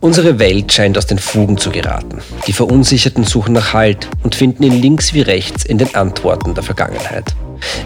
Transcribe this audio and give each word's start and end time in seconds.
Unsere 0.00 0.38
Welt 0.38 0.72
scheint 0.72 0.98
aus 0.98 1.06
den 1.06 1.18
Fugen 1.18 1.56
zu 1.56 1.70
geraten. 1.70 2.18
Die 2.46 2.52
Verunsicherten 2.52 3.24
suchen 3.24 3.54
nach 3.54 3.72
Halt 3.72 4.08
und 4.22 4.34
finden 4.34 4.62
ihn 4.62 4.80
links 4.80 5.14
wie 5.14 5.22
rechts 5.22 5.64
in 5.64 5.78
den 5.78 5.94
Antworten 5.94 6.54
der 6.54 6.62
Vergangenheit. 6.62 7.34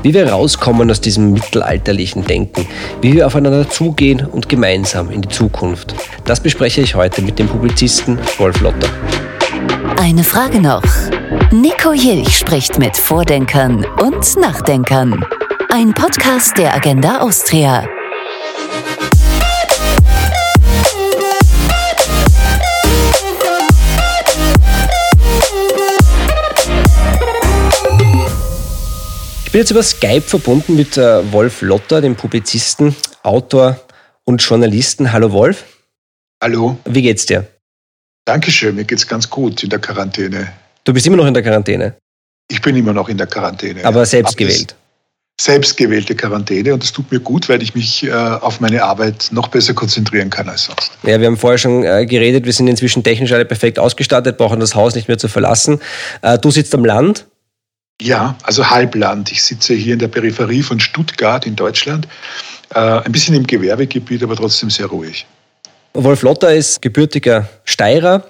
Wie 0.03 0.13
wir 0.13 0.29
rauskommen 0.29 0.91
aus 0.91 1.01
diesem 1.01 1.33
mittelalterlichen 1.33 2.25
Denken, 2.25 2.67
wie 3.01 3.15
wir 3.15 3.27
aufeinander 3.27 3.71
zugehen 3.71 4.27
und 4.27 4.49
gemeinsam 4.49 5.11
in 5.11 5.23
die 5.23 5.29
Zukunft, 5.29 5.95
das 6.25 6.41
bespreche 6.41 6.81
ich 6.81 6.95
heute 6.97 7.23
mit 7.23 7.39
dem 7.39 7.49
Publizisten 7.49 8.19
Wolf 8.39 8.61
Lotter. 8.61 8.89
Eine 9.99 10.25
Frage 10.25 10.61
noch. 10.61 10.83
Nico 11.53 11.93
Jilch 11.93 12.39
spricht 12.39 12.79
mit 12.79 12.97
Vordenkern 12.97 13.87
und 14.03 14.37
Nachdenkern. 14.37 15.25
Ein 15.73 15.95
Podcast 15.95 16.59
der 16.59 16.75
Agenda 16.75 17.21
Austria. 17.21 17.85
Ich 29.51 29.53
bin 29.53 29.63
jetzt 29.63 29.73
über 29.73 29.83
Skype 29.83 30.21
verbunden 30.21 30.77
mit 30.77 30.97
äh, 30.97 31.33
Wolf 31.33 31.61
Lotter, 31.63 32.01
dem 32.01 32.15
Publizisten, 32.15 32.95
Autor 33.25 33.81
und 34.23 34.41
Journalisten. 34.41 35.13
Hallo 35.13 35.33
Wolf. 35.33 35.65
Hallo. 36.41 36.79
Wie 36.85 37.03
geht's 37.03 37.27
dir? 37.27 37.49
Dankeschön, 38.27 38.77
mir 38.77 38.85
geht's 38.85 39.09
ganz 39.09 39.29
gut 39.29 39.65
in 39.65 39.71
der 39.71 39.81
Quarantäne. 39.81 40.53
Du 40.85 40.93
bist 40.93 41.05
immer 41.09 41.17
noch 41.17 41.27
in 41.27 41.35
der 41.35 41.43
Quarantäne? 41.43 41.97
Ich 42.49 42.63
bin 42.63 42.77
immer 42.77 42.93
noch 42.93 43.09
in 43.09 43.19
der 43.19 43.27
Quarantäne. 43.27 43.85
Aber 43.85 44.07
selbst 44.07 44.37
gewählt? 44.37 44.77
Selbstgewählte 45.41 46.15
Quarantäne 46.15 46.73
und 46.73 46.85
es 46.85 46.93
tut 46.93 47.11
mir 47.11 47.19
gut, 47.19 47.49
weil 47.49 47.61
ich 47.61 47.75
mich 47.75 48.05
äh, 48.05 48.13
auf 48.13 48.61
meine 48.61 48.85
Arbeit 48.85 49.31
noch 49.33 49.49
besser 49.49 49.75
konzentrieren 49.75 50.31
kann 50.31 50.49
als 50.49 50.67
sonst. 50.67 50.93
Ja, 51.03 51.19
wir 51.19 51.27
haben 51.27 51.37
vorher 51.37 51.59
schon 51.59 51.83
äh, 51.83 52.07
geredet, 52.07 52.45
wir 52.45 52.53
sind 52.53 52.69
inzwischen 52.69 53.03
technisch 53.03 53.33
alle 53.33 53.47
perfekt 53.47 53.81
ausgestattet, 53.81 54.39
brauchen 54.39 54.61
das 54.61 54.77
Haus 54.77 54.95
nicht 54.95 55.09
mehr 55.09 55.19
zu 55.19 55.27
verlassen. 55.27 55.81
Äh, 56.23 56.39
du 56.39 56.53
sitzt 56.53 56.73
am 56.73 56.85
Land? 56.85 57.27
Ja, 58.01 58.37
also 58.43 58.69
Halbland. 58.69 59.31
Ich 59.31 59.43
sitze 59.43 59.75
hier 59.75 59.93
in 59.93 59.99
der 59.99 60.09
Peripherie 60.09 60.63
von 60.63 60.81
Stuttgart 60.81 61.47
in 61.47 61.55
Deutschland. 61.55 62.09
Äh, 62.75 62.79
ein 62.79 63.13
bisschen 63.13 63.35
im 63.35 63.47
Gewerbegebiet, 63.47 64.23
aber 64.23 64.37
trotzdem 64.37 64.71
sehr 64.71 64.87
ruhig. 64.87 65.27
Wolf 65.93 66.23
Lotter 66.23 66.55
ist 66.55 66.81
gebürtiger 66.81 67.49
Steirer, 67.65 68.25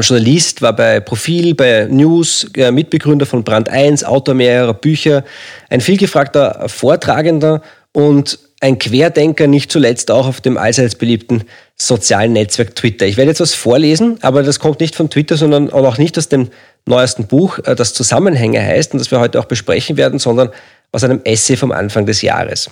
Journalist, 0.00 0.62
war 0.62 0.74
bei 0.74 1.00
Profil, 1.00 1.54
bei 1.54 1.88
News, 1.90 2.46
äh, 2.54 2.70
Mitbegründer 2.70 3.26
von 3.26 3.42
Brand 3.42 3.68
1, 3.68 4.04
Autor 4.04 4.34
mehrerer 4.34 4.74
Bücher, 4.74 5.24
ein 5.70 5.80
vielgefragter 5.80 6.68
Vortragender 6.68 7.62
und 7.92 8.38
ein 8.60 8.78
Querdenker, 8.78 9.46
nicht 9.46 9.72
zuletzt 9.72 10.10
auch 10.10 10.26
auf 10.26 10.40
dem 10.40 10.56
allseits 10.56 10.94
beliebten 10.94 11.44
sozialen 11.76 12.32
Netzwerk 12.32 12.74
Twitter. 12.74 13.06
Ich 13.06 13.16
werde 13.16 13.30
jetzt 13.30 13.40
was 13.40 13.54
vorlesen, 13.54 14.18
aber 14.22 14.42
das 14.42 14.58
kommt 14.58 14.80
nicht 14.80 14.94
von 14.94 15.10
Twitter, 15.10 15.36
sondern 15.36 15.70
auch 15.70 15.98
nicht 15.98 16.18
aus 16.18 16.28
dem 16.28 16.48
neuesten 16.88 17.26
Buch, 17.26 17.58
äh, 17.64 17.74
das 17.74 17.94
Zusammenhänge 17.94 18.60
heißt 18.60 18.92
und 18.92 18.98
das 18.98 19.10
wir 19.10 19.20
heute 19.20 19.38
auch 19.40 19.46
besprechen 19.46 19.96
werden, 19.96 20.18
sondern 20.18 20.50
aus 20.92 21.04
einem 21.04 21.20
Essay 21.24 21.56
vom 21.56 21.72
Anfang 21.72 22.06
des 22.06 22.22
Jahres. 22.22 22.70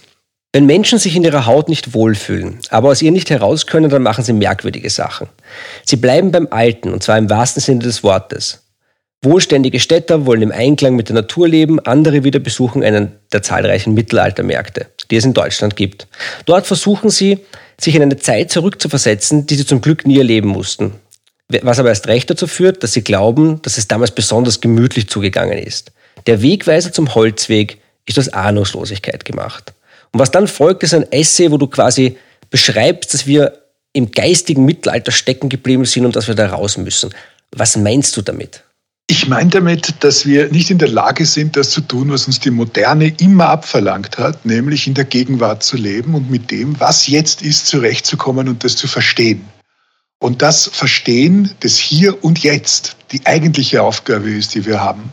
Wenn 0.52 0.66
Menschen 0.66 0.98
sich 0.98 1.14
in 1.14 1.24
ihrer 1.24 1.44
Haut 1.46 1.68
nicht 1.68 1.92
wohlfühlen, 1.92 2.60
aber 2.70 2.88
aus 2.88 3.02
ihr 3.02 3.12
nicht 3.12 3.28
heraus 3.28 3.66
können, 3.66 3.90
dann 3.90 4.02
machen 4.02 4.24
sie 4.24 4.32
merkwürdige 4.32 4.88
Sachen. 4.88 5.28
Sie 5.84 5.96
bleiben 5.96 6.30
beim 6.30 6.48
Alten, 6.50 6.92
und 6.92 7.02
zwar 7.02 7.18
im 7.18 7.28
wahrsten 7.28 7.62
Sinne 7.62 7.80
des 7.80 8.02
Wortes. 8.02 8.62
Wohlständige 9.22 9.80
Städter 9.80 10.24
wollen 10.24 10.42
im 10.42 10.52
Einklang 10.52 10.94
mit 10.94 11.08
der 11.08 11.14
Natur 11.14 11.48
leben, 11.48 11.80
andere 11.80 12.24
wieder 12.24 12.38
besuchen 12.38 12.82
einen 12.82 13.12
der 13.32 13.42
zahlreichen 13.42 13.92
Mittelaltermärkte, 13.94 14.86
die 15.10 15.16
es 15.16 15.24
in 15.24 15.34
Deutschland 15.34 15.76
gibt. 15.76 16.06
Dort 16.44 16.66
versuchen 16.66 17.10
sie, 17.10 17.40
sich 17.78 17.94
in 17.94 18.02
eine 18.02 18.16
Zeit 18.16 18.50
zurückzuversetzen, 18.50 19.46
die 19.46 19.56
sie 19.56 19.66
zum 19.66 19.80
Glück 19.80 20.06
nie 20.06 20.18
erleben 20.18 20.48
mussten. 20.48 20.92
Was 21.48 21.78
aber 21.78 21.90
erst 21.90 22.08
recht 22.08 22.28
dazu 22.28 22.46
führt, 22.46 22.82
dass 22.82 22.92
sie 22.92 23.02
glauben, 23.02 23.62
dass 23.62 23.78
es 23.78 23.86
damals 23.86 24.10
besonders 24.10 24.60
gemütlich 24.60 25.08
zugegangen 25.08 25.58
ist. 25.58 25.92
Der 26.26 26.42
Wegweiser 26.42 26.92
zum 26.92 27.14
Holzweg 27.14 27.80
ist 28.06 28.18
aus 28.18 28.28
Ahnungslosigkeit 28.28 29.24
gemacht. 29.24 29.72
Und 30.12 30.20
was 30.20 30.30
dann 30.30 30.48
folgt, 30.48 30.82
ist 30.82 30.94
ein 30.94 31.10
Essay, 31.12 31.50
wo 31.50 31.58
du 31.58 31.66
quasi 31.66 32.16
beschreibst, 32.50 33.14
dass 33.14 33.26
wir 33.26 33.58
im 33.92 34.10
geistigen 34.10 34.64
Mittelalter 34.64 35.12
stecken 35.12 35.48
geblieben 35.48 35.84
sind 35.84 36.04
und 36.04 36.16
dass 36.16 36.28
wir 36.28 36.34
da 36.34 36.48
raus 36.48 36.76
müssen. 36.76 37.14
Was 37.52 37.76
meinst 37.76 38.16
du 38.16 38.22
damit? 38.22 38.62
Ich 39.08 39.28
meine 39.28 39.50
damit, 39.50 39.94
dass 40.02 40.26
wir 40.26 40.50
nicht 40.50 40.70
in 40.70 40.78
der 40.78 40.88
Lage 40.88 41.24
sind, 41.26 41.56
das 41.56 41.70
zu 41.70 41.80
tun, 41.80 42.10
was 42.10 42.26
uns 42.26 42.40
die 42.40 42.50
Moderne 42.50 43.14
immer 43.20 43.48
abverlangt 43.48 44.18
hat, 44.18 44.44
nämlich 44.44 44.88
in 44.88 44.94
der 44.94 45.04
Gegenwart 45.04 45.62
zu 45.62 45.76
leben 45.76 46.14
und 46.14 46.28
mit 46.28 46.50
dem, 46.50 46.78
was 46.80 47.06
jetzt 47.06 47.40
ist, 47.42 47.68
zurechtzukommen 47.68 48.48
und 48.48 48.64
das 48.64 48.76
zu 48.76 48.88
verstehen. 48.88 49.44
Und 50.18 50.40
das 50.42 50.70
Verstehen 50.72 51.50
des 51.62 51.76
Hier 51.76 52.24
und 52.24 52.42
Jetzt 52.42 52.96
die 53.12 53.24
eigentliche 53.26 53.82
Aufgabe 53.82 54.30
ist, 54.30 54.54
die 54.54 54.64
wir 54.64 54.80
haben. 54.80 55.12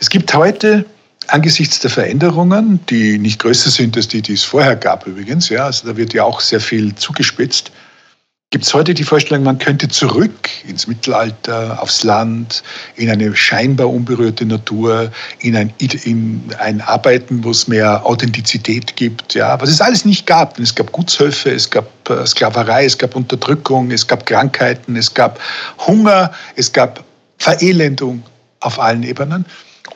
Es 0.00 0.08
gibt 0.08 0.32
heute 0.34 0.86
angesichts 1.26 1.78
der 1.80 1.90
Veränderungen, 1.90 2.80
die 2.88 3.18
nicht 3.18 3.40
größer 3.40 3.70
sind 3.70 3.96
als 3.96 4.08
die, 4.08 4.22
die 4.22 4.32
es 4.32 4.42
vorher 4.42 4.76
gab 4.76 5.06
übrigens, 5.06 5.48
ja, 5.48 5.66
also 5.66 5.86
da 5.86 5.96
wird 5.96 6.12
ja 6.12 6.24
auch 6.24 6.40
sehr 6.40 6.60
viel 6.60 6.94
zugespitzt, 6.94 7.70
gibt 8.50 8.64
es 8.64 8.74
heute 8.74 8.94
die 8.94 9.04
Vorstellung, 9.04 9.44
man 9.44 9.58
könnte 9.58 9.86
zurück 9.86 10.50
ins 10.66 10.88
Mittelalter, 10.88 11.80
aufs 11.80 12.02
Land, 12.02 12.64
in 12.96 13.08
eine 13.08 13.34
scheinbar 13.36 13.88
unberührte 13.88 14.44
Natur, 14.44 15.12
in 15.38 15.54
ein, 15.54 15.72
in 15.78 16.42
ein 16.58 16.80
Arbeiten, 16.80 17.44
wo 17.44 17.50
es 17.50 17.68
mehr 17.68 18.04
Authentizität 18.04 18.96
gibt, 18.96 19.34
ja, 19.34 19.60
was 19.60 19.70
es 19.70 19.80
alles 19.80 20.04
nicht 20.04 20.26
gab. 20.26 20.58
Es 20.58 20.74
gab 20.74 20.90
Gutshöfe, 20.90 21.52
es 21.52 21.70
gab 21.70 21.86
äh, 22.10 22.26
Sklaverei, 22.26 22.86
es 22.86 22.98
gab 22.98 23.14
Unterdrückung, 23.14 23.92
es 23.92 24.04
gab 24.04 24.26
Krankheiten, 24.26 24.96
es 24.96 25.14
gab 25.14 25.38
Hunger, 25.86 26.32
es 26.56 26.72
gab 26.72 27.04
Verelendung 27.38 28.24
auf 28.58 28.80
allen 28.80 29.04
Ebenen 29.04 29.46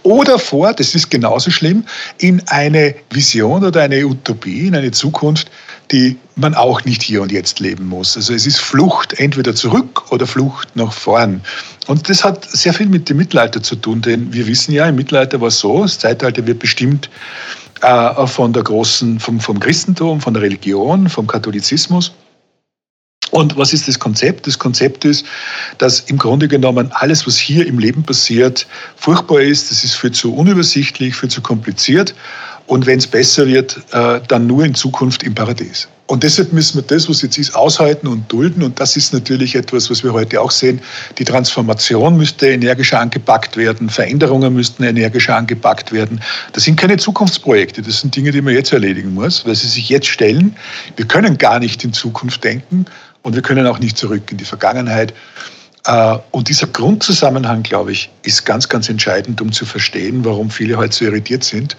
oder 0.05 0.39
vor, 0.39 0.73
das 0.75 0.95
ist 0.95 1.11
genauso 1.11 1.51
schlimm, 1.51 1.85
in 2.19 2.43
eine 2.49 2.95
Vision 3.11 3.65
oder 3.65 3.83
eine 3.83 4.05
Utopie, 4.05 4.69
in 4.69 4.77
eine 4.77 4.91
Zukunft, 4.91 5.51
die 5.95 6.19
man 6.35 6.55
auch 6.55 6.85
nicht 6.85 7.05
hier 7.05 7.23
und 7.23 7.31
jetzt 7.31 7.61
leben 7.61 7.87
muss. 7.87 8.17
Also 8.17 8.35
es 8.35 8.49
ist 8.49 8.61
Flucht 8.61 9.13
entweder 9.21 9.55
zurück 9.55 10.11
oder 10.11 10.27
Flucht 10.27 10.75
nach 10.75 10.93
vorn. 10.93 11.41
Und 11.87 12.09
das 12.09 12.25
hat 12.25 12.45
sehr 12.51 12.75
viel 12.75 12.89
mit 12.89 13.09
dem 13.09 13.19
Mittelalter 13.19 13.63
zu 13.63 13.77
tun, 13.77 14.03
denn 14.03 14.33
wir 14.33 14.49
wissen 14.49 14.73
ja, 14.73 14.89
im 14.89 14.97
Mittelalter 14.97 15.41
war 15.41 15.49
es 15.49 15.61
so, 15.61 15.83
das 15.83 16.01
Zeitalter 16.01 16.45
wird 16.49 16.59
bestimmt 16.59 17.09
äh, 17.83 18.27
von 18.27 18.53
der 18.53 18.65
großen, 18.65 19.21
vom, 19.21 19.39
vom 19.39 19.61
Christentum, 19.61 20.21
von 20.21 20.35
der 20.35 20.43
Religion, 20.43 21.09
vom 21.09 21.29
Katholizismus. 21.29 22.13
Und 23.31 23.57
was 23.57 23.73
ist 23.73 23.87
das 23.87 23.99
Konzept? 23.99 24.49
Das 24.49 24.59
Konzept 24.59 25.05
ist, 25.05 25.25
dass 25.79 26.01
im 26.01 26.19
Grunde 26.19 26.49
genommen 26.49 26.91
alles, 26.93 27.25
was 27.25 27.37
hier 27.37 27.67
im 27.67 27.79
Leben 27.79 28.03
passiert, 28.03 28.67
furchtbar 28.97 29.41
ist. 29.43 29.71
Das 29.71 29.85
ist 29.85 29.95
viel 29.95 30.13
zu 30.13 30.35
unübersichtlich, 30.35 31.15
viel 31.15 31.31
zu 31.31 31.41
kompliziert. 31.41 32.17
Und 32.67 32.87
wenn 32.87 32.99
es 32.99 33.07
besser 33.07 33.47
wird, 33.47 33.77
äh, 33.93 34.21
dann 34.27 34.47
nur 34.47 34.65
in 34.65 34.75
Zukunft 34.75 35.23
im 35.23 35.35
Paradies. 35.35 35.89
Und 36.07 36.23
deshalb 36.23 36.53
müssen 36.53 36.77
wir 36.77 36.83
das, 36.83 37.09
was 37.09 37.23
jetzt 37.23 37.39
ist, 37.39 37.55
aushalten 37.55 38.07
und 38.07 38.31
dulden. 38.31 38.63
Und 38.63 38.79
das 38.79 38.97
ist 38.97 39.15
natürlich 39.15 39.55
etwas, 39.55 39.91
was 39.91 40.05
wir 40.05 40.13
heute 40.13 40.41
auch 40.41 40.51
sehen. 40.51 40.81
Die 41.19 41.25
Transformation 41.25 42.17
müsste 42.17 42.49
energischer 42.49 43.01
angepackt 43.01 43.57
werden. 43.57 43.89
Veränderungen 43.89 44.55
müssten 44.55 44.85
energischer 44.85 45.37
angepackt 45.37 45.93
werden. 45.93 46.21
Das 46.53 46.65
sind 46.65 46.77
keine 46.77 46.99
Zukunftsprojekte. 46.99 47.81
Das 47.81 48.01
sind 48.01 48.15
Dinge, 48.15 48.33
die 48.33 48.43
man 48.43 48.53
jetzt 48.53 48.73
erledigen 48.73 49.15
muss, 49.15 49.47
weil 49.47 49.55
sie 49.55 49.69
sich 49.69 49.89
jetzt 49.89 50.09
stellen. 50.09 50.57
Wir 50.97 51.07
können 51.07 51.39
gar 51.39 51.59
nicht 51.59 51.85
in 51.85 51.93
Zukunft 51.93 52.45
denken, 52.45 52.87
und 53.25 53.35
wir 53.35 53.43
können 53.43 53.67
auch 53.67 53.79
nicht 53.79 53.97
zurück 53.97 54.31
in 54.31 54.37
die 54.37 54.45
Vergangenheit. 54.45 55.15
Äh, 55.87 56.19
und 56.31 56.49
dieser 56.49 56.67
Grundzusammenhang, 56.67 57.63
glaube 57.63 57.91
ich, 57.91 58.11
ist 58.23 58.45
ganz, 58.45 58.69
ganz 58.69 58.89
entscheidend, 58.89 59.41
um 59.41 59.51
zu 59.51 59.65
verstehen, 59.65 60.25
warum 60.25 60.51
viele 60.51 60.77
heute 60.77 60.95
so 60.95 61.07
irritiert 61.07 61.43
sind 61.43 61.77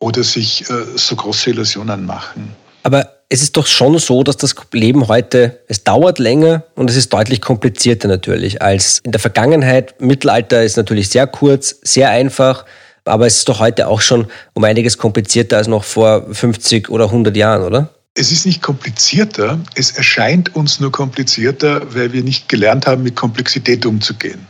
oder 0.00 0.22
sich 0.22 0.68
äh, 0.70 0.74
so 0.96 1.16
große 1.16 1.50
Illusionen 1.50 2.06
machen. 2.06 2.54
Aber 2.82 3.18
es 3.28 3.42
ist 3.42 3.56
doch 3.56 3.66
schon 3.66 3.98
so, 3.98 4.22
dass 4.22 4.36
das 4.36 4.54
Leben 4.72 5.08
heute, 5.08 5.60
es 5.68 5.84
dauert 5.84 6.18
länger 6.18 6.62
und 6.74 6.88
es 6.88 6.96
ist 6.96 7.12
deutlich 7.12 7.40
komplizierter 7.40 8.08
natürlich 8.08 8.62
als 8.62 9.00
in 9.02 9.12
der 9.12 9.20
Vergangenheit. 9.20 10.00
Mittelalter 10.00 10.62
ist 10.62 10.76
natürlich 10.76 11.10
sehr 11.10 11.26
kurz, 11.26 11.76
sehr 11.82 12.10
einfach, 12.10 12.64
aber 13.04 13.26
es 13.26 13.38
ist 13.38 13.48
doch 13.48 13.60
heute 13.60 13.88
auch 13.88 14.00
schon 14.00 14.28
um 14.54 14.64
einiges 14.64 14.96
komplizierter 14.96 15.58
als 15.58 15.66
noch 15.66 15.84
vor 15.84 16.26
50 16.32 16.88
oder 16.88 17.06
100 17.06 17.36
Jahren, 17.36 17.62
oder? 17.62 17.90
Es 18.14 18.32
ist 18.32 18.46
nicht 18.46 18.62
komplizierter, 18.62 19.60
es 19.74 19.92
erscheint 19.92 20.56
uns 20.56 20.80
nur 20.80 20.90
komplizierter, 20.90 21.94
weil 21.94 22.12
wir 22.12 22.22
nicht 22.22 22.48
gelernt 22.48 22.86
haben, 22.86 23.02
mit 23.02 23.14
Komplexität 23.14 23.86
umzugehen. 23.86 24.46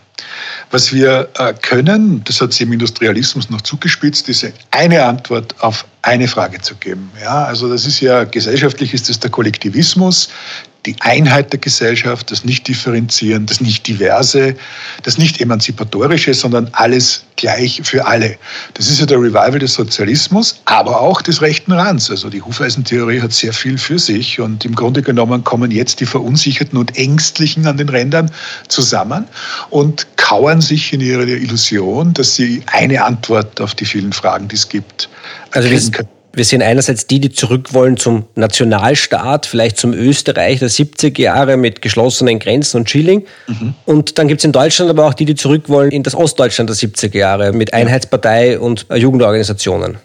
Was 0.70 0.92
wir 0.92 1.28
äh, 1.38 1.54
können, 1.54 2.22
das 2.24 2.40
hat 2.40 2.52
sich 2.52 2.62
im 2.62 2.72
Industrialismus 2.72 3.50
noch 3.50 3.62
zugespitzt, 3.62 4.28
ist 4.28 4.46
eine 4.70 5.04
Antwort 5.04 5.54
auf 5.60 5.84
eine 6.02 6.28
Frage 6.28 6.60
zu 6.60 6.74
geben. 6.76 7.10
Ja, 7.20 7.44
also 7.44 7.68
das 7.68 7.86
ist 7.86 8.00
ja 8.00 8.24
gesellschaftlich 8.24 8.94
ist 8.94 9.08
das 9.08 9.18
der 9.20 9.30
Kollektivismus, 9.30 10.28
die 10.88 10.96
Einheit 11.00 11.52
der 11.52 11.60
Gesellschaft, 11.60 12.30
das 12.30 12.44
Nicht-Differenzieren, 12.44 13.44
das 13.44 13.60
Nicht-Diverse, 13.60 14.56
das 15.02 15.18
Nicht-Emanzipatorische, 15.18 16.32
sondern 16.32 16.68
alles 16.72 17.24
gleich 17.36 17.82
für 17.84 18.06
alle. 18.06 18.36
Das 18.72 18.88
ist 18.88 18.98
ja 18.98 19.06
der 19.06 19.18
Revival 19.18 19.58
des 19.58 19.74
Sozialismus, 19.74 20.60
aber 20.64 20.98
auch 21.00 21.20
des 21.20 21.42
rechten 21.42 21.72
Rands. 21.72 22.10
Also 22.10 22.30
die 22.30 22.40
Hufeisentheorie 22.40 23.20
hat 23.20 23.32
sehr 23.32 23.52
viel 23.52 23.76
für 23.76 23.98
sich 23.98 24.40
und 24.40 24.64
im 24.64 24.74
Grunde 24.74 25.02
genommen 25.02 25.44
kommen 25.44 25.70
jetzt 25.70 26.00
die 26.00 26.06
Verunsicherten 26.06 26.78
und 26.78 26.96
Ängstlichen 26.96 27.66
an 27.66 27.76
den 27.76 27.90
Rändern 27.90 28.30
zusammen 28.68 29.26
und 29.68 30.06
kauern 30.16 30.62
sich 30.62 30.92
in 30.94 31.02
ihrer 31.02 31.26
Illusion, 31.26 32.14
dass 32.14 32.34
sie 32.34 32.62
eine 32.66 33.04
Antwort 33.04 33.60
auf 33.60 33.74
die 33.74 33.84
vielen 33.84 34.14
Fragen, 34.14 34.48
die 34.48 34.56
es 34.56 34.68
gibt, 34.68 35.10
also 35.52 35.68
können 35.68 36.17
wir 36.38 36.44
sehen 36.44 36.62
einerseits 36.62 37.06
die, 37.06 37.20
die 37.20 37.30
zurück 37.30 37.74
wollen 37.74 37.98
zum 37.98 38.24
Nationalstaat, 38.34 39.44
vielleicht 39.44 39.76
zum 39.76 39.92
Österreich 39.92 40.60
der 40.60 40.70
70er 40.70 41.20
Jahre 41.20 41.56
mit 41.58 41.82
geschlossenen 41.82 42.38
Grenzen 42.38 42.78
und 42.78 42.88
Schilling. 42.88 43.26
Mhm. 43.46 43.74
Und 43.84 44.18
dann 44.18 44.28
gibt 44.28 44.40
es 44.40 44.44
in 44.46 44.52
Deutschland 44.52 44.90
aber 44.90 45.06
auch 45.06 45.14
die, 45.14 45.26
die 45.26 45.34
zurück 45.34 45.68
wollen 45.68 45.90
in 45.90 46.02
das 46.02 46.14
Ostdeutschland 46.14 46.70
der 46.70 46.76
70er 46.76 47.16
Jahre 47.16 47.52
mit 47.52 47.74
Einheitspartei 47.74 48.58
und 48.58 48.86
Jugendorganisationen. 48.94 49.98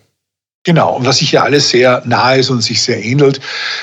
Genau, 0.65 0.95
und 0.95 1.05
was 1.05 1.17
sich 1.17 1.33
ja 1.33 1.43
alles 1.43 1.69
sehr 1.69 2.01
nahe 2.05 2.39
ist 2.39 2.49
und 2.49 2.61
sich 2.61 2.81
sehr 2.81 3.03
ähnelt. 3.03 3.41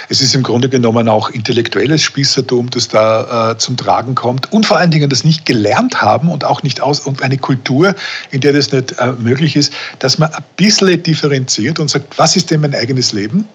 Es 0.09 0.23
ist 0.23 0.35
im 0.35 0.43
Grunde 0.43 0.71
genommen 0.71 1.11
auch 1.11 1.29
intellektuelles 1.29 2.03
Spießertum, 2.03 2.71
das 2.71 2.89
da 2.89 3.51
äh, 3.51 3.59
zum 3.59 3.77
Tragen 3.77 4.15
kommt 4.15 4.51
und 4.51 4.65
vor 4.65 4.79
allen 4.79 4.91
Dingen 4.91 5.11
das 5.11 5.23
nicht 5.23 5.45
gelernt 5.45 6.01
haben 6.01 6.31
und 6.31 6.43
auch 6.43 6.63
nicht 6.63 6.81
aus 6.81 7.01
und 7.01 7.23
eine 7.23 7.37
Kultur, 7.37 7.95
in 8.31 8.41
der 8.41 8.55
das 8.55 8.73
nicht 8.73 8.93
äh, 8.99 9.13
möglich 9.13 9.57
ist, 9.57 9.75
dass 9.99 10.17
man 10.17 10.33
ein 10.33 10.43
bisschen 10.57 11.03
differenziert 11.03 11.79
und 11.79 11.91
sagt, 11.91 12.19
was 12.19 12.35
ist 12.35 12.51
denn 12.51 12.63
mein 12.63 12.75
eigenes 12.75 13.13
Leben? 13.13 13.47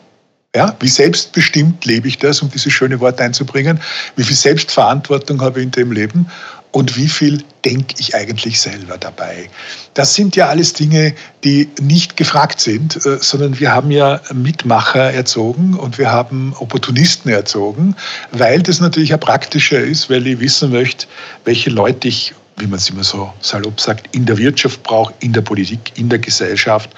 Ja, 0.56 0.75
wie 0.80 0.88
selbstbestimmt 0.88 1.83
lebe 1.83 2.07
ich 2.07 2.19
das, 2.19 2.44
um 2.44 2.51
dieses 2.51 2.71
schöne 2.71 3.00
Wort 3.00 3.19
einzubringen? 3.19 3.81
Wie 4.16 4.24
viel 4.24 4.38
Selbstverantwortung 4.38 5.42
habe 5.42 5.60
ich 5.60 5.66
in 5.66 5.71
dem 5.71 5.92
Leben? 5.92 6.28
Und 6.75 6.98
wie 6.98 7.07
viel 7.07 7.42
denke 7.63 7.95
ich 8.00 8.16
eigentlich 8.16 8.60
selber 8.60 8.98
dabei. 8.98 9.50
Das 9.94 10.13
sind 10.13 10.36
ja 10.36 10.50
alles 10.50 10.74
Dinge, 10.74 11.16
die 11.45 11.69
nicht 11.80 12.18
gefragt 12.18 12.60
sind, 12.60 12.98
äh, 13.06 13.18
sondern 13.22 13.57
wir 13.62 13.72
haben 13.72 13.92
ja 13.92 14.19
Mitmacher 14.33 15.13
erzogen 15.13 15.75
und 15.75 15.98
wir 15.98 16.12
haben 16.12 16.54
Opportunisten 16.60 17.31
erzogen, 17.31 17.95
weil 18.31 18.62
das 18.62 18.81
natürlich 18.81 19.12
ja 19.12 19.18
praktischer 19.18 19.80
ist, 19.80 20.10
weil 20.10 20.27
ich 20.27 20.42
wissen 20.42 20.69
möchte, 20.74 21.07
welche 21.45 21.69
Leute 21.69 22.10
ich, 22.10 22.33
wie 22.57 22.68
man 22.68 22.78
es 22.78 22.89
immer 22.89 23.06
so 23.06 23.31
salopp 23.39 23.80
sagt, 23.80 24.13
in 24.13 24.25
der 24.25 24.38
Wirtschaft 24.38 24.83
brauche, 24.83 25.13
in 25.21 25.31
der 25.31 25.44
Politik, 25.44 25.94
in 25.95 26.10
der 26.10 26.19
Gesellschaft. 26.19 26.89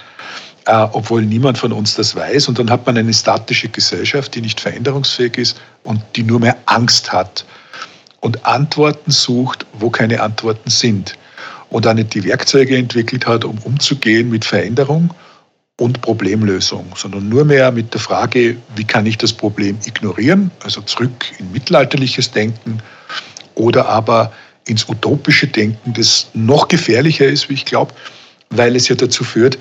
Äh, 0.65 0.87
obwohl 0.91 1.21
niemand 1.21 1.59
von 1.59 1.71
uns 1.71 1.93
das 1.93 2.15
weiß. 2.15 2.47
Und 2.47 2.57
dann 2.57 2.71
hat 2.71 2.87
man 2.87 2.97
eine 2.97 3.13
statische 3.13 3.69
Gesellschaft, 3.69 4.33
die 4.33 4.41
nicht 4.41 4.59
veränderungsfähig 4.59 5.37
ist 5.37 5.61
und 5.83 6.01
die 6.15 6.23
nur 6.23 6.39
mehr 6.39 6.57
Angst 6.65 7.13
hat 7.13 7.45
und 8.21 8.45
Antworten 8.45 9.11
sucht, 9.11 9.65
wo 9.73 9.89
keine 9.89 10.21
Antworten 10.21 10.69
sind. 10.69 11.17
Und 11.69 11.85
dann 11.85 11.97
nicht 11.97 12.13
die 12.13 12.23
Werkzeuge 12.23 12.77
entwickelt 12.77 13.27
hat, 13.27 13.43
um 13.43 13.57
umzugehen 13.59 14.29
mit 14.29 14.45
Veränderung 14.45 15.13
und 15.79 16.01
Problemlösung, 16.01 16.87
sondern 16.95 17.29
nur 17.29 17.45
mehr 17.45 17.71
mit 17.71 17.93
der 17.93 18.01
Frage, 18.01 18.55
wie 18.75 18.83
kann 18.83 19.05
ich 19.05 19.17
das 19.17 19.31
Problem 19.31 19.77
ignorieren, 19.85 20.49
also 20.63 20.81
zurück 20.81 21.25
in 21.39 21.51
mittelalterliches 21.51 22.31
Denken 22.31 22.81
oder 23.55 23.87
aber 23.87 24.31
ins 24.65 24.87
utopische 24.89 25.47
Denken, 25.47 25.93
das 25.93 26.27
noch 26.33 26.67
gefährlicher 26.67 27.25
ist, 27.25 27.49
wie 27.49 27.53
ich 27.53 27.65
glaube, 27.65 27.93
weil 28.49 28.75
es 28.75 28.87
ja 28.87 28.95
dazu 28.95 29.23
führt, 29.23 29.57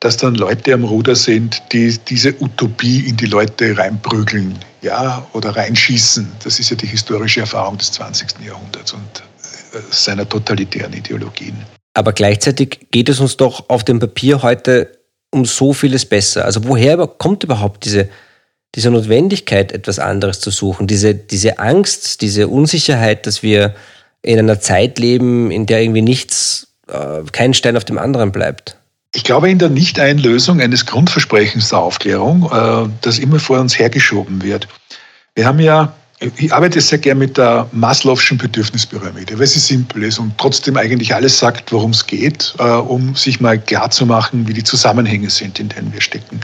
dass 0.00 0.16
dann 0.16 0.34
Leute 0.34 0.72
am 0.72 0.84
Ruder 0.84 1.14
sind, 1.14 1.62
die 1.72 1.96
diese 2.08 2.34
Utopie 2.40 3.00
in 3.00 3.16
die 3.18 3.26
Leute 3.26 3.76
reinprügeln, 3.76 4.58
ja, 4.80 5.26
oder 5.34 5.54
reinschießen. 5.54 6.26
Das 6.42 6.58
ist 6.58 6.70
ja 6.70 6.76
die 6.76 6.86
historische 6.86 7.40
Erfahrung 7.40 7.76
des 7.76 7.92
20. 7.92 8.40
Jahrhunderts 8.44 8.92
und 8.92 9.22
äh, 9.74 9.78
seiner 9.90 10.26
totalitären 10.26 10.94
Ideologien. 10.94 11.54
Aber 11.92 12.14
gleichzeitig 12.14 12.80
geht 12.90 13.10
es 13.10 13.20
uns 13.20 13.36
doch 13.36 13.68
auf 13.68 13.84
dem 13.84 13.98
Papier 13.98 14.42
heute 14.42 14.98
um 15.30 15.44
so 15.44 15.72
vieles 15.72 16.06
besser. 16.06 16.44
Also 16.46 16.64
woher 16.64 16.96
kommt 17.06 17.44
überhaupt 17.44 17.84
diese, 17.84 18.08
diese 18.74 18.90
Notwendigkeit, 18.90 19.70
etwas 19.70 19.98
anderes 19.98 20.40
zu 20.40 20.50
suchen? 20.50 20.86
Diese, 20.86 21.14
diese 21.14 21.58
Angst, 21.58 22.22
diese 22.22 22.48
Unsicherheit, 22.48 23.26
dass 23.26 23.42
wir 23.42 23.74
in 24.22 24.38
einer 24.38 24.60
Zeit 24.60 24.98
leben, 24.98 25.50
in 25.50 25.66
der 25.66 25.82
irgendwie 25.82 26.02
nichts, 26.02 26.68
äh, 26.88 27.22
kein 27.32 27.54
Stein 27.54 27.76
auf 27.76 27.84
dem 27.84 27.98
anderen 27.98 28.32
bleibt? 28.32 28.76
Ich 29.12 29.24
glaube 29.24 29.50
in 29.50 29.58
der 29.58 29.70
Nichteinlösung 29.70 30.60
eines 30.60 30.86
Grundversprechens 30.86 31.70
der 31.70 31.80
Aufklärung, 31.80 32.48
äh, 32.52 32.88
das 33.00 33.18
immer 33.18 33.40
vor 33.40 33.58
uns 33.58 33.78
hergeschoben 33.78 34.42
wird. 34.42 34.68
Wir 35.34 35.46
haben 35.46 35.58
ja 35.58 35.94
ich 36.36 36.52
arbeite 36.52 36.82
sehr 36.82 36.98
gern 36.98 37.16
mit 37.16 37.38
der 37.38 37.66
Maslow'schen 37.72 38.36
Bedürfnispyramide, 38.36 39.38
weil 39.38 39.46
sie 39.46 39.58
simpel 39.58 40.04
ist 40.04 40.18
und 40.18 40.36
trotzdem 40.36 40.76
eigentlich 40.76 41.14
alles 41.14 41.38
sagt, 41.38 41.72
worum 41.72 41.92
es 41.92 42.06
geht, 42.06 42.54
äh, 42.58 42.62
um 42.62 43.14
sich 43.14 43.40
mal 43.40 43.58
klarzumachen, 43.58 44.46
wie 44.46 44.52
die 44.52 44.62
Zusammenhänge 44.62 45.30
sind, 45.30 45.58
in 45.58 45.70
denen 45.70 45.92
wir 45.94 46.02
stecken. 46.02 46.40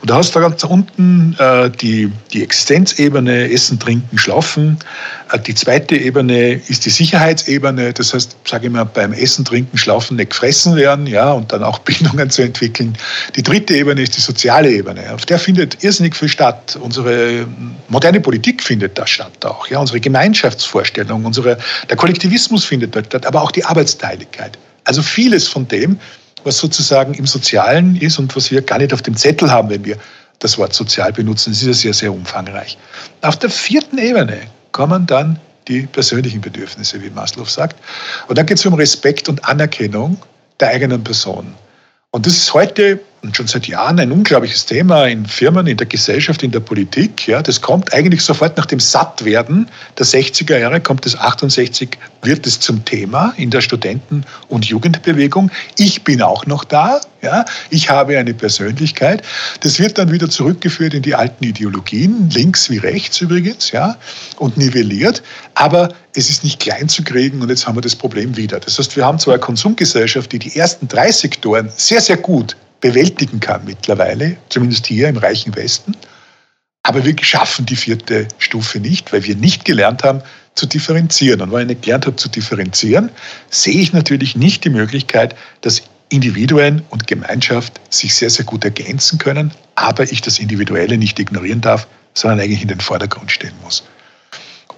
Und 0.00 0.08
da 0.08 0.16
hast 0.16 0.34
du 0.34 0.40
ganz 0.40 0.64
unten 0.64 1.36
äh, 1.38 1.70
die, 1.70 2.10
die 2.32 2.42
Existenzebene, 2.42 3.50
Essen, 3.50 3.78
Trinken, 3.78 4.16
Schlafen. 4.16 4.78
Äh, 5.32 5.38
die 5.40 5.54
zweite 5.54 5.96
Ebene 5.96 6.52
ist 6.68 6.84
die 6.84 6.90
Sicherheitsebene, 6.90 7.92
das 7.92 8.14
heißt, 8.14 8.36
sage 8.46 8.66
ich 8.66 8.72
mal, 8.72 8.84
beim 8.84 9.12
Essen, 9.12 9.44
Trinken, 9.44 9.76
Schlafen 9.76 10.16
nicht 10.16 10.30
gefressen 10.30 10.76
werden, 10.76 11.06
ja, 11.06 11.32
und 11.32 11.52
dann 11.52 11.62
auch 11.62 11.78
Bindungen 11.80 12.30
zu 12.30 12.42
entwickeln. 12.42 12.96
Die 13.34 13.42
dritte 13.42 13.74
Ebene 13.74 14.02
ist 14.02 14.16
die 14.16 14.20
soziale 14.20 14.70
Ebene. 14.70 15.12
Auf 15.12 15.26
der 15.26 15.38
findet 15.38 15.82
irrsinnig 15.82 16.14
viel 16.14 16.28
statt. 16.28 16.78
Unsere 16.80 17.46
moderne 17.88 18.20
Politik 18.20 18.62
findet 18.62 18.98
da 18.98 19.06
statt 19.06 19.44
auch. 19.44 19.66
Ja, 19.68 19.78
unsere 19.78 20.00
Gemeinschaftsvorstellung, 20.00 21.24
unsere, 21.24 21.58
der 21.88 21.96
Kollektivismus 21.96 22.64
findet 22.64 22.94
dort 22.94 23.06
statt, 23.06 23.26
aber 23.26 23.42
auch 23.42 23.50
die 23.50 23.64
Arbeitsteiligkeit. 23.64 24.58
Also 24.84 25.02
vieles 25.02 25.48
von 25.48 25.66
dem, 25.68 25.98
was 26.44 26.58
sozusagen 26.58 27.14
im 27.14 27.26
Sozialen 27.26 27.96
ist 27.96 28.18
und 28.18 28.34
was 28.34 28.50
wir 28.50 28.62
gar 28.62 28.78
nicht 28.78 28.92
auf 28.92 29.02
dem 29.02 29.16
Zettel 29.16 29.50
haben, 29.50 29.70
wenn 29.70 29.84
wir 29.84 29.96
das 30.40 30.58
Wort 30.58 30.74
sozial 30.74 31.12
benutzen, 31.12 31.52
das 31.52 31.62
ist 31.62 31.66
ja 31.66 31.72
sehr, 31.72 31.94
sehr 31.94 32.12
umfangreich. 32.12 32.76
Auf 33.20 33.38
der 33.38 33.48
vierten 33.48 33.98
Ebene 33.98 34.40
kommen 34.72 35.06
dann 35.06 35.38
die 35.68 35.82
persönlichen 35.82 36.40
Bedürfnisse, 36.40 37.00
wie 37.02 37.10
Maslow 37.10 37.44
sagt. 37.44 37.76
Und 38.28 38.36
dann 38.36 38.46
geht 38.46 38.58
es 38.58 38.66
um 38.66 38.74
Respekt 38.74 39.28
und 39.28 39.44
Anerkennung 39.44 40.18
der 40.60 40.70
eigenen 40.70 41.04
Person. 41.04 41.54
Und 42.10 42.26
das 42.26 42.34
ist 42.34 42.52
heute 42.52 43.00
und 43.22 43.36
schon 43.36 43.46
seit 43.46 43.68
Jahren 43.68 44.00
ein 44.00 44.10
unglaubliches 44.10 44.66
Thema 44.66 45.06
in 45.06 45.24
Firmen, 45.26 45.68
in 45.68 45.76
der 45.76 45.86
Gesellschaft, 45.86 46.42
in 46.42 46.50
der 46.50 46.58
Politik. 46.58 47.28
Ja, 47.28 47.40
das 47.40 47.60
kommt 47.60 47.94
eigentlich 47.94 48.22
sofort 48.22 48.56
nach 48.56 48.66
dem 48.66 48.80
Sattwerden 48.80 49.68
der 49.96 50.06
60er 50.06 50.58
Jahre, 50.58 50.80
kommt 50.80 51.06
es 51.06 51.16
68, 51.16 51.96
wird 52.22 52.46
es 52.46 52.58
zum 52.58 52.84
Thema 52.84 53.32
in 53.36 53.50
der 53.50 53.60
Studenten- 53.60 54.24
und 54.48 54.64
Jugendbewegung. 54.64 55.52
Ich 55.78 56.02
bin 56.02 56.20
auch 56.20 56.46
noch 56.46 56.64
da. 56.64 57.00
Ja, 57.22 57.44
ich 57.70 57.88
habe 57.88 58.18
eine 58.18 58.34
Persönlichkeit. 58.34 59.22
Das 59.60 59.78
wird 59.78 59.96
dann 59.98 60.10
wieder 60.10 60.28
zurückgeführt 60.28 60.92
in 60.92 61.02
die 61.02 61.14
alten 61.14 61.44
Ideologien, 61.44 62.28
links 62.30 62.68
wie 62.68 62.78
rechts 62.78 63.20
übrigens, 63.20 63.70
ja, 63.70 63.96
und 64.38 64.56
nivelliert. 64.56 65.22
Aber 65.54 65.90
es 66.16 66.28
ist 66.28 66.42
nicht 66.42 66.58
klein 66.58 66.88
zu 66.88 67.04
kriegen 67.04 67.40
und 67.40 67.50
jetzt 67.50 67.68
haben 67.68 67.76
wir 67.76 67.82
das 67.82 67.94
Problem 67.94 68.36
wieder. 68.36 68.58
Das 68.58 68.76
heißt, 68.76 68.96
wir 68.96 69.06
haben 69.06 69.20
zwar 69.20 69.34
eine 69.34 69.40
Konsumgesellschaft, 69.40 70.32
die 70.32 70.40
die 70.40 70.56
ersten 70.56 70.88
drei 70.88 71.12
Sektoren 71.12 71.70
sehr, 71.76 72.00
sehr 72.00 72.16
gut 72.16 72.56
bewältigen 72.82 73.40
kann 73.40 73.64
mittlerweile, 73.64 74.36
zumindest 74.50 74.86
hier 74.86 75.08
im 75.08 75.16
reichen 75.16 75.56
Westen. 75.56 75.96
Aber 76.82 77.04
wir 77.04 77.14
schaffen 77.22 77.64
die 77.64 77.76
vierte 77.76 78.28
Stufe 78.38 78.80
nicht, 78.80 79.12
weil 79.12 79.24
wir 79.24 79.36
nicht 79.36 79.64
gelernt 79.64 80.02
haben 80.02 80.20
zu 80.56 80.66
differenzieren. 80.66 81.40
Und 81.40 81.52
weil 81.52 81.62
ich 81.62 81.68
nicht 81.68 81.82
gelernt 81.82 82.06
habe 82.06 82.16
zu 82.16 82.28
differenzieren, 82.28 83.08
sehe 83.48 83.80
ich 83.80 83.92
natürlich 83.92 84.36
nicht 84.36 84.64
die 84.64 84.70
Möglichkeit, 84.70 85.36
dass 85.62 85.82
Individuen 86.10 86.82
und 86.90 87.06
Gemeinschaft 87.06 87.80
sich 87.88 88.14
sehr, 88.14 88.28
sehr 88.28 88.44
gut 88.44 88.64
ergänzen 88.64 89.18
können, 89.18 89.52
aber 89.76 90.10
ich 90.10 90.20
das 90.20 90.38
Individuelle 90.38 90.98
nicht 90.98 91.18
ignorieren 91.18 91.62
darf, 91.62 91.86
sondern 92.14 92.40
eigentlich 92.40 92.62
in 92.62 92.68
den 92.68 92.80
Vordergrund 92.80 93.30
stellen 93.30 93.54
muss. 93.62 93.84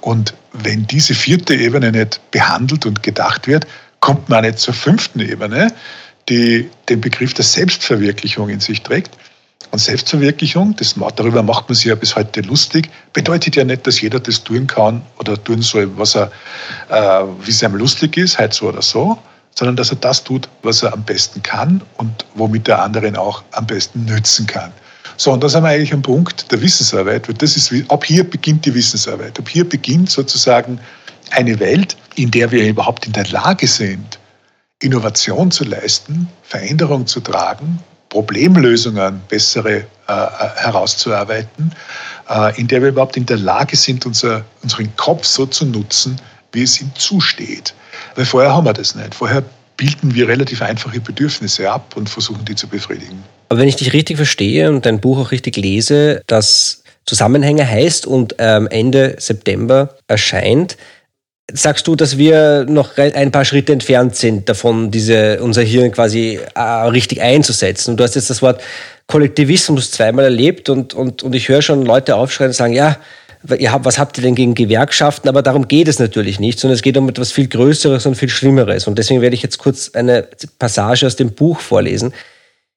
Und 0.01 0.35
wenn 0.53 0.87
diese 0.87 1.15
vierte 1.15 1.55
Ebene 1.55 1.91
nicht 1.91 2.21
behandelt 2.31 2.85
und 2.85 3.03
gedacht 3.03 3.49
wird, 3.49 3.67
kommt 4.01 4.29
man 4.29 4.45
nicht 4.45 4.59
zur 4.59 4.75
fünften 4.75 5.21
Ebene, 5.21 5.73
die 6.29 6.71
den 6.89 7.01
Begriff 7.01 7.35
der 7.35 7.45
Selbstverwirklichung 7.45 8.49
in 8.49 8.61
sich 8.61 8.83
trägt. 8.83 9.17
Und 9.71 9.79
Selbstverwirklichung, 9.79 10.77
das, 10.77 10.95
darüber 11.17 11.43
macht 11.43 11.69
man 11.69 11.75
sich 11.75 11.87
ja 11.87 11.95
bis 11.95 12.15
heute 12.15 12.43
lustig, 12.43 12.91
bedeutet 13.13 13.57
ja 13.57 13.65
nicht, 13.65 13.87
dass 13.87 14.01
jeder 14.01 14.21
das 14.21 14.45
tun 14.45 14.67
kann 14.67 15.03
oder 15.19 15.43
tun 15.43 15.63
soll, 15.63 15.91
was 15.97 16.15
er, 16.15 16.31
äh, 16.91 17.25
wie 17.45 17.51
es 17.51 17.63
einem 17.65 17.77
lustig 17.77 18.17
ist, 18.17 18.39
halt 18.39 18.55
so 18.55 18.69
oder 18.69 18.83
so, 18.83 19.19
sondern 19.57 19.77
dass 19.77 19.91
er 19.91 19.97
das 19.97 20.23
tut, 20.23 20.49
was 20.63 20.83
er 20.83 20.93
am 20.93 21.03
besten 21.03 21.43
kann 21.43 21.83
und 21.97 22.25
womit 22.35 22.69
er 22.69 22.83
anderen 22.83 23.17
auch 23.17 23.43
am 23.53 23.67
besten 23.67 24.05
nützen 24.05 24.47
kann. 24.47 24.73
So, 25.17 25.33
und 25.33 25.43
da 25.43 25.49
sind 25.49 25.63
wir 25.63 25.71
eigentlich 25.71 25.93
am 25.93 26.03
Punkt 26.03 26.51
der 26.51 26.61
Wissensarbeit, 26.61 27.29
weil 27.29 27.35
das 27.37 27.57
ist, 27.57 27.73
ab 27.89 28.05
hier 28.05 28.29
beginnt 28.29 28.67
die 28.67 28.75
Wissensarbeit. 28.75 29.39
Ab 29.39 29.49
hier 29.49 29.69
beginnt 29.69 30.11
sozusagen 30.11 30.79
eine 31.31 31.59
Welt, 31.61 31.97
in 32.17 32.31
der 32.31 32.51
wir 32.51 32.69
überhaupt 32.69 33.07
in 33.07 33.13
der 33.13 33.27
Lage 33.27 33.67
sind, 33.67 34.19
Innovation 34.85 35.51
zu 35.51 35.65
leisten, 35.65 36.29
Veränderung 36.43 37.07
zu 37.07 37.21
tragen, 37.21 37.81
Problemlösungen, 38.09 39.21
bessere 39.29 39.79
äh, 39.79 39.83
herauszuarbeiten, 40.07 41.73
äh, 42.29 42.61
in 42.61 42.69
der 42.69 42.83
wir 42.83 42.91
überhaupt 42.91 43.17
in 43.17 43.27
der 43.27 43.39
Lage 43.39 43.77
sind, 43.77 44.07
unser, 44.07 44.45
unseren 44.63 44.95
Kopf 44.97 45.25
so 45.25 45.47
zu 45.47 45.67
nutzen, 45.67 46.21
wie 46.53 46.63
es 46.63 46.81
ihm 46.81 46.91
zusteht. 46.95 47.75
Weil 48.15 48.25
vorher 48.25 48.55
haben 48.55 48.67
wir 48.67 48.73
das 48.73 48.95
nicht. 48.95 49.15
Vorher 49.15 49.43
bilden 49.77 50.15
wir 50.15 50.29
relativ 50.29 50.63
einfache 50.63 51.01
Bedürfnisse 51.01 51.71
ab 51.71 51.97
und 51.97 52.09
versuchen 52.09 52.45
die 52.45 52.55
zu 52.55 52.69
befriedigen. 52.69 53.25
Aber 53.49 53.61
wenn 53.61 53.69
ich 53.69 53.77
dich 53.77 53.93
richtig 53.93 54.17
verstehe 54.17 54.71
und 54.71 54.87
dein 54.87 55.01
Buch 55.01 55.19
auch 55.19 55.31
richtig 55.33 55.57
lese, 55.57 56.23
dass 56.27 56.85
Zusammenhänge 57.07 57.69
heißt 57.69 58.07
und 58.07 58.37
ähm, 58.39 58.69
Ende 58.69 59.17
September 59.19 59.97
erscheint, 60.07 60.77
sagst 61.53 61.87
du, 61.87 61.95
dass 61.95 62.17
wir 62.17 62.65
noch 62.69 62.97
ein 62.97 63.31
paar 63.31 63.45
Schritte 63.45 63.73
entfernt 63.73 64.17
sind 64.17 64.49
davon, 64.49 64.91
diese, 64.91 65.43
unser 65.43 65.63
Hirn 65.63 65.93
quasi 65.93 66.41
äh, 66.55 66.61
richtig 66.61 67.21
einzusetzen. 67.21 67.93
Und 67.93 67.97
du 67.99 68.05
hast 68.05 68.15
jetzt 68.15 68.31
das 68.31 68.41
Wort 68.43 68.63
Kollektivismus 69.07 69.91
zweimal 69.91 70.25
erlebt 70.25 70.69
und, 70.71 70.95
und, 70.95 71.23
und 71.23 71.35
ich 71.35 71.49
höre 71.49 71.61
schon 71.61 71.85
Leute 71.85 72.17
aufschreien 72.17 72.51
und 72.51 72.55
sagen, 72.55 72.73
ja, 72.73 72.97
ihr 73.59 73.73
habt, 73.73 73.85
was 73.85 73.99
habt 73.99 74.17
ihr 74.17 74.23
denn 74.23 74.35
gegen 74.35 74.55
Gewerkschaften? 74.55 75.29
Aber 75.29 75.43
darum 75.43 75.69
geht 75.69 75.89
es 75.89 75.99
natürlich 75.99 76.41
nicht, 76.41 76.59
sondern 76.59 76.77
es 76.77 76.83
geht 76.83 76.97
um 76.97 77.09
etwas 77.11 77.31
viel 77.31 77.47
Größeres 77.47 78.07
und 78.07 78.15
viel 78.15 78.31
Schlimmeres. 78.31 78.87
Und 78.87 78.99
deswegen 78.99 79.21
werde 79.21 79.35
ich 79.35 79.43
jetzt 79.43 79.59
kurz 79.59 79.91
eine 79.95 80.27
Passage 80.59 81.07
aus 81.07 81.17
dem 81.17 81.33
Buch 81.33 81.61
vorlesen. 81.61 82.15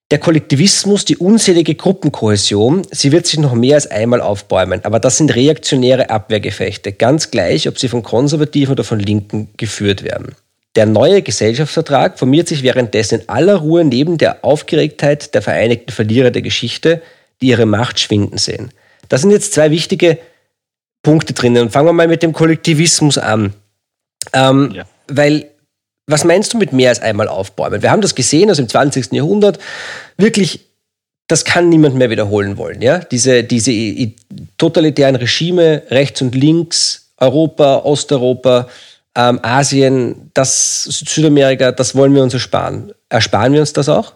Der 0.09 0.19
Kollektivismus, 0.19 1.03
die 1.03 1.17
unzählige 1.17 1.75
Gruppenkohäsion, 1.75 2.87
sie 2.91 3.11
wird 3.11 3.27
sich 3.27 3.39
noch 3.39 3.53
mehr 3.53 3.75
als 3.75 3.87
einmal 3.87 4.21
aufbäumen. 4.21 4.85
Aber 4.85 4.99
das 4.99 5.17
sind 5.17 5.35
reaktionäre 5.35 6.09
Abwehrgefechte, 6.09 6.93
ganz 6.93 7.29
gleich, 7.29 7.67
ob 7.67 7.77
sie 7.77 7.89
von 7.89 8.03
Konservativen 8.03 8.71
oder 8.71 8.85
von 8.85 8.99
Linken 8.99 9.49
geführt 9.57 10.03
werden. 10.03 10.35
Der 10.77 10.85
neue 10.85 11.23
Gesellschaftsvertrag 11.23 12.19
formiert 12.19 12.47
sich 12.47 12.63
währenddessen 12.63 13.21
in 13.21 13.29
aller 13.29 13.55
Ruhe 13.55 13.83
neben 13.83 14.17
der 14.17 14.45
Aufgeregtheit 14.45 15.33
der 15.33 15.41
vereinigten 15.41 15.91
Verlierer 15.91 16.31
der 16.31 16.41
Geschichte, 16.41 17.01
die 17.41 17.47
ihre 17.47 17.65
Macht 17.65 17.99
schwinden 17.99 18.37
sehen. 18.37 18.71
Das 19.09 19.21
sind 19.21 19.31
jetzt 19.31 19.53
zwei 19.53 19.71
wichtige 19.71 20.19
Punkte 21.03 21.33
drinnen. 21.33 21.63
Und 21.63 21.71
fangen 21.71 21.87
wir 21.87 21.93
mal 21.93 22.07
mit 22.07 22.23
dem 22.23 22.31
Kollektivismus 22.31 23.17
an. 23.17 23.53
Ähm, 24.33 24.71
ja. 24.73 24.85
Weil, 25.07 25.49
was 26.07 26.23
meinst 26.23 26.53
du 26.53 26.57
mit 26.57 26.71
mehr 26.71 26.89
als 26.89 27.01
einmal 27.01 27.27
aufbäumen? 27.27 27.81
Wir 27.81 27.91
haben 27.91 28.01
das 28.01 28.15
gesehen, 28.15 28.49
also 28.49 28.61
im 28.61 28.69
20. 28.69 29.11
Jahrhundert, 29.11 29.59
wirklich, 30.17 30.61
das 31.27 31.43
kann 31.43 31.67
niemand 31.69 31.95
mehr 31.95 32.09
wiederholen 32.09 32.57
wollen. 32.57 32.81
Ja? 32.81 32.99
Diese, 32.99 33.43
diese 33.43 34.11
totalitären 34.57 35.17
Regime, 35.17 35.83
rechts 35.89 36.21
und 36.21 36.33
links, 36.33 37.11
Europa, 37.17 37.79
Osteuropa, 37.83 38.69
ähm, 39.15 39.39
Asien, 39.41 40.31
das 40.33 40.83
Südamerika, 40.83 41.73
das 41.73 41.93
wollen 41.93 42.15
wir 42.15 42.23
uns 42.23 42.33
ersparen. 42.33 42.93
Ersparen 43.09 43.51
wir 43.51 43.59
uns 43.59 43.73
das 43.73 43.89
auch? 43.89 44.13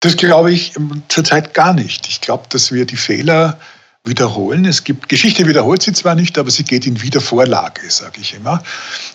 Das 0.00 0.16
glaube 0.16 0.52
ich 0.52 0.72
zurzeit 1.08 1.52
gar 1.52 1.74
nicht. 1.74 2.08
Ich 2.08 2.22
glaube, 2.22 2.44
dass 2.48 2.72
wir 2.72 2.86
die 2.86 2.96
Fehler 2.96 3.58
wiederholen. 4.06 4.64
Es 4.64 4.84
gibt, 4.84 5.10
Geschichte 5.10 5.46
wiederholt 5.46 5.82
sie 5.82 5.92
zwar 5.92 6.14
nicht, 6.14 6.38
aber 6.38 6.50
sie 6.50 6.64
geht 6.64 6.86
in 6.86 7.02
Wiedervorlage, 7.02 7.82
sage 7.90 8.20
ich 8.20 8.34
immer. 8.34 8.62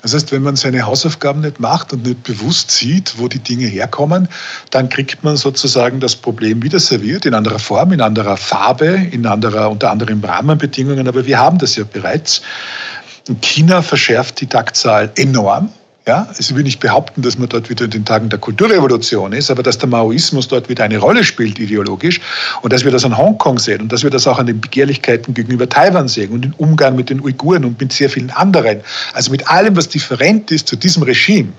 Das 0.03 0.13
heißt, 0.13 0.31
wenn 0.31 0.43
man 0.43 0.55
seine 0.55 0.85
Hausaufgaben 0.85 1.41
nicht 1.41 1.59
macht 1.59 1.91
und 1.91 2.03
nicht 2.03 2.23
bewusst 2.23 2.69
sieht, 2.69 3.17
wo 3.17 3.27
die 3.27 3.39
Dinge 3.39 3.65
herkommen, 3.65 4.27
dann 4.69 4.89
kriegt 4.89 5.23
man 5.23 5.37
sozusagen 5.37 5.99
das 5.99 6.15
Problem 6.15 6.61
wieder 6.61 6.79
serviert, 6.79 7.25
in 7.25 7.33
anderer 7.33 7.57
Form, 7.57 7.93
in 7.93 8.01
anderer 8.01 8.37
Farbe, 8.37 9.07
in 9.11 9.25
anderer, 9.25 9.71
unter 9.71 9.89
anderen 9.89 10.23
Rahmenbedingungen. 10.23 11.07
Aber 11.07 11.25
wir 11.25 11.39
haben 11.39 11.57
das 11.57 11.75
ja 11.75 11.83
bereits. 11.83 12.43
China 13.41 13.81
verschärft 13.81 14.39
die 14.39 14.47
Taktzahl 14.47 15.11
enorm. 15.15 15.69
Ja, 16.07 16.25
also 16.27 16.39
ich 16.39 16.55
will 16.55 16.61
nicht 16.61 16.79
behaupten, 16.79 17.23
dass 17.23 17.35
man 17.39 17.49
dort 17.49 17.67
wieder 17.67 17.85
in 17.85 17.91
den 17.91 18.05
Tagen 18.05 18.29
der 18.29 18.37
Kulturrevolution 18.37 19.33
ist, 19.33 19.49
aber 19.49 19.63
dass 19.63 19.79
der 19.79 19.89
Maoismus 19.89 20.47
dort 20.47 20.69
wieder 20.69 20.83
eine 20.83 20.99
Rolle 20.99 21.23
spielt 21.23 21.57
ideologisch 21.57 22.21
und 22.61 22.71
dass 22.71 22.83
wir 22.83 22.91
das 22.91 23.05
an 23.05 23.17
Hongkong 23.17 23.57
sehen 23.57 23.81
und 23.81 23.91
dass 23.91 24.03
wir 24.03 24.11
das 24.11 24.27
auch 24.27 24.37
an 24.37 24.45
den 24.45 24.61
Begehrlichkeiten 24.61 25.33
gegenüber 25.33 25.67
Taiwan 25.67 26.07
sehen 26.07 26.31
und 26.31 26.43
den 26.43 26.53
Umgang 26.57 26.95
mit 26.95 27.09
den 27.09 27.21
Uiguren 27.21 27.65
und 27.65 27.81
mit 27.81 27.91
sehr 27.91 28.11
vielen 28.11 28.29
anderen. 28.29 28.81
Also 29.13 29.31
mit 29.31 29.47
allem, 29.47 29.75
was 29.75 29.89
different 29.89 30.51
ist 30.51 30.67
zu 30.67 30.75
diesem 30.75 31.01
Regime, 31.01 31.53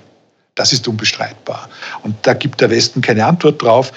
das 0.54 0.72
ist 0.72 0.86
unbestreitbar. 0.86 1.68
Und 2.04 2.14
da 2.22 2.32
gibt 2.32 2.60
der 2.60 2.70
Westen 2.70 3.00
keine 3.02 3.26
Antwort 3.26 3.60
drauf. 3.60 3.92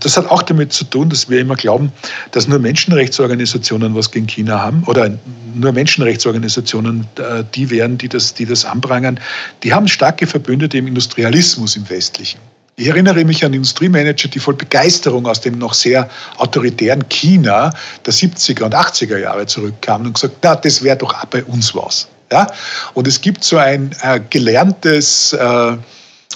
Das 0.00 0.16
hat 0.16 0.28
auch 0.30 0.42
damit 0.42 0.72
zu 0.72 0.84
tun, 0.84 1.10
dass 1.10 1.28
wir 1.28 1.40
immer 1.40 1.56
glauben, 1.56 1.92
dass 2.32 2.48
nur 2.48 2.58
Menschenrechtsorganisationen 2.58 3.94
was 3.94 4.10
gegen 4.10 4.26
China 4.26 4.60
haben 4.60 4.82
oder 4.86 5.10
nur 5.54 5.72
Menschenrechtsorganisationen 5.72 7.06
äh, 7.16 7.44
die 7.54 7.70
wären, 7.70 7.98
die 7.98 8.08
das, 8.08 8.34
die 8.34 8.46
das 8.46 8.64
anprangern. 8.64 9.20
Die 9.62 9.72
haben 9.72 9.88
starke 9.88 10.26
Verbündete 10.26 10.78
im 10.78 10.86
Industrialismus 10.86 11.76
im 11.76 11.88
Westlichen. 11.88 12.40
Ich 12.76 12.88
erinnere 12.88 13.24
mich 13.26 13.44
an 13.44 13.52
Industriemanager, 13.52 14.28
die 14.28 14.38
voll 14.38 14.54
Begeisterung 14.54 15.26
aus 15.26 15.42
dem 15.42 15.58
noch 15.58 15.74
sehr 15.74 16.08
autoritären 16.38 17.06
China 17.10 17.74
der 18.06 18.14
70er 18.14 18.64
und 18.64 18.74
80er 18.74 19.18
Jahre 19.18 19.44
zurückkamen 19.44 20.06
und 20.06 20.14
gesagt, 20.14 20.36
na, 20.42 20.56
das 20.56 20.82
wäre 20.82 20.96
doch 20.96 21.12
auch 21.12 21.26
bei 21.26 21.44
uns 21.44 21.74
was. 21.74 22.08
Ja? 22.32 22.46
Und 22.94 23.06
es 23.06 23.20
gibt 23.20 23.44
so 23.44 23.58
ein 23.58 23.94
äh, 24.02 24.20
gelerntes 24.30 25.34
äh, 25.34 25.76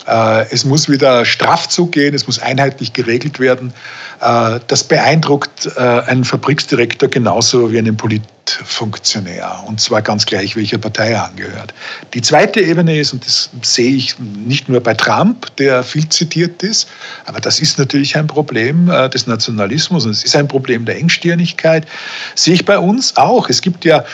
es 0.06 0.64
muss 0.64 0.88
wieder 0.88 1.24
straff 1.24 1.68
zugehen, 1.68 2.14
es 2.14 2.26
muss 2.26 2.38
einheitlich 2.38 2.92
geregelt 2.92 3.40
werden. 3.40 3.72
Äh, 4.20 4.60
das 4.66 4.84
beeindruckt 4.84 5.70
äh, 5.76 5.80
einen 5.80 6.24
Fabriksdirektor 6.24 7.08
genauso 7.08 7.72
wie 7.72 7.78
einen 7.78 7.96
Politfunktionär, 7.96 9.64
und 9.66 9.80
zwar 9.80 10.02
ganz 10.02 10.26
gleich, 10.26 10.56
welcher 10.56 10.78
Partei 10.78 11.10
er 11.10 11.24
angehört. 11.24 11.72
Die 12.12 12.22
zweite 12.22 12.60
Ebene 12.60 12.98
ist, 12.98 13.12
und 13.12 13.24
das 13.24 13.50
sehe 13.62 13.94
ich 13.94 14.18
nicht 14.18 14.68
nur 14.68 14.80
bei 14.80 14.94
Trump, 14.94 15.54
der 15.56 15.82
viel 15.82 16.08
zitiert 16.08 16.62
ist, 16.62 16.88
aber 17.26 17.40
das 17.40 17.60
ist 17.60 17.78
natürlich 17.78 18.16
ein 18.16 18.26
Problem 18.26 18.86
des 19.12 19.26
Nationalismus 19.26 20.04
und 20.04 20.12
es 20.12 20.24
ist 20.24 20.36
ein 20.36 20.48
Problem 20.48 20.84
der 20.84 20.96
Engstirnigkeit, 20.96 21.86
sehe 22.34 22.54
ich 22.54 22.64
bei 22.64 22.78
uns 22.78 23.16
auch. 23.16 23.48
Es 23.48 23.60
gibt 23.60 23.84
ja 23.84 24.04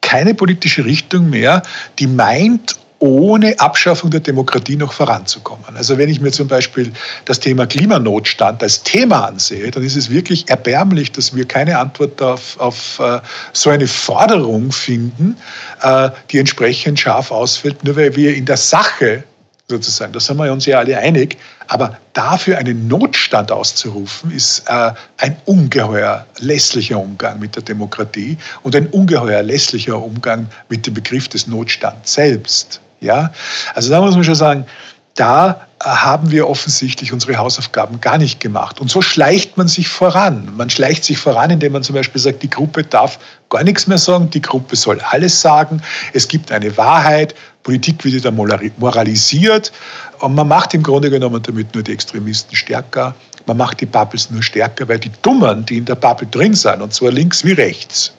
keine 0.00 0.34
politische 0.34 0.84
Richtung 0.84 1.30
mehr, 1.30 1.62
die 1.98 2.06
meint, 2.06 2.76
ohne 3.00 3.58
Abschaffung 3.60 4.10
der 4.10 4.20
Demokratie 4.20 4.76
noch 4.76 4.92
voranzukommen. 4.92 5.64
Also 5.76 5.98
wenn 5.98 6.08
ich 6.08 6.20
mir 6.20 6.32
zum 6.32 6.48
Beispiel 6.48 6.92
das 7.26 7.38
Thema 7.38 7.66
Klimanotstand 7.66 8.62
als 8.62 8.82
Thema 8.82 9.26
ansehe, 9.26 9.70
dann 9.70 9.84
ist 9.84 9.96
es 9.96 10.10
wirklich 10.10 10.48
erbärmlich, 10.48 11.12
dass 11.12 11.34
wir 11.34 11.46
keine 11.46 11.78
Antwort 11.78 12.20
auf, 12.20 12.58
auf 12.58 12.98
uh, 13.00 13.18
so 13.52 13.70
eine 13.70 13.86
Forderung 13.86 14.72
finden, 14.72 15.36
uh, 15.84 16.08
die 16.30 16.38
entsprechend 16.38 16.98
scharf 16.98 17.30
ausfällt, 17.30 17.84
nur 17.84 17.96
weil 17.96 18.16
wir 18.16 18.34
in 18.34 18.46
der 18.46 18.56
Sache 18.56 19.22
sozusagen, 19.68 20.12
da 20.14 20.20
sind 20.20 20.38
wir 20.38 20.50
uns 20.50 20.64
ja 20.66 20.78
alle 20.78 20.98
einig, 20.98 21.36
aber 21.68 21.98
dafür 22.14 22.56
einen 22.56 22.88
Notstand 22.88 23.52
auszurufen, 23.52 24.30
ist 24.30 24.64
äh, 24.66 24.92
ein 25.18 25.36
ungeheuer 25.44 26.26
lässlicher 26.38 26.98
Umgang 26.98 27.38
mit 27.38 27.54
der 27.54 27.62
Demokratie 27.62 28.38
und 28.62 28.74
ein 28.74 28.86
ungeheuer 28.86 29.42
lässlicher 29.42 30.02
Umgang 30.02 30.48
mit 30.70 30.86
dem 30.86 30.94
Begriff 30.94 31.28
des 31.28 31.46
Notstands 31.46 32.14
selbst. 32.14 32.80
Ja? 33.00 33.32
Also 33.74 33.90
da 33.90 34.00
muss 34.00 34.14
man 34.14 34.24
schon 34.24 34.34
sagen, 34.34 34.66
da 35.14 35.66
haben 35.82 36.30
wir 36.30 36.48
offensichtlich 36.48 37.12
unsere 37.12 37.36
Hausaufgaben 37.36 38.00
gar 38.00 38.18
nicht 38.18 38.40
gemacht. 38.40 38.80
Und 38.80 38.90
so 38.90 39.02
schleicht 39.02 39.56
man 39.56 39.68
sich 39.68 39.88
voran. 39.88 40.48
Man 40.56 40.70
schleicht 40.70 41.04
sich 41.04 41.18
voran, 41.18 41.50
indem 41.50 41.72
man 41.72 41.82
zum 41.82 41.94
Beispiel 41.94 42.20
sagt, 42.20 42.42
die 42.42 42.50
Gruppe 42.50 42.84
darf 42.84 43.18
gar 43.48 43.64
nichts 43.64 43.86
mehr 43.86 43.98
sagen, 43.98 44.30
die 44.30 44.42
Gruppe 44.42 44.76
soll 44.76 45.00
alles 45.00 45.40
sagen. 45.40 45.80
Es 46.12 46.26
gibt 46.26 46.52
eine 46.52 46.76
Wahrheit, 46.76 47.34
Politik 47.62 48.04
wird 48.04 48.14
wieder 48.14 48.30
moralisiert 48.30 49.72
und 50.20 50.34
man 50.34 50.48
macht 50.48 50.74
im 50.74 50.82
Grunde 50.82 51.10
genommen 51.10 51.42
damit 51.42 51.74
nur 51.74 51.82
die 51.82 51.92
Extremisten 51.92 52.56
stärker. 52.56 53.14
Man 53.46 53.56
macht 53.56 53.80
die 53.80 53.86
Bubbles 53.86 54.30
nur 54.30 54.42
stärker, 54.42 54.88
weil 54.88 54.98
die 54.98 55.10
Dummen, 55.22 55.64
die 55.66 55.78
in 55.78 55.84
der 55.84 55.94
Bubble 55.94 56.26
drin 56.28 56.54
sind, 56.54 56.80
und 56.80 56.92
zwar 56.92 57.10
links 57.10 57.44
wie 57.44 57.52
rechts, 57.52 58.12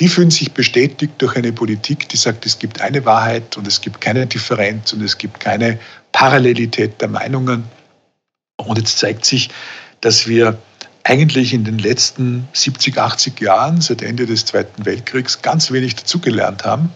die 0.00 0.08
fühlen 0.08 0.30
sich 0.30 0.52
bestätigt 0.52 1.12
durch 1.18 1.36
eine 1.36 1.52
Politik, 1.52 2.08
die 2.08 2.16
sagt, 2.16 2.46
es 2.46 2.58
gibt 2.58 2.80
eine 2.80 3.04
Wahrheit 3.04 3.56
und 3.58 3.66
es 3.66 3.80
gibt 3.82 4.00
keine 4.00 4.26
Differenz 4.26 4.94
und 4.94 5.02
es 5.02 5.18
gibt 5.18 5.38
keine 5.38 5.78
Parallelität 6.12 7.00
der 7.02 7.08
Meinungen. 7.08 7.64
Und 8.56 8.78
jetzt 8.78 8.98
zeigt 8.98 9.26
sich, 9.26 9.50
dass 10.00 10.26
wir 10.26 10.58
eigentlich 11.04 11.52
in 11.52 11.64
den 11.64 11.78
letzten 11.78 12.48
70, 12.54 12.98
80 12.98 13.40
Jahren, 13.40 13.80
seit 13.80 14.00
Ende 14.02 14.26
des 14.26 14.46
Zweiten 14.46 14.84
Weltkriegs, 14.84 15.42
ganz 15.42 15.70
wenig 15.70 15.96
dazugelernt 15.96 16.64
haben 16.64 16.90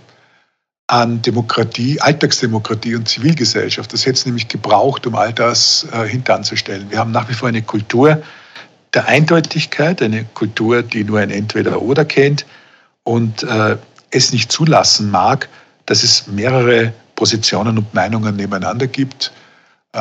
an 0.87 1.23
Demokratie, 1.23 2.00
Alltagsdemokratie 2.00 2.94
und 2.94 3.08
Zivilgesellschaft. 3.08 3.92
Das 3.92 4.04
hätte 4.04 4.18
es 4.18 4.26
nämlich 4.26 4.49
gebraucht, 4.49 5.06
um 5.06 5.14
all 5.14 5.32
das 5.32 5.87
äh, 5.92 6.06
hintanzustellen. 6.06 6.90
Wir 6.90 6.99
haben 6.99 7.11
nach 7.11 7.28
wie 7.28 7.34
vor 7.34 7.49
eine 7.49 7.62
Kultur 7.62 8.23
der 8.92 9.06
Eindeutigkeit, 9.06 10.02
eine 10.02 10.25
Kultur, 10.34 10.82
die 10.82 11.04
nur 11.04 11.20
ein 11.20 11.30
Entweder-Oder 11.30 12.04
kennt, 12.04 12.44
und 13.04 13.42
äh, 13.44 13.76
es 14.11 14.32
nicht 14.32 14.50
zulassen 14.50 15.11
mag, 15.11 15.49
dass 15.87 16.02
es 16.02 16.26
mehrere 16.26 16.92
Positionen 17.14 17.78
und 17.78 17.94
Meinungen 17.94 18.37
nebeneinander 18.37 18.87
gibt. 18.87 19.32
Äh, 19.92 20.00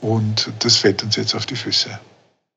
und 0.00 0.50
das 0.58 0.76
fällt 0.76 1.02
uns 1.02 1.16
jetzt 1.16 1.34
auf 1.34 1.46
die 1.46 1.56
Füße. 1.56 1.90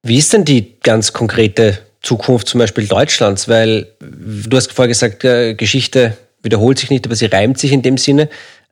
Wie 0.03 0.17
ist 0.17 0.33
denn 0.33 0.45
die 0.45 0.79
ganz 0.81 1.13
konkrete 1.13 1.79
Zukunft 2.01 2.48
zum 2.48 2.60
Beispiel 2.60 2.88
Deutschlands? 2.88 3.48
Weil 3.48 3.88
du 4.00 4.57
hast 4.57 4.71
vorher 4.71 4.88
gesagt, 4.88 5.24
äh, 5.24 5.53
Geschichte 5.53 6.17
wiederholt 6.41 6.79
sich 6.79 6.89
nicht, 6.89 7.05
aber 7.05 7.15
sie 7.15 7.27
reimt 7.27 7.60
sich 7.60 7.71
in 7.71 7.83
dem 7.83 7.98
Sinne. 7.98 8.29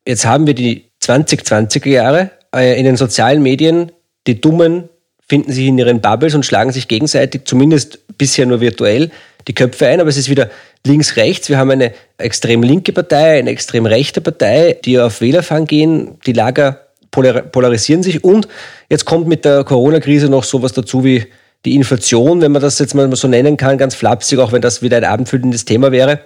Jetzt 0.08 0.26
haben 0.26 0.48
wir 0.48 0.56
die 0.56 0.86
2020er 1.04 1.90
Jahre 1.90 2.32
äh, 2.56 2.80
in 2.80 2.86
den 2.86 2.98
sozialen 2.98 3.44
Medien, 3.44 3.92
die 4.26 4.42
Dummen 4.42 4.90
finden 5.28 5.52
sich 5.52 5.68
in 5.68 5.78
ihren 5.78 6.02
Bubbles 6.02 6.34
und 6.34 6.46
schlagen 6.46 6.72
sich 6.72 6.88
gegenseitig, 6.88 7.42
zumindest 7.46 8.00
bisher 8.18 8.48
nur 8.48 8.62
virtuell, 8.62 9.12
die 9.48 9.54
Köpfe 9.54 9.88
ein. 9.88 10.00
Aber 10.00 10.10
es 10.10 10.18
ist 10.18 10.30
wieder 10.30 10.50
links, 10.86 11.16
rechts. 11.16 11.50
Wir 11.50 11.58
haben 11.58 11.72
eine 11.72 11.94
extrem 12.18 12.64
linke 12.64 12.94
Partei, 12.94 13.40
eine 13.40 13.50
extrem 13.50 13.86
rechte 13.86 14.22
Partei, 14.22 14.78
die 14.86 15.00
auf 15.00 15.22
Wählerfang 15.22 15.66
gehen. 15.66 16.18
Die 16.26 16.34
Lager 16.34 16.88
polarisieren 17.12 18.04
sich. 18.04 18.24
Und 18.24 18.48
jetzt 18.90 19.06
kommt 19.06 19.28
mit 19.28 19.46
der 19.46 19.64
Corona-Krise 19.64 20.30
noch 20.30 20.44
sowas 20.44 20.74
dazu 20.74 21.04
wie 21.04 21.26
die 21.66 21.76
Inflation, 21.76 22.42
wenn 22.42 22.52
man 22.52 22.62
das 22.62 22.80
jetzt 22.80 22.96
mal 22.96 23.14
so 23.16 23.28
nennen 23.28 23.58
kann, 23.58 23.78
ganz 23.78 23.96
flapsig, 23.96 24.40
auch 24.40 24.52
wenn 24.52 24.62
das 24.62 24.82
wieder 24.82 24.98
ein 24.98 25.04
abendfüllendes 25.04 25.66
Thema 25.66 25.92
wäre. 25.92 26.22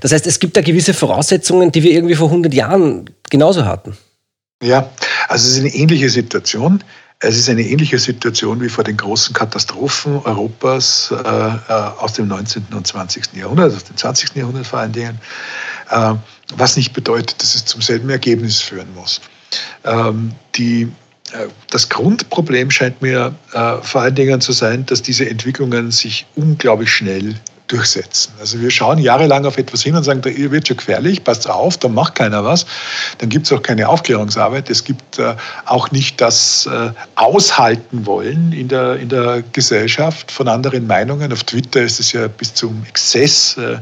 Das 0.00 0.12
heißt, 0.12 0.26
es 0.26 0.40
gibt 0.40 0.56
da 0.56 0.60
gewisse 0.60 0.92
Voraussetzungen, 0.92 1.72
die 1.72 1.82
wir 1.82 1.92
irgendwie 1.92 2.16
vor 2.16 2.28
100 2.28 2.52
Jahren 2.52 3.08
genauso 3.30 3.64
hatten. 3.64 3.96
Ja, 4.62 4.90
also 5.28 5.46
es 5.46 5.54
ist 5.54 5.60
eine 5.60 5.74
ähnliche 5.74 6.10
Situation. 6.10 6.82
Es 7.20 7.38
ist 7.38 7.48
eine 7.48 7.62
ähnliche 7.62 7.98
Situation 7.98 8.60
wie 8.60 8.68
vor 8.68 8.84
den 8.84 8.96
großen 8.96 9.32
Katastrophen 9.34 10.18
Europas 10.24 11.10
äh, 11.10 11.16
äh 11.16 11.72
aus 11.98 12.14
dem 12.14 12.28
19. 12.28 12.66
und 12.72 12.86
20. 12.86 13.34
Jahrhundert, 13.34 13.74
aus 13.74 13.84
dem 13.84 13.96
20. 13.96 14.34
Jahrhundert 14.34 14.66
vor 14.66 14.80
allen 14.80 14.92
Dingen, 14.92 15.18
äh, 15.90 16.14
was 16.56 16.76
nicht 16.76 16.92
bedeutet, 16.92 17.40
dass 17.40 17.54
es 17.54 17.64
zum 17.64 17.80
selben 17.80 18.10
Ergebnis 18.10 18.60
führen 18.60 18.92
muss. 18.94 19.20
Ähm, 19.84 20.32
die, 20.56 20.82
äh, 21.32 21.46
das 21.70 21.88
Grundproblem 21.88 22.70
scheint 22.70 23.00
mir 23.00 23.34
äh, 23.52 23.76
vor 23.80 24.02
allen 24.02 24.14
Dingen 24.14 24.40
zu 24.40 24.52
sein, 24.52 24.84
dass 24.86 25.00
diese 25.00 25.28
Entwicklungen 25.28 25.90
sich 25.92 26.26
unglaublich 26.34 26.90
schnell 26.90 27.34
durchsetzen. 27.68 28.32
Also 28.38 28.60
wir 28.60 28.70
schauen 28.70 28.98
jahrelang 28.98 29.46
auf 29.46 29.56
etwas 29.56 29.82
hin 29.82 29.96
und 29.96 30.04
sagen, 30.04 30.20
da 30.20 30.30
wird 30.30 30.68
schon 30.68 30.76
gefährlich, 30.76 31.24
passt 31.24 31.48
auf, 31.48 31.78
da 31.78 31.88
macht 31.88 32.14
keiner 32.14 32.44
was. 32.44 32.66
Dann 33.18 33.30
gibt 33.30 33.46
es 33.46 33.52
auch 33.52 33.62
keine 33.62 33.88
Aufklärungsarbeit. 33.88 34.68
Es 34.68 34.84
gibt 34.84 35.18
äh, 35.18 35.34
auch 35.64 35.90
nicht 35.90 36.20
das 36.20 36.66
äh, 36.66 36.90
Aushalten 37.14 38.04
wollen 38.04 38.52
in 38.52 38.68
der, 38.68 38.96
in 38.96 39.08
der 39.08 39.42
Gesellschaft 39.52 40.30
von 40.30 40.48
anderen 40.48 40.86
Meinungen. 40.86 41.32
Auf 41.32 41.44
Twitter 41.44 41.82
ist 41.82 42.00
es 42.00 42.12
ja 42.12 42.28
bis 42.28 42.52
zum 42.52 42.84
Exzess 42.86 43.56
äh, 43.56 43.78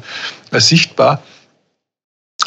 sichtbar. 0.61 1.23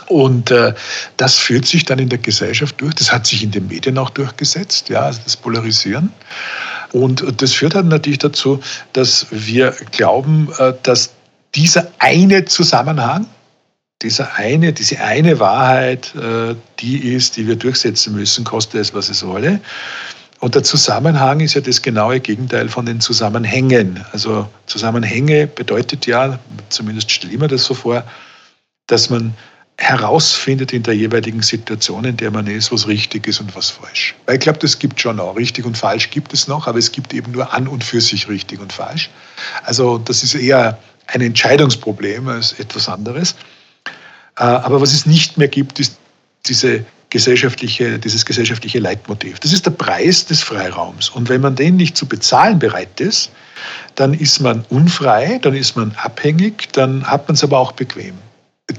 Und 0.07 0.51
äh, 0.51 0.73
das 1.17 1.35
führt 1.35 1.65
sich 1.65 1.85
dann 1.85 1.99
in 1.99 2.09
der 2.09 2.19
Gesellschaft 2.19 2.79
durch. 2.79 2.93
Das 2.95 3.11
hat 3.11 3.25
sich 3.25 3.43
in 3.43 3.51
den 3.51 3.67
Medien 3.67 3.97
auch 3.97 4.09
durchgesetzt, 4.09 4.89
ja, 4.89 5.01
also 5.01 5.19
das 5.23 5.35
Polarisieren. 5.35 6.11
Und 6.91 7.41
das 7.41 7.53
führt 7.53 7.75
dann 7.75 7.87
natürlich 7.87 8.19
dazu, 8.19 8.59
dass 8.93 9.27
wir 9.31 9.71
glauben, 9.91 10.49
äh, 10.59 10.73
dass 10.83 11.11
dieser 11.55 11.91
eine 11.99 12.45
Zusammenhang, 12.45 13.27
dieser 14.01 14.35
eine, 14.35 14.73
diese 14.73 14.99
eine 14.99 15.39
Wahrheit, 15.39 16.13
äh, 16.15 16.55
die 16.79 16.97
ist, 16.97 17.37
die 17.37 17.47
wir 17.47 17.55
durchsetzen 17.55 18.13
müssen, 18.13 18.43
koste 18.43 18.79
es, 18.79 18.93
was 18.93 19.09
es 19.09 19.25
wolle. 19.25 19.59
Und 20.41 20.53
der 20.53 20.63
Zusammenhang 20.63 21.39
ist 21.39 21.53
ja 21.53 21.61
das 21.61 21.81
genaue 21.81 22.19
Gegenteil 22.19 22.67
von 22.67 22.85
den 22.85 22.99
Zusammenhängen. 22.99 24.05
Also 24.11 24.47
Zusammenhänge 24.65 25.47
bedeutet 25.47 26.05
ja, 26.05 26.37
zumindest 26.69 27.09
stelle 27.09 27.33
ich 27.33 27.39
mir 27.39 27.47
das 27.47 27.63
so 27.63 27.73
vor, 27.73 28.03
dass 28.87 29.09
man 29.09 29.33
herausfindet 29.77 30.71
in 30.71 30.83
der 30.83 30.95
jeweiligen 30.95 31.41
Situation, 31.41 32.05
in 32.05 32.17
der 32.17 32.31
man 32.31 32.47
ist, 32.47 32.71
was 32.71 32.87
richtig 32.87 33.27
ist 33.27 33.39
und 33.39 33.55
was 33.55 33.69
falsch. 33.69 34.15
Weil 34.25 34.35
ich 34.35 34.41
glaube, 34.41 34.59
das 34.59 34.77
gibt 34.77 34.99
schon 35.01 35.19
auch. 35.19 35.35
Richtig 35.35 35.65
und 35.65 35.77
falsch 35.77 36.09
gibt 36.11 36.33
es 36.33 36.47
noch, 36.47 36.67
aber 36.67 36.79
es 36.79 36.91
gibt 36.91 37.13
eben 37.13 37.31
nur 37.31 37.53
an 37.53 37.67
und 37.67 37.83
für 37.83 37.99
sich 37.99 38.27
richtig 38.29 38.59
und 38.59 38.71
falsch. 38.71 39.09
Also 39.63 39.97
das 39.97 40.23
ist 40.23 40.35
eher 40.35 40.77
ein 41.07 41.21
Entscheidungsproblem 41.21 42.27
als 42.27 42.53
etwas 42.59 42.89
anderes. 42.89 43.35
Äh, 44.37 44.43
aber 44.43 44.81
was 44.81 44.93
es 44.93 45.05
nicht 45.05 45.37
mehr 45.37 45.47
gibt, 45.47 45.79
ist 45.79 45.97
diese 46.47 46.85
gesellschaftliche, 47.09 47.97
dieses 47.97 48.25
gesellschaftliche 48.25 48.79
Leitmotiv. 48.79 49.39
Das 49.39 49.53
ist 49.53 49.65
der 49.65 49.71
Preis 49.71 50.25
des 50.25 50.43
Freiraums. 50.43 51.09
Und 51.09 51.29
wenn 51.29 51.41
man 51.41 51.55
den 51.55 51.77
nicht 51.77 51.95
zu 51.95 52.05
bezahlen 52.05 52.59
bereit 52.59 52.99
ist, 52.99 53.31
dann 53.95 54.13
ist 54.13 54.41
man 54.41 54.65
unfrei, 54.69 55.39
dann 55.41 55.55
ist 55.55 55.77
man 55.77 55.95
abhängig, 56.03 56.73
dann 56.73 57.05
hat 57.05 57.27
man 57.27 57.35
es 57.35 57.43
aber 57.43 57.59
auch 57.59 57.71
bequem. 57.71 58.15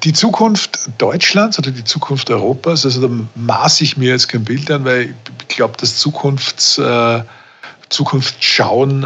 Die 0.02 0.12
Zukunft 0.12 0.90
Deutschlands 0.98 1.58
oder 1.58 1.70
die 1.70 1.84
Zukunft 1.84 2.28
Europas, 2.28 2.84
also 2.84 3.08
da 3.08 3.14
maße 3.36 3.84
ich 3.84 3.96
mir 3.96 4.10
jetzt 4.10 4.28
kein 4.28 4.44
Bild 4.44 4.70
an, 4.70 4.84
weil 4.84 5.14
ich 5.48 5.56
glaube, 5.56 5.76
dass 5.78 5.96
Zukunfts, 5.96 6.76
äh, 6.76 7.22
Zukunft 7.88 8.42
schauen 8.42 9.04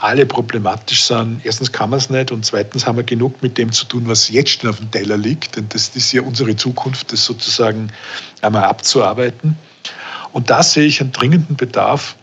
alle 0.00 0.26
problematisch 0.26 1.04
sind. 1.04 1.40
Erstens 1.44 1.72
kann 1.72 1.90
man 1.90 1.98
es 1.98 2.10
nicht 2.10 2.30
und 2.30 2.44
zweitens 2.44 2.86
haben 2.86 2.96
wir 2.96 3.04
genug 3.04 3.42
mit 3.42 3.56
dem 3.56 3.72
zu 3.72 3.84
tun, 3.86 4.06
was 4.06 4.28
jetzt 4.28 4.60
schon 4.60 4.70
auf 4.70 4.76
dem 4.76 4.90
Teller 4.90 5.16
liegt. 5.16 5.56
Denn 5.56 5.68
das 5.70 5.88
ist 5.94 6.12
ja 6.12 6.22
unsere 6.22 6.54
Zukunft, 6.56 7.12
das 7.12 7.24
sozusagen 7.24 7.90
einmal 8.42 8.64
abzuarbeiten. 8.64 9.56
Und 10.32 10.50
da 10.50 10.62
sehe 10.62 10.86
ich 10.86 11.00
einen 11.00 11.12
dringenden 11.12 11.56
Bedarf 11.56 12.16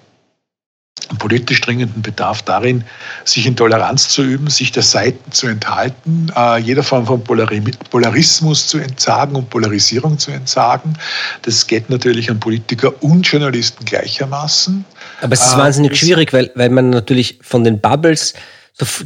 einen 1.10 1.18
politisch 1.18 1.62
dringenden 1.62 2.02
Bedarf 2.02 2.42
darin, 2.44 2.84
sich 3.26 3.46
in 3.46 3.56
Toleranz 3.56 4.10
zu 4.10 4.24
üben, 4.24 4.50
sich 4.50 4.72
der 4.72 4.84
Seiten 4.84 5.32
zu 5.32 5.48
enthalten, 5.48 6.32
äh, 6.36 6.60
jeder 6.60 6.84
Form 6.84 7.06
von 7.06 7.24
Polarismus 7.24 8.68
zu 8.68 8.78
entsagen 8.78 9.36
und 9.36 9.50
Polarisierung 9.50 10.18
zu 10.20 10.32
entsagen. 10.32 10.98
Das 11.42 11.66
geht 11.68 11.90
natürlich 11.90 12.30
an 12.30 12.40
Politiker 12.40 12.94
und 13.02 13.28
Journalisten 13.28 13.86
gleichermaßen. 13.86 14.86
Aber 15.22 15.34
es 15.34 15.46
ist 15.46 15.54
äh, 15.54 15.58
wahnsinnig 15.58 15.98
schwierig, 15.98 16.34
weil, 16.34 16.52
weil 16.56 16.70
man 16.70 16.90
natürlich 16.90 17.40
von 17.42 17.64
den 17.64 17.80
Bubbles, 17.80 18.34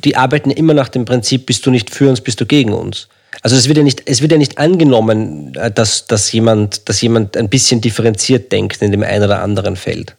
die 0.04 0.16
arbeiten 0.16 0.52
immer 0.52 0.74
nach 0.74 0.90
dem 0.90 1.06
Prinzip, 1.06 1.46
bist 1.46 1.66
du 1.66 1.72
nicht 1.72 1.90
für 1.90 2.10
uns, 2.10 2.22
bist 2.22 2.40
du 2.40 2.46
gegen 2.46 2.74
uns. 2.74 3.08
Also 3.42 3.56
es 3.56 3.68
wird 3.68 3.78
ja 3.78 3.84
nicht, 3.84 4.04
es 4.06 4.22
wird 4.22 4.32
ja 4.32 4.38
nicht 4.38 4.58
angenommen, 4.58 5.56
äh, 5.56 5.72
dass, 5.72 6.06
dass, 6.08 6.32
jemand, 6.32 6.88
dass 6.90 7.02
jemand 7.02 7.36
ein 7.38 7.50
bisschen 7.50 7.82
differenziert 7.82 8.52
denkt 8.52 8.82
in 8.82 8.92
dem 8.92 9.04
einen 9.04 9.24
oder 9.24 9.42
anderen 9.42 9.76
Feld. 9.76 10.16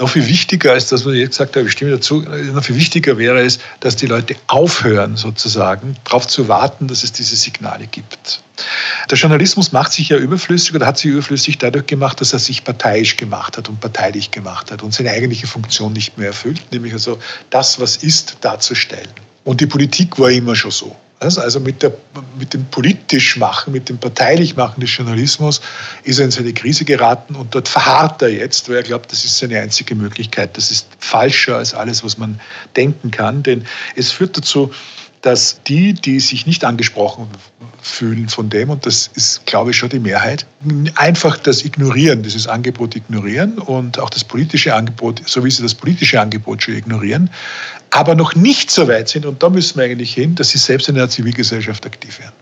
Noch 0.00 0.10
viel 0.10 0.28
wichtiger 0.28 0.74
als 0.74 0.86
das, 0.86 1.04
was 1.04 1.14
ich 1.14 1.18
jetzt 1.18 1.30
gesagt 1.30 1.56
habe, 1.56 1.66
ich 1.66 1.72
stimme 1.72 1.90
dazu, 1.90 2.20
noch 2.20 2.62
viel 2.62 2.76
wichtiger 2.76 3.18
wäre 3.18 3.40
es, 3.40 3.58
dass 3.80 3.96
die 3.96 4.06
Leute 4.06 4.36
aufhören, 4.46 5.16
sozusagen, 5.16 5.96
darauf 6.04 6.28
zu 6.28 6.46
warten, 6.46 6.86
dass 6.86 7.02
es 7.02 7.10
diese 7.10 7.34
Signale 7.34 7.88
gibt. 7.88 8.40
Der 9.10 9.18
Journalismus 9.18 9.72
macht 9.72 9.90
sich 9.90 10.10
ja 10.10 10.16
überflüssig 10.16 10.72
oder 10.72 10.86
hat 10.86 10.98
sich 10.98 11.10
überflüssig 11.10 11.58
dadurch 11.58 11.86
gemacht, 11.86 12.20
dass 12.20 12.32
er 12.32 12.38
sich 12.38 12.62
parteiisch 12.62 13.16
gemacht 13.16 13.56
hat 13.56 13.68
und 13.68 13.80
parteilich 13.80 14.30
gemacht 14.30 14.70
hat 14.70 14.84
und 14.84 14.94
seine 14.94 15.10
eigentliche 15.10 15.48
Funktion 15.48 15.94
nicht 15.94 16.16
mehr 16.16 16.28
erfüllt, 16.28 16.62
nämlich 16.70 16.92
also 16.92 17.18
das, 17.50 17.80
was 17.80 17.96
ist, 17.96 18.36
darzustellen. 18.40 19.10
Und 19.42 19.60
die 19.60 19.66
Politik 19.66 20.16
war 20.16 20.30
immer 20.30 20.54
schon 20.54 20.70
so. 20.70 20.94
Also 21.20 21.58
mit, 21.58 21.82
der, 21.82 21.92
mit 22.38 22.54
dem 22.54 22.64
politisch 22.66 23.36
Machen, 23.36 23.72
mit 23.72 23.88
dem 23.88 23.98
parteilich 23.98 24.54
Machen 24.54 24.80
des 24.80 24.96
Journalismus 24.96 25.60
ist 26.04 26.20
er 26.20 26.26
in 26.26 26.30
seine 26.30 26.52
Krise 26.52 26.84
geraten 26.84 27.34
und 27.34 27.52
dort 27.52 27.68
verharrt 27.68 28.22
er 28.22 28.28
jetzt, 28.28 28.68
weil 28.68 28.76
er 28.76 28.82
glaubt, 28.84 29.10
das 29.10 29.24
ist 29.24 29.38
seine 29.38 29.60
einzige 29.60 29.96
Möglichkeit. 29.96 30.56
Das 30.56 30.70
ist 30.70 30.86
falscher 31.00 31.56
als 31.56 31.74
alles, 31.74 32.04
was 32.04 32.18
man 32.18 32.40
denken 32.76 33.10
kann, 33.10 33.42
denn 33.42 33.66
es 33.96 34.12
führt 34.12 34.36
dazu, 34.36 34.70
dass 35.22 35.60
die, 35.66 35.92
die 35.92 36.20
sich 36.20 36.46
nicht 36.46 36.64
angesprochen 36.64 37.28
fühlen 37.82 38.28
von 38.28 38.48
dem, 38.50 38.70
und 38.70 38.86
das 38.86 39.10
ist, 39.14 39.46
glaube 39.46 39.70
ich, 39.70 39.76
schon 39.76 39.88
die 39.88 39.98
Mehrheit, 39.98 40.46
einfach 40.96 41.36
das 41.36 41.64
ignorieren, 41.64 42.22
dieses 42.22 42.46
Angebot 42.46 42.96
ignorieren 42.96 43.58
und 43.58 43.98
auch 43.98 44.10
das 44.10 44.24
politische 44.24 44.74
Angebot, 44.74 45.22
so 45.26 45.44
wie 45.44 45.50
sie 45.50 45.62
das 45.62 45.74
politische 45.74 46.20
Angebot 46.20 46.62
schon 46.62 46.74
ignorieren, 46.74 47.30
aber 47.90 48.14
noch 48.14 48.34
nicht 48.34 48.70
so 48.70 48.86
weit 48.88 49.08
sind, 49.08 49.26
und 49.26 49.42
da 49.42 49.48
müssen 49.48 49.78
wir 49.78 49.84
eigentlich 49.84 50.14
hin, 50.14 50.34
dass 50.34 50.50
sie 50.50 50.58
selbst 50.58 50.88
in 50.88 50.94
der 50.94 51.08
Zivilgesellschaft 51.08 51.86
aktiv 51.86 52.18
werden. 52.20 52.34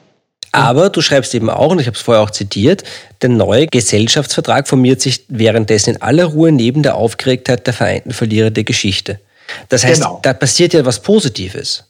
Aber 0.52 0.88
du 0.88 1.02
schreibst 1.02 1.34
eben 1.34 1.50
auch, 1.50 1.72
und 1.72 1.80
ich 1.80 1.86
habe 1.86 1.96
es 1.96 2.02
vorher 2.02 2.22
auch 2.22 2.30
zitiert, 2.30 2.82
der 3.20 3.28
neue 3.28 3.66
Gesellschaftsvertrag 3.66 4.66
formiert 4.66 5.02
sich 5.02 5.24
währenddessen 5.28 5.96
in 5.96 6.02
aller 6.02 6.24
Ruhe 6.24 6.50
neben 6.50 6.82
der 6.82 6.94
Aufgeregtheit 6.94 7.66
der 7.66 7.74
vereinten 7.74 8.12
Verlierer 8.12 8.50
der 8.50 8.64
Geschichte. 8.64 9.20
Das 9.68 9.84
heißt, 9.84 10.00
genau. 10.00 10.20
da 10.22 10.32
passiert 10.32 10.72
ja 10.72 10.84
was 10.84 11.02
Positives. 11.02 11.84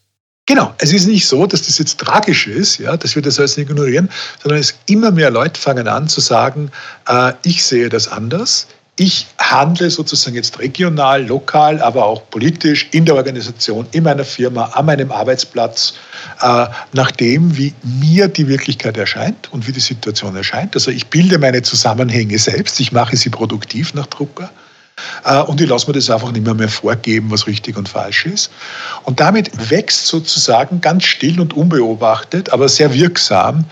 Genau, 0.46 0.72
es 0.78 0.92
ist 0.92 1.08
nicht 1.08 1.26
so, 1.26 1.44
dass 1.44 1.62
das 1.62 1.78
jetzt 1.78 1.98
tragisch 1.98 2.46
ist, 2.46 2.78
ja, 2.78 2.96
dass 2.96 3.16
wir 3.16 3.22
das 3.22 3.40
alles 3.40 3.58
ignorieren, 3.58 4.08
sondern 4.40 4.60
es 4.60 4.74
immer 4.86 5.10
mehr 5.10 5.30
Leute 5.30 5.60
fangen 5.60 5.88
an 5.88 6.06
zu 6.06 6.20
sagen, 6.20 6.70
äh, 7.08 7.32
ich 7.42 7.64
sehe 7.64 7.88
das 7.88 8.06
anders, 8.06 8.68
ich 8.94 9.26
handle 9.38 9.90
sozusagen 9.90 10.36
jetzt 10.36 10.58
regional, 10.60 11.26
lokal, 11.26 11.82
aber 11.82 12.06
auch 12.06 12.30
politisch 12.30 12.88
in 12.92 13.04
der 13.04 13.16
Organisation, 13.16 13.86
in 13.90 14.04
meiner 14.04 14.24
Firma, 14.24 14.66
an 14.66 14.86
meinem 14.86 15.10
Arbeitsplatz, 15.10 15.94
äh, 16.40 16.66
nach 16.92 17.10
dem, 17.10 17.56
wie 17.58 17.74
mir 17.82 18.28
die 18.28 18.46
Wirklichkeit 18.46 18.96
erscheint 18.96 19.52
und 19.52 19.66
wie 19.66 19.72
die 19.72 19.80
Situation 19.80 20.36
erscheint. 20.36 20.76
Also 20.76 20.92
ich 20.92 21.08
bilde 21.08 21.38
meine 21.38 21.62
Zusammenhänge 21.62 22.38
selbst, 22.38 22.78
ich 22.78 22.92
mache 22.92 23.16
sie 23.16 23.30
produktiv 23.30 23.94
nach 23.94 24.06
Drucker. 24.06 24.48
Äh, 25.24 25.42
und 25.42 25.60
ich 25.60 25.68
lasse 25.68 25.86
mir 25.86 25.94
das 25.94 26.10
einfach 26.10 26.32
nicht 26.32 26.44
mehr, 26.44 26.54
mehr 26.54 26.68
vorgeben, 26.68 27.30
was 27.30 27.46
richtig 27.46 27.76
und 27.76 27.88
falsch 27.88 28.26
ist. 28.26 28.50
Und 29.04 29.20
damit 29.20 29.70
wächst 29.70 30.06
sozusagen 30.06 30.80
ganz 30.80 31.04
still 31.04 31.40
und 31.40 31.54
unbeobachtet, 31.54 32.50
aber 32.50 32.68
sehr 32.68 32.92
wirksam 32.92 33.64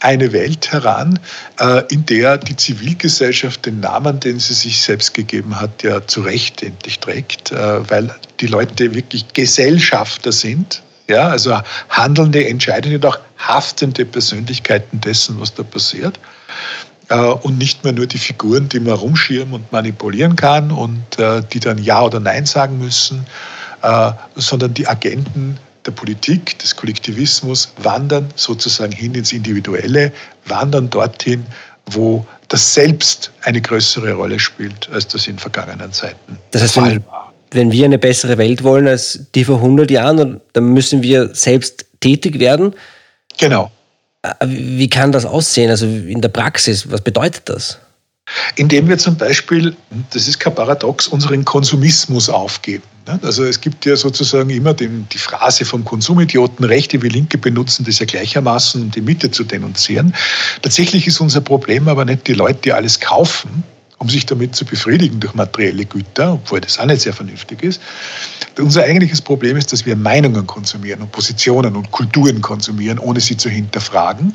eine 0.00 0.32
Welt 0.32 0.70
heran, 0.70 1.18
äh, 1.58 1.82
in 1.90 2.06
der 2.06 2.38
die 2.38 2.54
Zivilgesellschaft 2.54 3.66
den 3.66 3.80
Namen, 3.80 4.20
den 4.20 4.38
sie 4.38 4.54
sich 4.54 4.80
selbst 4.80 5.14
gegeben 5.14 5.58
hat, 5.58 5.82
ja 5.82 6.06
zu 6.06 6.20
Recht 6.20 6.62
endlich 6.62 7.00
trägt, 7.00 7.50
äh, 7.50 7.90
weil 7.90 8.14
die 8.38 8.46
Leute 8.46 8.94
wirklich 8.94 9.26
Gesellschafter 9.32 10.30
sind, 10.30 10.82
ja, 11.08 11.28
also 11.28 11.58
handelnde, 11.88 12.46
entscheidende 12.46 12.96
und 12.96 13.06
auch 13.06 13.18
haftende 13.38 14.04
Persönlichkeiten 14.04 15.00
dessen, 15.00 15.40
was 15.40 15.54
da 15.54 15.64
passiert. 15.64 16.20
Äh, 17.08 17.18
und 17.18 17.58
nicht 17.58 17.84
mehr 17.84 17.92
nur 17.92 18.06
die 18.06 18.18
Figuren, 18.18 18.68
die 18.68 18.80
man 18.80 18.94
rumschirmen 18.94 19.54
und 19.54 19.72
manipulieren 19.72 20.36
kann 20.36 20.70
und 20.70 21.18
äh, 21.18 21.42
die 21.52 21.60
dann 21.60 21.78
Ja 21.78 22.02
oder 22.02 22.20
Nein 22.20 22.46
sagen 22.46 22.78
müssen, 22.78 23.26
äh, 23.82 24.12
sondern 24.36 24.74
die 24.74 24.86
Agenten 24.86 25.58
der 25.86 25.92
Politik, 25.92 26.58
des 26.58 26.76
Kollektivismus 26.76 27.72
wandern 27.78 28.28
sozusagen 28.36 28.92
hin 28.92 29.14
ins 29.14 29.32
Individuelle, 29.32 30.12
wandern 30.46 30.90
dorthin, 30.90 31.46
wo 31.86 32.26
das 32.48 32.74
Selbst 32.74 33.30
eine 33.42 33.60
größere 33.60 34.12
Rolle 34.12 34.38
spielt, 34.38 34.88
als 34.90 35.08
das 35.08 35.26
in 35.26 35.38
vergangenen 35.38 35.92
Zeiten 35.92 36.38
das 36.50 36.62
heißt, 36.62 36.74
Fall 36.74 37.00
war. 37.06 37.32
Wenn 37.50 37.72
wir 37.72 37.86
eine 37.86 37.98
bessere 37.98 38.36
Welt 38.36 38.62
wollen 38.62 38.86
als 38.86 39.20
die 39.34 39.44
vor 39.44 39.56
100 39.56 39.90
Jahren, 39.90 40.40
dann 40.52 40.72
müssen 40.74 41.02
wir 41.02 41.34
selbst 41.34 41.86
tätig 42.00 42.38
werden. 42.38 42.74
Genau. 43.38 43.70
Äh, 44.22 44.34
wie 44.46 44.88
kann 44.88 45.12
das 45.12 45.24
aussehen? 45.24 45.70
Also 45.70 45.86
in 45.86 46.20
der 46.20 46.28
Praxis, 46.28 46.90
was 46.90 47.00
bedeutet 47.00 47.48
das? 47.48 47.78
Indem 48.56 48.88
wir 48.88 48.98
zum 48.98 49.16
Beispiel, 49.16 49.74
das 50.12 50.28
ist 50.28 50.38
kein 50.38 50.54
Paradox, 50.54 51.08
unseren 51.08 51.44
Konsumismus 51.44 52.28
aufgeben. 52.28 52.82
Also 53.22 53.44
es 53.44 53.58
gibt 53.58 53.86
ja 53.86 53.96
sozusagen 53.96 54.50
immer 54.50 54.74
den, 54.74 55.08
die 55.10 55.18
Phrase 55.18 55.64
vom 55.64 55.82
Konsumidioten, 55.82 56.62
Rechte 56.66 57.00
wie 57.00 57.08
Linke 57.08 57.38
benutzen 57.38 57.86
das 57.86 58.00
ja 58.00 58.06
gleichermaßen, 58.06 58.82
um 58.82 58.90
die 58.90 59.00
Mitte 59.00 59.30
zu 59.30 59.44
denunzieren. 59.44 60.14
Tatsächlich 60.60 61.06
ist 61.06 61.18
unser 61.20 61.40
Problem 61.40 61.88
aber 61.88 62.04
nicht 62.04 62.26
die 62.26 62.34
Leute, 62.34 62.58
die 62.64 62.72
alles 62.72 63.00
kaufen, 63.00 63.64
um 63.98 64.08
sich 64.08 64.26
damit 64.26 64.54
zu 64.54 64.64
befriedigen 64.64 65.18
durch 65.20 65.34
materielle 65.34 65.84
Güter, 65.84 66.34
obwohl 66.34 66.60
das 66.60 66.78
auch 66.78 66.86
nicht 66.86 67.02
sehr 67.02 67.12
vernünftig 67.12 67.62
ist. 67.62 67.80
Unser 68.56 68.84
eigentliches 68.84 69.20
Problem 69.20 69.56
ist, 69.56 69.72
dass 69.72 69.84
wir 69.86 69.96
Meinungen 69.96 70.46
konsumieren 70.46 71.02
und 71.02 71.12
Positionen 71.12 71.74
und 71.76 71.90
Kulturen 71.90 72.40
konsumieren, 72.40 72.98
ohne 72.98 73.20
sie 73.20 73.36
zu 73.36 73.48
hinterfragen. 73.48 74.34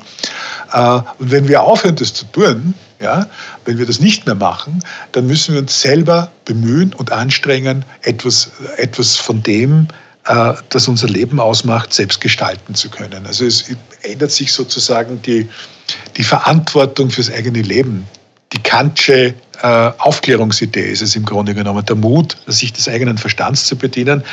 Äh, 0.73 0.99
und 1.19 1.31
wenn 1.31 1.47
wir 1.47 1.63
aufhören, 1.63 1.95
das 1.95 2.13
zu 2.13 2.25
tun, 2.25 2.73
ja, 2.99 3.27
wenn 3.65 3.77
wir 3.77 3.85
das 3.85 3.99
nicht 3.99 4.25
mehr 4.25 4.35
machen, 4.35 4.83
dann 5.13 5.27
müssen 5.27 5.53
wir 5.53 5.61
uns 5.61 5.81
selber 5.81 6.31
bemühen 6.45 6.93
und 6.93 7.11
anstrengen, 7.11 7.83
etwas, 8.01 8.51
etwas 8.77 9.15
von 9.15 9.43
dem, 9.43 9.87
äh, 10.25 10.53
das 10.69 10.89
unser 10.89 11.07
Leben 11.07 11.39
ausmacht, 11.39 11.93
selbst 11.93 12.19
gestalten 12.19 12.75
zu 12.75 12.89
können. 12.89 13.25
Also 13.25 13.45
es 13.45 13.65
ändert 14.01 14.31
sich 14.31 14.51
sozusagen 14.51 15.21
die, 15.21 15.49
die 16.17 16.23
Verantwortung 16.23 17.09
fürs 17.09 17.31
eigene 17.31 17.61
Leben 17.61 18.05
die 18.53 18.61
Kantsche 18.61 19.33
äh, 19.63 19.91
Aufklärungsidee 19.97 20.91
ist 20.91 21.01
es 21.01 21.15
im 21.15 21.25
Grunde 21.25 21.55
genommen. 21.55 21.85
Der 21.85 21.95
Mut, 21.95 22.37
sich 22.47 22.73
des 22.73 22.87
eigenen 22.87 23.17
Verstands 23.17 23.65
zu 23.65 23.77
bedienen, 23.77 24.23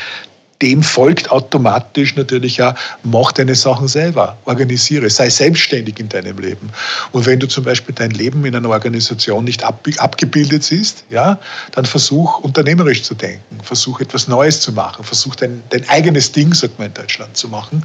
dem 0.63 0.83
folgt 0.83 1.31
automatisch 1.31 2.17
natürlich 2.17 2.59
ja, 2.59 2.75
mach 3.03 3.33
deine 3.33 3.55
Sachen 3.55 3.89
selber, 3.89 4.37
organisiere, 4.45 5.09
sei 5.09 5.31
selbstständig 5.31 5.99
in 5.99 6.09
deinem 6.09 6.39
Leben. 6.39 6.71
Und 7.13 7.25
wenn 7.25 7.39
du 7.39 7.49
zum 7.49 7.65
Beispiel 7.65 7.95
dein 7.95 8.11
Leben 8.11 8.45
in 8.45 8.55
einer 8.55 8.69
Organisation 8.69 9.45
nicht 9.45 9.65
ab, 9.65 9.87
abgebildet 9.99 10.63
siehst, 10.63 11.05
ja, 11.09 11.39
dann 11.73 11.87
versuch 11.87 12.41
unternehmerisch 12.41 13.03
zu 13.03 13.15
denken, 13.15 13.59
versuch 13.63 14.01
etwas 14.01 14.29
Neues 14.29 14.61
zu 14.61 14.73
machen, 14.73 15.03
versuch 15.03 15.35
dein, 15.37 15.63
dein 15.71 15.89
eigenes 15.89 16.33
Ding, 16.33 16.53
sagt 16.53 16.79
man 16.79 16.89
in 16.89 16.95
Deutschland, 16.95 17.37
zu 17.37 17.49
machen. 17.49 17.83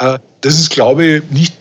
Äh, 0.00 0.18
das 0.40 0.58
ist, 0.58 0.70
glaube 0.70 1.04
ich, 1.04 1.22
nicht, 1.30 1.54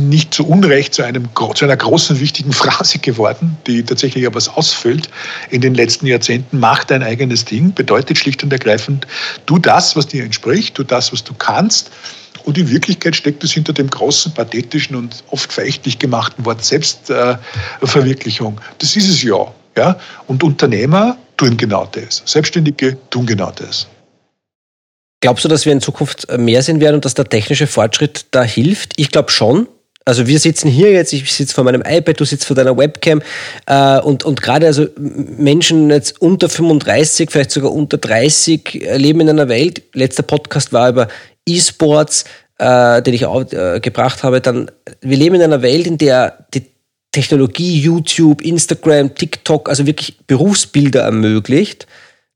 nicht 0.00 0.32
zu 0.32 0.46
Unrecht 0.46 0.94
zu, 0.94 1.02
einem, 1.02 1.28
zu 1.54 1.64
einer 1.64 1.76
großen, 1.76 2.20
wichtigen 2.20 2.52
Phrase 2.60 2.98
geworden, 2.98 3.56
die 3.66 3.82
tatsächlich 3.82 4.24
aber 4.26 4.36
was 4.36 4.48
ausfüllt 4.48 5.08
in 5.50 5.62
den 5.62 5.74
letzten 5.74 6.06
Jahrzehnten. 6.06 6.60
Mach 6.60 6.84
dein 6.84 7.02
eigenes 7.02 7.44
Ding, 7.44 7.74
bedeutet 7.74 8.18
schlicht 8.18 8.44
und 8.44 8.52
ergreifend, 8.52 9.06
tu 9.46 9.58
das, 9.58 9.96
was 9.96 10.06
dir 10.06 10.22
entspricht, 10.24 10.76
tu 10.76 10.84
das, 10.84 11.12
was 11.12 11.24
du 11.24 11.34
kannst. 11.34 11.90
Und 12.44 12.56
in 12.58 12.70
Wirklichkeit 12.70 13.16
steckt 13.16 13.42
es 13.42 13.50
hinter 13.52 13.72
dem 13.72 13.90
großen, 13.90 14.32
pathetischen 14.32 14.94
und 14.94 15.24
oft 15.30 15.52
verächtlich 15.52 15.98
gemachten 15.98 16.44
Wort 16.44 16.64
Selbstverwirklichung. 16.64 18.60
das 18.78 18.94
ist 18.94 19.08
es 19.08 19.22
ja. 19.22 19.52
ja. 19.76 19.98
Und 20.28 20.44
Unternehmer 20.44 21.16
tun 21.38 21.56
genau 21.56 21.88
das. 21.90 22.22
Selbstständige 22.24 22.96
tun 23.10 23.26
genau 23.26 23.50
das. 23.50 23.88
Glaubst 25.26 25.44
du, 25.44 25.48
dass 25.48 25.66
wir 25.66 25.72
in 25.72 25.80
Zukunft 25.80 26.38
mehr 26.38 26.62
sehen 26.62 26.80
werden 26.80 26.94
und 26.94 27.04
dass 27.04 27.14
der 27.14 27.24
technische 27.24 27.66
Fortschritt 27.66 28.26
da 28.30 28.44
hilft? 28.44 28.92
Ich 28.94 29.10
glaube 29.10 29.32
schon. 29.32 29.66
Also 30.04 30.28
wir 30.28 30.38
sitzen 30.38 30.68
hier 30.68 30.92
jetzt, 30.92 31.12
ich 31.12 31.32
sitze 31.32 31.52
vor 31.52 31.64
meinem 31.64 31.82
iPad, 31.84 32.20
du 32.20 32.24
sitzt 32.24 32.44
vor 32.44 32.54
deiner 32.54 32.78
Webcam 32.78 33.20
äh, 33.66 33.98
und, 33.98 34.22
und 34.22 34.40
gerade 34.40 34.66
also 34.66 34.86
Menschen 34.96 35.90
jetzt 35.90 36.22
unter 36.22 36.48
35, 36.48 37.28
vielleicht 37.28 37.50
sogar 37.50 37.72
unter 37.72 37.98
30 37.98 38.82
äh, 38.82 38.96
leben 38.98 39.18
in 39.18 39.28
einer 39.28 39.48
Welt. 39.48 39.82
Letzter 39.94 40.22
Podcast 40.22 40.72
war 40.72 40.90
über 40.90 41.08
E-Sports, 41.44 42.26
äh, 42.58 43.02
den 43.02 43.14
ich 43.14 43.26
auch 43.26 43.50
äh, 43.50 43.80
gebracht 43.80 44.22
habe. 44.22 44.40
Dann, 44.40 44.70
wir 45.00 45.16
leben 45.16 45.34
in 45.34 45.42
einer 45.42 45.60
Welt, 45.60 45.88
in 45.88 45.98
der 45.98 46.46
die 46.54 46.66
Technologie, 47.10 47.80
YouTube, 47.80 48.42
Instagram, 48.42 49.12
TikTok, 49.16 49.70
also 49.70 49.86
wirklich 49.86 50.18
Berufsbilder 50.28 51.02
ermöglicht. 51.02 51.88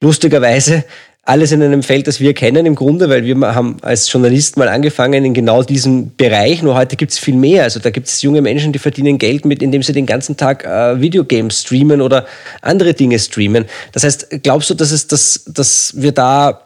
Lustigerweise 0.02 0.82
alles 1.22 1.52
in 1.52 1.62
einem 1.62 1.82
Feld, 1.82 2.06
das 2.06 2.18
wir 2.18 2.32
kennen 2.32 2.64
im 2.64 2.74
Grunde, 2.74 3.08
weil 3.10 3.24
wir 3.24 3.38
haben 3.54 3.76
als 3.82 4.10
Journalist 4.10 4.56
mal 4.56 4.68
angefangen 4.68 5.24
in 5.24 5.34
genau 5.34 5.62
diesem 5.62 6.16
Bereich. 6.16 6.62
Nur 6.62 6.74
heute 6.74 6.96
gibt 6.96 7.12
es 7.12 7.18
viel 7.18 7.36
mehr. 7.36 7.64
Also 7.64 7.78
da 7.78 7.90
gibt 7.90 8.08
es 8.08 8.22
junge 8.22 8.40
Menschen, 8.40 8.72
die 8.72 8.78
verdienen 8.78 9.18
Geld 9.18 9.44
mit, 9.44 9.62
indem 9.62 9.82
sie 9.82 9.92
den 9.92 10.06
ganzen 10.06 10.36
Tag 10.36 10.64
äh, 10.64 11.00
Videogames 11.00 11.60
streamen 11.60 12.00
oder 12.00 12.26
andere 12.62 12.94
Dinge 12.94 13.18
streamen. 13.18 13.66
Das 13.92 14.04
heißt, 14.04 14.42
glaubst 14.42 14.70
du, 14.70 14.74
dass 14.74 14.90
es, 14.92 15.08
dass, 15.08 15.44
dass 15.46 15.92
wir 15.96 16.12
da, 16.12 16.62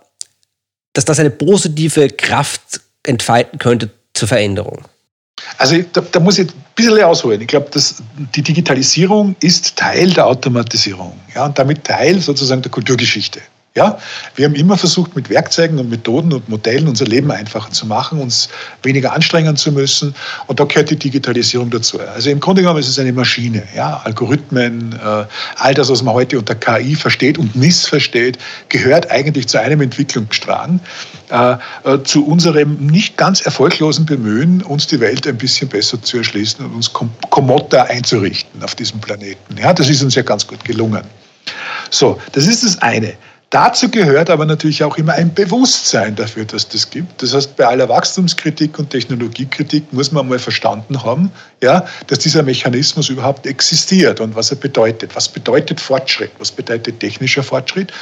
dass 0.92 1.04
das 1.04 1.18
eine 1.18 1.30
positive 1.30 2.08
Kraft 2.10 2.80
entfalten 3.02 3.58
könnte 3.58 3.90
zur 4.14 4.28
Veränderung? 4.28 4.84
Also 5.58 5.76
da, 5.92 6.00
da, 6.00 6.20
muss 6.20 6.38
ich 6.38 6.48
ein 6.48 6.54
bisschen 6.76 7.02
ausholen. 7.02 7.40
Ich 7.40 7.48
glaube, 7.48 7.68
die 8.34 8.42
Digitalisierung 8.42 9.34
ist 9.40 9.76
Teil 9.76 10.10
der 10.10 10.26
Automatisierung 10.26 11.12
ja, 11.34 11.46
und 11.46 11.58
damit 11.58 11.82
Teil 11.84 12.20
sozusagen 12.20 12.62
der 12.62 12.70
Kulturgeschichte. 12.70 13.40
Ja, 13.76 13.98
wir 14.37 14.44
haben 14.44 14.54
immer 14.54 14.78
versucht, 14.78 15.16
mit 15.16 15.28
Werkzeugen 15.28 15.80
und 15.80 15.90
Methoden 15.90 16.32
und 16.32 16.48
Modellen 16.48 16.87
unser 16.87 17.06
Leben 17.06 17.32
einfacher 17.32 17.72
zu 17.72 17.87
machen, 17.87 18.20
uns 18.20 18.48
weniger 18.84 19.12
anstrengen 19.12 19.56
zu 19.56 19.72
müssen. 19.72 20.14
Und 20.46 20.60
da 20.60 20.64
gehört 20.64 20.90
die 20.90 20.96
Digitalisierung 20.96 21.70
dazu. 21.70 21.98
Also 21.98 22.30
im 22.30 22.38
Grunde 22.38 22.62
genommen 22.62 22.78
ist 22.78 22.87
es 22.87 23.00
eine 23.00 23.12
Maschine. 23.12 23.64
Ja, 23.74 24.00
Algorithmen, 24.04 24.92
äh, 24.92 25.24
all 25.56 25.74
das, 25.74 25.88
was 25.88 26.04
man 26.04 26.14
heute 26.14 26.38
unter 26.38 26.54
KI 26.54 26.94
versteht 26.94 27.37
und 27.37 27.56
missversteht, 27.56 28.38
gehört 28.68 29.10
eigentlich 29.10 29.48
zu 29.48 29.60
einem 29.60 29.80
Entwicklungsstrang, 29.80 30.78
äh, 31.30 31.56
äh, 31.82 32.00
zu 32.04 32.24
unserem 32.24 32.76
nicht 32.87 33.16
ganz 33.16 33.40
erfolglosen 33.40 34.06
Bemühen, 34.06 34.62
uns 34.62 34.87
die 34.87 35.00
Welt 35.00 35.26
ein 35.26 35.37
bisschen 35.37 35.68
besser 35.68 36.00
zu 36.00 36.18
erschließen 36.18 36.64
und 36.64 36.74
uns 36.74 36.92
komotter 36.92 37.90
einzurichten 37.90 38.62
auf 38.62 38.76
diesem 38.76 39.00
Planeten. 39.00 39.56
Ja, 39.58 39.72
das 39.72 39.88
ist 39.88 40.00
uns 40.00 40.14
ja 40.14 40.22
ganz 40.22 40.46
gut 40.46 40.64
gelungen. 40.64 41.02
So, 41.90 42.20
das 42.30 42.46
ist 42.46 42.64
das 42.64 42.80
eine. 42.80 43.14
Dazu 43.50 43.88
gehört 43.88 44.30
aber 44.30 44.46
natürlich 44.46 44.83
auch 44.83 44.96
immer 44.96 45.12
ein 45.12 45.33
Bewusstsein 45.33 46.16
dafür, 46.16 46.44
dass 46.44 46.68
das 46.68 46.90
gibt. 46.90 47.22
Das 47.22 47.35
heißt, 47.35 47.57
bei 47.57 47.66
aller 47.66 47.88
Wachstumskritik 47.88 48.78
und 48.80 48.90
Technologiekritik 48.90 49.92
muss 49.92 50.11
man 50.11 50.28
mal 50.28 50.40
verstanden 50.40 51.04
haben, 51.04 51.30
ja, 51.62 51.87
dass 52.09 52.18
dieser 52.18 52.42
Mechanismus 52.42 53.11
überhaupt 53.11 53.46
existiert 53.46 54.20
und 54.20 54.35
was 54.35 54.50
er 54.50 54.57
bedeutet. 54.57 55.14
Was 55.14 55.28
bedeutet 55.28 55.80
Fortschritt? 55.80 56.33
Was 56.38 56.50
bedeutet 56.50 56.98
technischer 56.98 57.44
Fortschritt? 57.44 57.92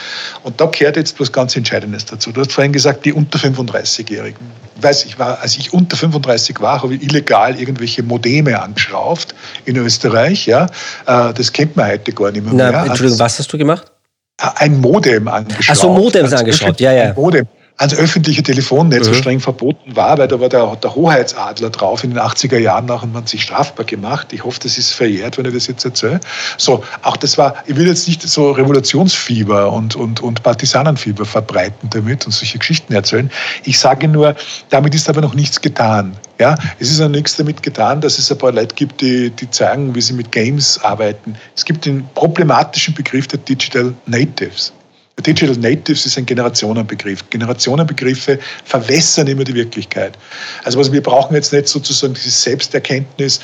Und 0.42 0.58
da 0.58 0.66
gehört 0.66 0.96
jetzt 0.96 1.20
was 1.20 1.30
ganz 1.30 1.54
Entscheidendes 1.54 2.06
dazu. 2.06 2.32
Du 2.32 2.40
hast 2.40 2.52
vorhin 2.52 2.72
gesagt, 2.72 3.04
die 3.04 3.12
unter 3.12 3.38
35-Jährigen. 3.38 4.40
Ich 4.76 4.82
weiß, 4.82 5.04
ich 5.04 5.18
war, 5.18 5.40
als 5.40 5.58
ich 5.58 5.72
unter 5.72 5.96
35 5.98 6.60
war, 6.60 6.82
habe 6.82 6.94
ich 6.94 7.02
illegal 7.02 7.60
irgendwelche 7.60 8.02
Modeme 8.02 8.60
angeschraubt 8.60 9.34
in 9.66 9.76
Österreich. 9.76 10.46
Ja, 10.46 10.66
äh, 11.06 11.34
das 11.34 11.52
kennt 11.52 11.76
man 11.76 11.88
heute 11.88 12.12
gar 12.12 12.30
nicht 12.30 12.44
mehr. 12.44 12.54
Na, 12.54 12.86
Entschuldigung, 12.86 13.18
was 13.18 13.38
hast 13.38 13.52
du 13.52 13.58
gemacht? 13.58 13.92
Ein 14.38 14.80
Modem 14.80 15.28
angeschaut. 15.28 15.76
Ach 15.76 15.80
so, 15.80 15.92
Modems 15.92 16.32
angeschaut, 16.32 16.80
ja, 16.80 16.92
ja. 16.92 17.12
Modem 17.14 17.46
ans 17.78 17.94
öffentliche 17.94 18.42
Telefonnetz 18.42 19.08
mhm. 19.08 19.12
so 19.12 19.14
streng 19.14 19.40
verboten 19.40 19.96
war, 19.96 20.18
weil 20.18 20.28
da 20.28 20.38
war 20.38 20.48
der, 20.48 20.76
der, 20.76 20.94
Hoheitsadler 20.94 21.70
drauf 21.70 22.04
in 22.04 22.10
den 22.10 22.20
80er 22.20 22.58
Jahren 22.58 22.86
nach 22.86 23.02
und 23.02 23.12
man 23.12 23.26
sich 23.26 23.42
strafbar 23.42 23.84
gemacht. 23.84 24.32
Ich 24.32 24.44
hoffe, 24.44 24.60
das 24.62 24.78
ist 24.78 24.92
verjährt, 24.92 25.38
wenn 25.38 25.46
ich 25.46 25.54
das 25.54 25.66
jetzt 25.66 25.84
erzähle. 25.84 26.20
So, 26.58 26.84
auch 27.02 27.16
das 27.16 27.38
war, 27.38 27.54
ich 27.66 27.76
will 27.76 27.86
jetzt 27.86 28.06
nicht 28.06 28.22
so 28.22 28.52
Revolutionsfieber 28.52 29.72
und, 29.72 29.96
und, 29.96 30.20
und 30.22 30.42
Partisanenfieber 30.42 31.24
verbreiten 31.24 31.88
damit 31.90 32.26
und 32.26 32.32
solche 32.32 32.58
Geschichten 32.58 32.92
erzählen. 32.92 33.30
Ich 33.64 33.78
sage 33.78 34.06
nur, 34.06 34.34
damit 34.70 34.94
ist 34.94 35.08
aber 35.08 35.20
noch 35.20 35.34
nichts 35.34 35.60
getan. 35.60 36.16
Ja, 36.38 36.56
es 36.78 36.90
ist 36.90 37.00
auch 37.00 37.08
nichts 37.08 37.36
damit 37.36 37.62
getan, 37.62 38.00
dass 38.00 38.18
es 38.18 38.30
ein 38.30 38.38
paar 38.38 38.52
Leute 38.52 38.74
gibt, 38.74 39.00
die, 39.00 39.30
die 39.30 39.48
zeigen, 39.50 39.94
wie 39.94 40.00
sie 40.00 40.12
mit 40.12 40.32
Games 40.32 40.78
arbeiten. 40.82 41.36
Es 41.54 41.64
gibt 41.64 41.84
den 41.84 42.08
problematischen 42.14 42.94
Begriff 42.94 43.28
der 43.28 43.38
Digital 43.38 43.94
Natives. 44.06 44.72
Digital 45.20 45.56
Natives 45.56 46.06
ist 46.06 46.18
ein 46.18 46.26
Generationenbegriff. 46.26 47.28
Generationenbegriffe 47.30 48.38
verwässern 48.64 49.26
immer 49.26 49.44
die 49.44 49.54
Wirklichkeit. 49.54 50.18
Also 50.64 50.78
was 50.78 50.90
wir 50.90 51.02
brauchen 51.02 51.34
jetzt 51.34 51.52
nicht 51.52 51.68
sozusagen 51.68 52.14
diese 52.14 52.30
Selbsterkenntnis 52.30 53.40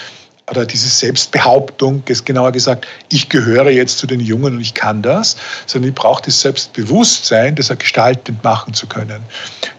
oder 0.50 0.64
diese 0.64 0.88
Selbstbehauptung, 0.88 2.02
ist 2.06 2.24
genauer 2.24 2.52
gesagt, 2.52 2.86
ich 3.10 3.28
gehöre 3.28 3.70
jetzt 3.70 3.98
zu 3.98 4.06
den 4.06 4.20
Jungen 4.20 4.54
und 4.54 4.60
ich 4.60 4.74
kann 4.74 5.02
das, 5.02 5.36
sondern 5.66 5.90
ich 5.90 5.94
brauche 5.94 6.22
das 6.22 6.40
Selbstbewusstsein, 6.40 7.54
das 7.54 7.68
gestaltend 7.78 8.42
machen 8.42 8.72
zu 8.72 8.86
können. 8.86 9.22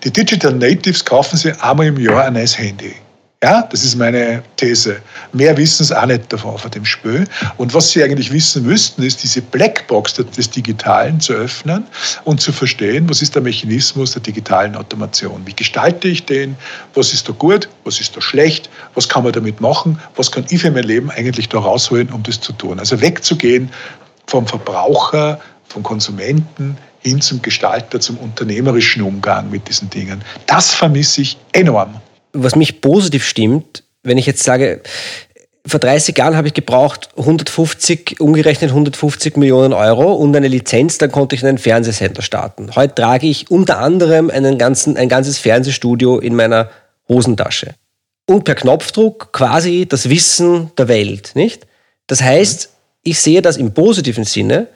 Die 0.03 0.11
Digital 0.11 0.53
Natives 0.53 1.03
kaufen 1.03 1.37
sich 1.37 1.59
einmal 1.61 1.87
im 1.87 1.99
Jahr 1.99 2.25
ein 2.25 2.33
neues 2.33 2.57
Handy. 2.57 2.93
Ja, 3.41 3.61
das 3.61 3.85
ist 3.85 3.95
meine 3.95 4.43
These. 4.57 5.01
Mehr 5.31 5.55
wissen 5.55 5.85
sie 5.85 5.97
auch 5.97 6.05
nicht 6.05 6.33
davon 6.33 6.57
von 6.57 6.71
dem 6.71 6.83
Spö. 6.83 7.23
Und 7.55 7.73
was 7.73 7.91
sie 7.91 8.03
eigentlich 8.03 8.33
wissen 8.33 8.65
müssten, 8.65 9.01
ist 9.01 9.23
diese 9.23 9.41
Blackbox 9.41 10.15
des 10.15 10.49
Digitalen 10.49 11.21
zu 11.21 11.31
öffnen 11.31 11.85
und 12.25 12.41
zu 12.41 12.51
verstehen, 12.51 13.09
was 13.09 13.21
ist 13.21 13.35
der 13.35 13.41
Mechanismus 13.41 14.11
der 14.11 14.23
digitalen 14.23 14.75
Automation? 14.75 15.41
Wie 15.45 15.53
gestalte 15.53 16.09
ich 16.09 16.25
den? 16.25 16.57
Was 16.95 17.13
ist 17.13 17.29
da 17.29 17.31
gut? 17.31 17.69
Was 17.85 18.01
ist 18.01 18.17
da 18.17 18.19
schlecht? 18.19 18.69
Was 18.95 19.07
kann 19.07 19.23
man 19.23 19.31
damit 19.31 19.61
machen? 19.61 19.97
Was 20.17 20.29
kann 20.29 20.43
ich 20.49 20.59
für 20.59 20.71
mein 20.71 20.83
Leben 20.83 21.09
eigentlich 21.09 21.47
da 21.47 21.59
rausholen, 21.59 22.09
um 22.09 22.21
das 22.23 22.41
zu 22.41 22.51
tun? 22.51 22.77
Also 22.77 22.99
wegzugehen 22.99 23.69
vom 24.27 24.45
Verbraucher, 24.47 25.39
vom 25.69 25.81
Konsumenten 25.81 26.77
hin 27.03 27.21
zum 27.21 27.41
Gestalter, 27.41 28.01
zum 28.01 28.17
unternehmerischen 28.17 29.01
Umgang 29.01 29.49
mit 29.49 29.69
diesen 29.69 29.89
Dingen. 29.89 30.21
Das 30.45 30.73
vermisse 30.73 31.21
ich 31.21 31.37
enorm 31.53 32.01
was 32.33 32.55
mich 32.55 32.81
positiv 32.81 33.25
stimmt, 33.25 33.83
wenn 34.03 34.17
ich 34.17 34.25
jetzt 34.25 34.43
sage, 34.43 34.81
vor 35.65 35.79
30 35.79 36.17
Jahren 36.17 36.35
habe 36.35 36.47
ich 36.47 36.53
gebraucht 36.53 37.09
150, 37.17 38.19
umgerechnet 38.19 38.71
150 38.71 39.37
Millionen 39.37 39.73
Euro 39.73 40.13
und 40.13 40.35
eine 40.35 40.47
Lizenz, 40.47 40.97
dann 40.97 41.11
konnte 41.11 41.35
ich 41.35 41.45
einen 41.45 41.57
Fernsehsender 41.57 42.21
starten. 42.21 42.75
Heute 42.75 42.95
trage 42.95 43.27
ich 43.27 43.51
unter 43.51 43.79
anderem 43.79 44.29
einen 44.29 44.57
ganzen, 44.57 44.97
ein 44.97 45.09
ganzes 45.09 45.37
Fernsehstudio 45.37 46.19
in 46.19 46.35
meiner 46.35 46.69
Hosentasche. 47.07 47.75
Und 48.25 48.43
per 48.45 48.55
Knopfdruck 48.55 49.31
quasi 49.33 49.85
das 49.87 50.09
Wissen 50.09 50.71
der 50.77 50.87
Welt, 50.87 51.31
nicht? 51.33 51.67
Das 52.07 52.21
heißt, 52.21 52.69
ich 53.03 53.19
sehe 53.19 53.41
das 53.41 53.57
im 53.57 53.73
positiven 53.73 54.23
Sinne 54.23 54.67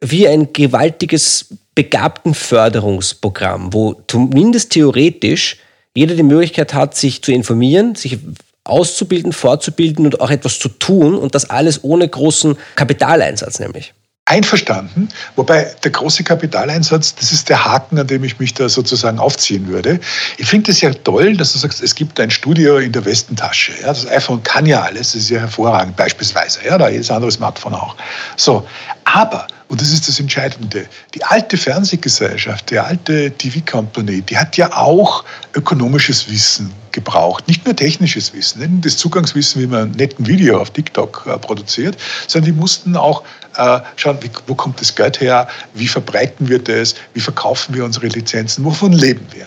wie 0.00 0.28
ein 0.28 0.52
gewaltiges 0.52 1.46
Begabtenförderungsprogramm, 1.74 3.72
wo 3.72 4.00
zumindest 4.06 4.70
theoretisch 4.70 5.58
jeder 5.98 6.14
die 6.14 6.22
Möglichkeit 6.22 6.74
hat, 6.74 6.94
sich 6.94 7.22
zu 7.22 7.32
informieren, 7.32 7.96
sich 7.96 8.18
auszubilden, 8.62 9.32
fortzubilden 9.32 10.04
und 10.04 10.20
auch 10.20 10.30
etwas 10.30 10.60
zu 10.60 10.68
tun 10.68 11.16
und 11.16 11.34
das 11.34 11.50
alles 11.50 11.82
ohne 11.82 12.08
großen 12.08 12.56
Kapitaleinsatz 12.76 13.58
nämlich. 13.58 13.94
Einverstanden, 14.28 15.08
wobei 15.36 15.74
der 15.82 15.90
große 15.90 16.22
Kapitaleinsatz, 16.22 17.14
das 17.14 17.32
ist 17.32 17.48
der 17.48 17.64
Haken, 17.64 17.98
an 17.98 18.06
dem 18.06 18.24
ich 18.24 18.38
mich 18.38 18.52
da 18.52 18.68
sozusagen 18.68 19.18
aufziehen 19.18 19.66
würde. 19.68 19.98
Ich 20.36 20.46
finde 20.46 20.70
es 20.70 20.80
ja 20.82 20.92
toll, 20.92 21.36
dass 21.36 21.54
du 21.54 21.58
sagst, 21.58 21.82
es 21.82 21.94
gibt 21.94 22.20
ein 22.20 22.30
Studio 22.30 22.76
in 22.78 22.92
der 22.92 23.04
Westentasche. 23.04 23.72
Ja, 23.80 23.88
das 23.88 24.06
iPhone 24.06 24.42
kann 24.42 24.66
ja 24.66 24.82
alles, 24.82 25.12
das 25.12 25.22
ist 25.22 25.30
ja 25.30 25.40
hervorragend 25.40 25.96
beispielsweise. 25.96 26.60
Ja, 26.64 26.76
da 26.76 26.88
jedes 26.88 27.10
andere 27.10 27.32
Smartphone 27.32 27.74
auch. 27.74 27.96
So, 28.36 28.66
aber 29.04 29.46
und 29.68 29.82
das 29.82 29.92
ist 29.92 30.08
das 30.08 30.18
Entscheidende. 30.18 30.86
Die 31.14 31.22
alte 31.24 31.58
Fernsehgesellschaft, 31.58 32.70
die 32.70 32.78
alte 32.78 33.30
TV-Company, 33.30 34.22
die 34.22 34.36
hat 34.38 34.56
ja 34.56 34.74
auch 34.74 35.24
ökonomisches 35.54 36.30
Wissen 36.30 36.72
gebraucht. 36.92 37.46
Nicht 37.48 37.66
nur 37.66 37.76
technisches 37.76 38.32
Wissen, 38.32 38.80
das 38.80 38.96
Zugangswissen, 38.96 39.60
wie 39.60 39.66
man 39.66 39.90
ein 39.90 39.90
netten 39.92 40.26
Video 40.26 40.58
auf 40.58 40.70
TikTok 40.70 41.26
äh, 41.26 41.38
produziert, 41.38 41.98
sondern 42.26 42.52
die 42.52 42.58
mussten 42.58 42.96
auch 42.96 43.22
äh, 43.58 43.80
schauen, 43.96 44.18
wie, 44.22 44.30
wo 44.46 44.54
kommt 44.54 44.80
das 44.80 44.94
Geld 44.94 45.20
her, 45.20 45.48
wie 45.74 45.88
verbreiten 45.88 46.48
wir 46.48 46.58
das, 46.58 46.94
wie 47.14 47.20
verkaufen 47.20 47.74
wir 47.74 47.84
unsere 47.84 48.06
Lizenzen, 48.06 48.64
wovon 48.64 48.92
leben 48.92 49.26
wir. 49.32 49.46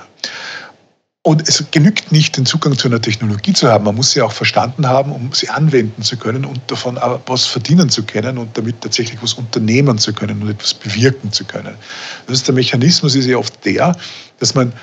Und 1.24 1.48
es 1.48 1.64
genügt 1.70 2.12
nicht, 2.12 2.36
den 2.36 2.48
Zugang 2.48 2.76
zu 2.76 2.88
einer 2.88 3.00
Technologie 3.00 3.54
zu 3.54 3.70
haben. 3.70 3.86
Man 3.86 3.94
muss 3.94 4.12
sie 4.12 4.24
auch 4.24 4.32
verstanden 4.32 4.88
haben, 4.88 5.12
um 5.12 5.32
sie 5.34 5.50
anwenden 5.50 6.02
zu 6.02 6.18
können 6.18 6.46
und 6.46 6.60
davon 6.66 7.00
was 7.28 7.46
verdienen 7.46 7.90
zu 7.90 8.02
können 8.02 8.40
und 8.40 8.58
damit 8.58 8.82
tatsächlich 8.82 9.22
was 9.22 9.34
unternehmen 9.36 10.00
zu 10.00 10.14
können 10.14 10.42
und 10.42 10.50
etwas 10.50 10.74
bewirken 10.74 11.32
zu 11.32 11.46
können. 11.46 11.76
Das 12.26 12.38
ist 12.38 12.48
der 12.48 12.56
Mechanismus 12.56 13.14
ist 13.14 13.28
ja 13.28 13.38
oft 13.38 13.64
der, 13.64 13.96
dass 14.40 14.56
man 14.56 14.74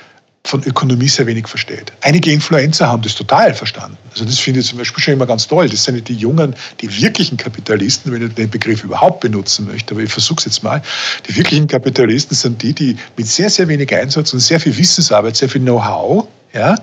von 0.44 0.62
Ökonomie 0.64 1.08
sehr 1.08 1.26
wenig 1.26 1.46
versteht. 1.46 1.92
Einige 2.00 2.32
Influencer 2.32 2.88
haben 2.88 3.02
das 3.02 3.14
total 3.14 3.52
verstanden. 3.52 3.98
Also 4.12 4.24
das 4.24 4.38
finde 4.38 4.60
ich 4.60 4.66
zum 4.66 4.78
Beispiel 4.78 5.02
schon 5.02 5.14
immer 5.14 5.26
ganz 5.26 5.46
toll. 5.46 5.68
Das 5.68 5.84
sind 5.84 6.08
die 6.08 6.14
jungen, 6.14 6.54
die 6.80 7.02
wirklichen 7.02 7.36
Kapitalisten, 7.36 8.12
wenn 8.12 8.26
ich 8.26 8.34
den 8.34 8.48
Begriff 8.48 8.82
überhaupt 8.82 9.20
benutzen 9.20 9.66
möchte, 9.66 9.94
aber 9.94 10.02
ich 10.02 10.10
versuche 10.10 10.38
es 10.38 10.44
jetzt 10.46 10.62
mal. 10.62 10.80
Die 11.28 11.36
wirklichen 11.36 11.66
Kapitalisten 11.66 12.36
sind 12.36 12.62
die, 12.62 12.72
die 12.72 12.96
mit 13.16 13.26
sehr, 13.26 13.50
sehr 13.50 13.68
wenig 13.68 13.94
Einsatz 13.94 14.32
und 14.32 14.40
sehr 14.40 14.58
viel 14.58 14.76
Wissensarbeit, 14.76 15.36
sehr 15.36 15.48
viel 15.48 15.60
Know-how, 15.60 16.26
ja, 16.54 16.74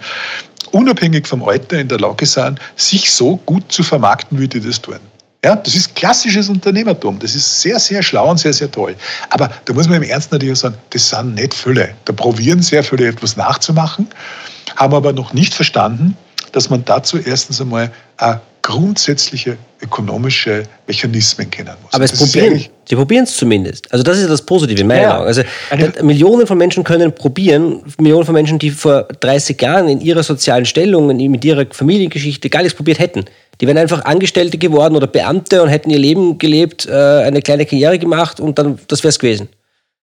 unabhängig 0.71 1.27
vom 1.27 1.43
Alter 1.43 1.79
in 1.79 1.87
der 1.87 1.99
Lage 1.99 2.25
sind, 2.25 2.59
sich 2.75 3.11
so 3.11 3.37
gut 3.45 3.71
zu 3.71 3.81
vermarkten, 3.81 4.39
wie 4.39 4.47
die 4.47 4.59
das 4.59 4.81
tun. 4.81 4.99
Ja, 5.45 5.55
das 5.55 5.75
ist 5.75 5.93
klassisches 5.93 6.49
Unternehmertum. 6.49 7.19
Das 7.19 7.35
ist 7.35 7.61
sehr, 7.61 7.79
sehr 7.79 8.01
schlau 8.01 8.31
und 8.31 8.39
sehr, 8.39 8.51
sehr 8.51 8.71
toll. 8.71 8.95
Aber 9.29 9.51
da 9.65 9.73
muss 9.73 9.87
man 9.87 9.97
im 9.97 10.09
Ernst 10.09 10.31
natürlich 10.31 10.57
sagen, 10.57 10.75
das 10.89 11.07
sind 11.07 11.35
nicht 11.35 11.53
viele. 11.53 11.89
Da 12.05 12.13
probieren 12.13 12.63
sehr 12.63 12.83
viele 12.83 13.09
etwas 13.09 13.37
nachzumachen, 13.37 14.07
haben 14.75 14.95
aber 14.95 15.13
noch 15.13 15.33
nicht 15.33 15.53
verstanden, 15.53 16.17
dass 16.51 16.71
man 16.71 16.83
dazu 16.85 17.19
erstens 17.19 17.61
einmal 17.61 17.91
grundsätzliche 18.63 19.55
ökonomische 19.81 20.63
Mechanismen 20.87 21.51
kennen 21.51 21.75
muss. 21.83 21.93
Aber 21.93 22.05
es 22.05 22.13
probieren, 22.13 22.65
sie 22.89 22.95
probieren 22.95 23.25
es 23.25 23.37
zumindest. 23.37 23.91
Also 23.93 24.03
das 24.03 24.17
ist 24.17 24.27
das 24.27 24.41
Positive 24.41 24.81
in 24.81 24.87
meiner 24.87 25.01
ja, 25.01 25.19
Also 25.19 25.43
Millionen 26.01 26.47
von 26.47 26.57
Menschen 26.57 26.83
können 26.83 27.13
probieren, 27.13 27.83
Millionen 27.99 28.25
von 28.25 28.33
Menschen, 28.33 28.57
die 28.57 28.71
vor 28.71 29.03
30 29.03 29.61
Jahren 29.61 29.87
in 29.87 30.01
ihrer 30.01 30.23
sozialen 30.23 30.65
Stellung, 30.65 31.15
mit 31.15 31.45
ihrer 31.45 31.67
Familiengeschichte 31.69 32.49
gar 32.49 32.63
nichts 32.63 32.75
probiert 32.75 32.97
hätten, 32.97 33.25
die 33.61 33.67
wären 33.67 33.77
einfach 33.77 34.05
Angestellte 34.05 34.57
geworden 34.57 34.95
oder 34.95 35.07
Beamte 35.07 35.63
und 35.63 35.69
hätten 35.69 35.89
ihr 35.89 35.99
Leben 35.99 36.37
gelebt, 36.37 36.85
äh, 36.85 36.91
eine 36.91 37.41
kleine 37.41 37.65
Karriere 37.65 37.99
gemacht 37.99 38.39
und 38.39 38.59
dann 38.59 38.79
das 38.87 39.03
wäre 39.03 39.09
es 39.09 39.19
gewesen. 39.19 39.49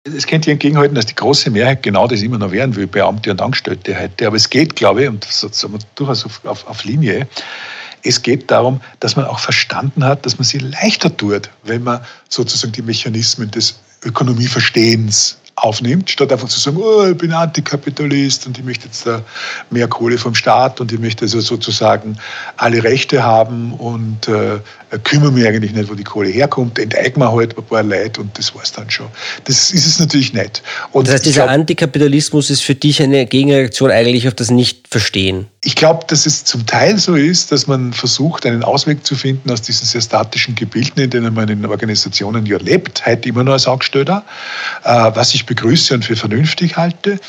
Es 0.05 0.27
könnte 0.27 0.51
ich 0.51 0.55
entgegenhalten, 0.55 0.97
dass 0.97 1.07
die 1.07 1.15
große 1.15 1.51
Mehrheit 1.51 1.83
genau 1.85 2.09
das 2.09 2.23
immer 2.23 2.39
noch 2.39 2.51
werden 2.51 2.75
will, 2.75 2.89
Beamte 2.89 3.31
und 3.31 3.41
Angestellte 3.41 3.97
heute. 3.97 4.27
Aber 4.27 4.37
es 4.37 4.51
geht, 4.51 4.75
glaube 4.75 5.05
ich, 5.05 5.09
und 5.09 5.25
das 5.25 5.45
ist 5.45 5.69
durchaus 5.95 6.25
auf, 6.25 6.45
auf, 6.45 6.67
auf 6.67 6.85
Linie, 6.85 7.29
es 8.05 8.21
geht 8.21 8.51
darum, 8.51 8.81
dass 9.01 9.17
man 9.17 9.27
auch 9.27 9.39
verstanden 9.39 10.05
hat, 10.05 10.27
dass 10.27 10.39
man 10.39 10.45
sie 10.45 10.59
leichter 10.59 11.17
tut, 11.17 11.51
wenn 11.63 11.85
man 11.85 12.01
sozusagen 12.29 12.73
die 12.73 12.83
Mechanismen 12.83 13.51
des 13.51 13.79
Ökonomieverstehens 14.05 15.39
aufnimmt, 15.57 16.11
statt 16.11 16.33
einfach 16.33 16.49
zu 16.49 16.59
sagen, 16.59 16.79
oh, 16.81 17.07
ich 17.07 17.17
bin 17.17 17.33
Antikapitalist 17.33 18.47
und 18.47 18.59
ich 18.59 18.65
möchte 18.65 18.87
jetzt 18.87 19.07
mehr 19.71 19.87
Kohle 19.87 20.19
vom 20.19 20.35
Staat 20.35 20.81
und 20.81 20.93
ich 20.93 20.99
möchte 20.99 21.25
also 21.25 21.41
sozusagen 21.41 22.17
alle 22.57 22.83
Rechte 22.83 23.23
haben 23.23 23.73
und 23.75 24.29
äh, 24.29 24.59
kümmere 25.05 25.33
mich 25.33 25.47
eigentlich 25.47 25.73
nicht, 25.73 25.91
wo 25.91 25.95
die 25.95 26.05
Kohle 26.05 26.31
herkommt, 26.31 26.79
enteignen 26.79 27.27
wir 27.27 27.33
halt 27.33 27.57
ein 27.57 27.65
paar 27.65 27.83
Leute 27.83 28.21
und 28.21 28.37
das 28.39 28.55
war's 28.55 28.73
dann 28.73 28.91
schon. 28.91 29.09
Das 29.45 29.71
ist 29.71 29.87
es 29.87 29.99
natürlich 29.99 30.33
nicht. 30.33 30.63
Und 30.93 31.07
das 31.07 31.15
heißt, 31.15 31.27
dieser 31.27 31.45
glaub, 31.45 31.55
Antikapitalismus 31.55 32.51
ist 32.51 32.63
für 32.63 32.75
dich 32.75 33.03
eine 33.03 33.27
Gegenreaktion 33.27 33.91
eigentlich 33.91 34.29
auf 34.29 34.35
das 34.35 34.51
Nicht-Verstehen? 34.51 35.49
Ich 35.65 35.77
glaube, 35.77 36.05
dass 36.09 36.27
es 36.27 36.43
zum 36.43 36.67
Teil 36.67 36.99
so 36.99 37.15
ist, 37.15 37.53
dass 37.53 37.69
man 37.69 37.93
versucht, 37.93 38.45
einen 38.47 38.65
Ausweg 38.65 39.07
zu 39.07 39.15
finden 39.15 39.49
aus 39.49 39.63
diesen 39.63 39.87
sehr 39.87 40.01
statischen 40.01 40.57
Gebilden, 40.57 40.99
in 41.01 41.11
denen 41.11 41.33
man 41.35 41.49
in 41.49 41.65
Organisationen 41.65 42.45
ja 42.47 42.59
lebt, 42.59 43.07
heute 43.07 43.29
immer 43.29 43.45
nur 43.45 43.55
als 43.55 43.69
Angestellter, 43.69 44.25
äh, 44.83 44.89
was 45.15 45.35
ich 45.35 45.47
begrüße 45.47 45.95
und 45.95 46.05
für 46.05 46.17
vernünftig 46.17 46.77
halte. 46.77 47.21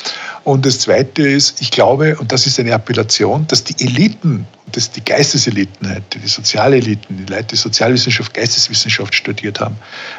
Und 0.42 0.66
das 0.66 0.80
Zweite 0.80 1.22
ist, 1.22 1.60
ich 1.60 1.70
glaube, 1.70 2.16
und 2.16 2.32
das 2.32 2.48
ist 2.48 2.58
eine 2.58 2.72
Appellation, 2.72 3.46
dass 3.46 3.62
die 3.62 3.84
Eliten 3.84 4.48
das 4.74 4.90
die 4.90 5.04
Geisteseliten, 5.04 6.02
die 6.12 6.26
Sozialeliten, 6.26 7.16
die 7.16 7.32
Leute, 7.32 7.44
die 7.52 7.56
Sozialwissenschaft, 7.56 8.34
Geisteswissenschaft 8.34 9.14
studiert 9.14 9.60
haben, 9.60 9.76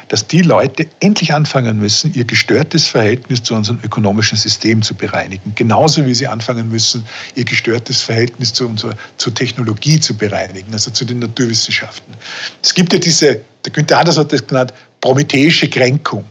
dass 0.08 0.26
die 0.26 0.40
Leute 0.40 0.86
endlich 1.00 1.34
anfangen 1.34 1.78
müssen, 1.78 2.14
ihr 2.14 2.24
gestörtes 2.24 2.86
Verhältnis 2.86 3.42
zu 3.42 3.54
unserem 3.54 3.80
ökonomischen 3.82 4.38
System 4.38 4.80
zu 4.80 4.94
bereinigen. 4.94 5.52
Genauso 5.54 6.06
wie 6.06 6.14
sie 6.14 6.26
anfangen 6.26 6.70
müssen, 6.70 7.04
ihr 7.34 7.44
gestörtes 7.44 8.00
Verhältnis 8.00 8.52
zu 8.52 8.66
unserer 8.66 8.94
zur 9.18 9.34
Technologie 9.34 10.00
zu 10.00 10.14
bereinigen, 10.16 10.72
also 10.72 10.90
zu 10.90 11.04
den 11.04 11.18
Naturwissenschaften. 11.18 12.14
Es 12.62 12.72
gibt 12.72 12.92
ja 12.92 12.98
diese, 12.98 13.40
der 13.64 13.72
Günther 13.72 13.98
Anders 13.98 14.16
hat 14.16 14.32
das 14.32 14.46
genannt, 14.46 14.72
prometheische 15.00 15.68
Kränkung. 15.68 16.24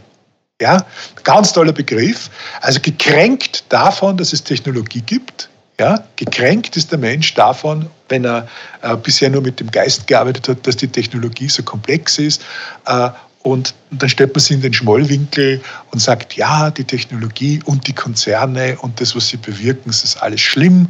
Ja, 0.60 0.86
ganz 1.22 1.52
toller 1.52 1.72
Begriff. 1.72 2.30
Also 2.62 2.80
gekränkt 2.80 3.64
davon, 3.68 4.16
dass 4.16 4.32
es 4.32 4.42
Technologie 4.42 5.02
gibt, 5.02 5.50
ja, 5.78 6.02
gekränkt 6.16 6.76
ist 6.76 6.90
der 6.90 6.98
Mensch 6.98 7.34
davon, 7.34 7.86
wenn 8.08 8.24
er 8.24 8.48
äh, 8.82 8.96
bisher 8.96 9.28
nur 9.28 9.42
mit 9.42 9.60
dem 9.60 9.70
Geist 9.70 10.06
gearbeitet 10.06 10.48
hat, 10.48 10.66
dass 10.66 10.76
die 10.76 10.88
Technologie 10.88 11.48
so 11.48 11.62
komplex 11.62 12.18
ist. 12.18 12.42
Äh, 12.86 13.10
und 13.42 13.74
dann 13.92 14.08
stellt 14.08 14.34
man 14.34 14.40
sie 14.40 14.54
in 14.54 14.62
den 14.62 14.72
Schmollwinkel 14.72 15.60
und 15.92 16.00
sagt, 16.00 16.34
ja, 16.34 16.70
die 16.70 16.84
Technologie 16.84 17.60
und 17.64 17.86
die 17.86 17.92
Konzerne 17.92 18.76
und 18.80 19.00
das, 19.00 19.14
was 19.14 19.28
sie 19.28 19.36
bewirken, 19.36 19.84
das 19.86 20.02
ist 20.02 20.16
alles 20.16 20.40
schlimm, 20.40 20.88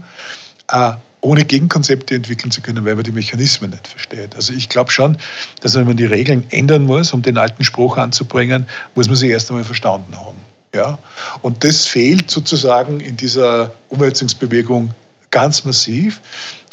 äh, 0.70 0.92
ohne 1.20 1.44
Gegenkonzepte 1.44 2.14
entwickeln 2.14 2.52
zu 2.52 2.60
können, 2.60 2.84
weil 2.84 2.94
man 2.94 3.04
die 3.04 3.12
Mechanismen 3.12 3.70
nicht 3.70 3.88
versteht. 3.88 4.36
Also 4.36 4.52
ich 4.52 4.68
glaube 4.68 4.92
schon, 4.92 5.18
dass 5.60 5.74
wenn 5.74 5.86
man 5.86 5.96
die 5.96 6.04
Regeln 6.04 6.44
ändern 6.50 6.84
muss, 6.84 7.12
um 7.12 7.22
den 7.22 7.36
alten 7.36 7.64
Spruch 7.64 7.96
anzubringen, 7.96 8.66
muss 8.94 9.08
man 9.08 9.16
sie 9.16 9.28
erst 9.28 9.50
einmal 9.50 9.64
verstanden 9.64 10.16
haben. 10.16 10.38
Ja? 10.76 10.98
Und 11.42 11.64
das 11.64 11.86
fehlt 11.86 12.30
sozusagen 12.30 13.00
in 13.00 13.16
dieser 13.16 13.72
Umwälzungsbewegung 13.88 14.90
ganz 15.30 15.64
massiv. 15.64 16.20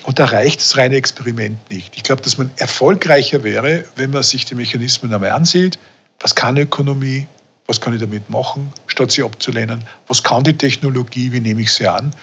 Und 0.04 0.20
da 0.20 0.26
reicht 0.26 0.60
das 0.60 0.78
reine 0.78 0.96
Experiment 0.96 1.58
nicht. 1.72 1.96
Ich 1.96 2.04
glaube, 2.04 2.22
dass 2.22 2.38
man 2.38 2.52
erfolgreicher 2.58 3.44
wäre, 3.44 3.86
wenn 3.96 4.12
man 4.12 4.24
sich 4.24 4.46
die 4.46 4.56
Mechanismen 4.56 5.14
einmal 5.14 5.32
ansieht. 5.32 5.80
Was 6.20 6.36
kann 6.36 6.58
Ökonomie? 6.58 7.26
Was 7.68 7.80
kann 7.80 7.94
ich 7.94 8.02
damit 8.02 8.30
machen, 8.30 8.74
statt 8.88 9.12
sie 9.12 9.24
abzulehnen? 9.24 9.86
Was 10.08 10.22
kann 10.22 10.44
die 10.44 10.56
Technologie? 10.56 11.32
Wie 11.32 11.40
nehme 11.40 11.62
ich 11.62 11.72
sie 11.72 11.88
an? 11.88 12.14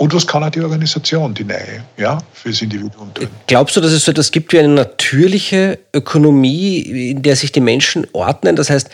Und 0.00 0.14
was 0.14 0.26
kann 0.26 0.42
auch 0.42 0.50
die 0.50 0.60
Organisation, 0.62 1.34
die 1.34 1.44
neue, 1.44 1.84
ja, 1.98 2.18
fürs 2.32 2.62
Individuum 2.62 3.12
tun? 3.12 3.28
Glaubst 3.46 3.76
du, 3.76 3.82
dass 3.82 3.92
es 3.92 4.04
so 4.04 4.10
etwas 4.10 4.30
gibt 4.30 4.52
wie 4.52 4.58
eine 4.58 4.68
natürliche 4.68 5.78
Ökonomie, 5.94 7.10
in 7.10 7.22
der 7.22 7.36
sich 7.36 7.52
die 7.52 7.60
Menschen 7.60 8.06
ordnen? 8.12 8.56
Das 8.56 8.70
heißt, 8.70 8.88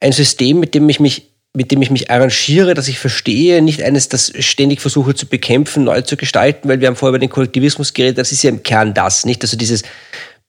ein 0.00 0.12
System, 0.12 0.58
mit 0.58 0.74
dem 0.74 0.88
ich 0.88 0.98
mich 0.98 1.30
mit 1.58 1.72
dem 1.72 1.82
ich 1.82 1.90
mich 1.90 2.08
arrangiere, 2.08 2.74
dass 2.74 2.86
ich 2.86 3.00
verstehe, 3.00 3.60
nicht 3.62 3.82
eines, 3.82 4.08
das 4.08 4.32
ständig 4.38 4.80
versuche 4.80 5.16
zu 5.16 5.26
bekämpfen, 5.26 5.82
neu 5.82 6.02
zu 6.02 6.16
gestalten, 6.16 6.68
weil 6.68 6.78
wir 6.78 6.86
haben 6.86 6.94
vorher 6.94 7.10
über 7.10 7.18
den 7.18 7.30
Kollektivismus 7.30 7.94
geredet, 7.94 8.16
das 8.16 8.30
ist 8.30 8.44
ja 8.44 8.50
im 8.50 8.62
Kern 8.62 8.94
das, 8.94 9.26
nicht? 9.26 9.42
Also 9.42 9.56
dieses 9.56 9.82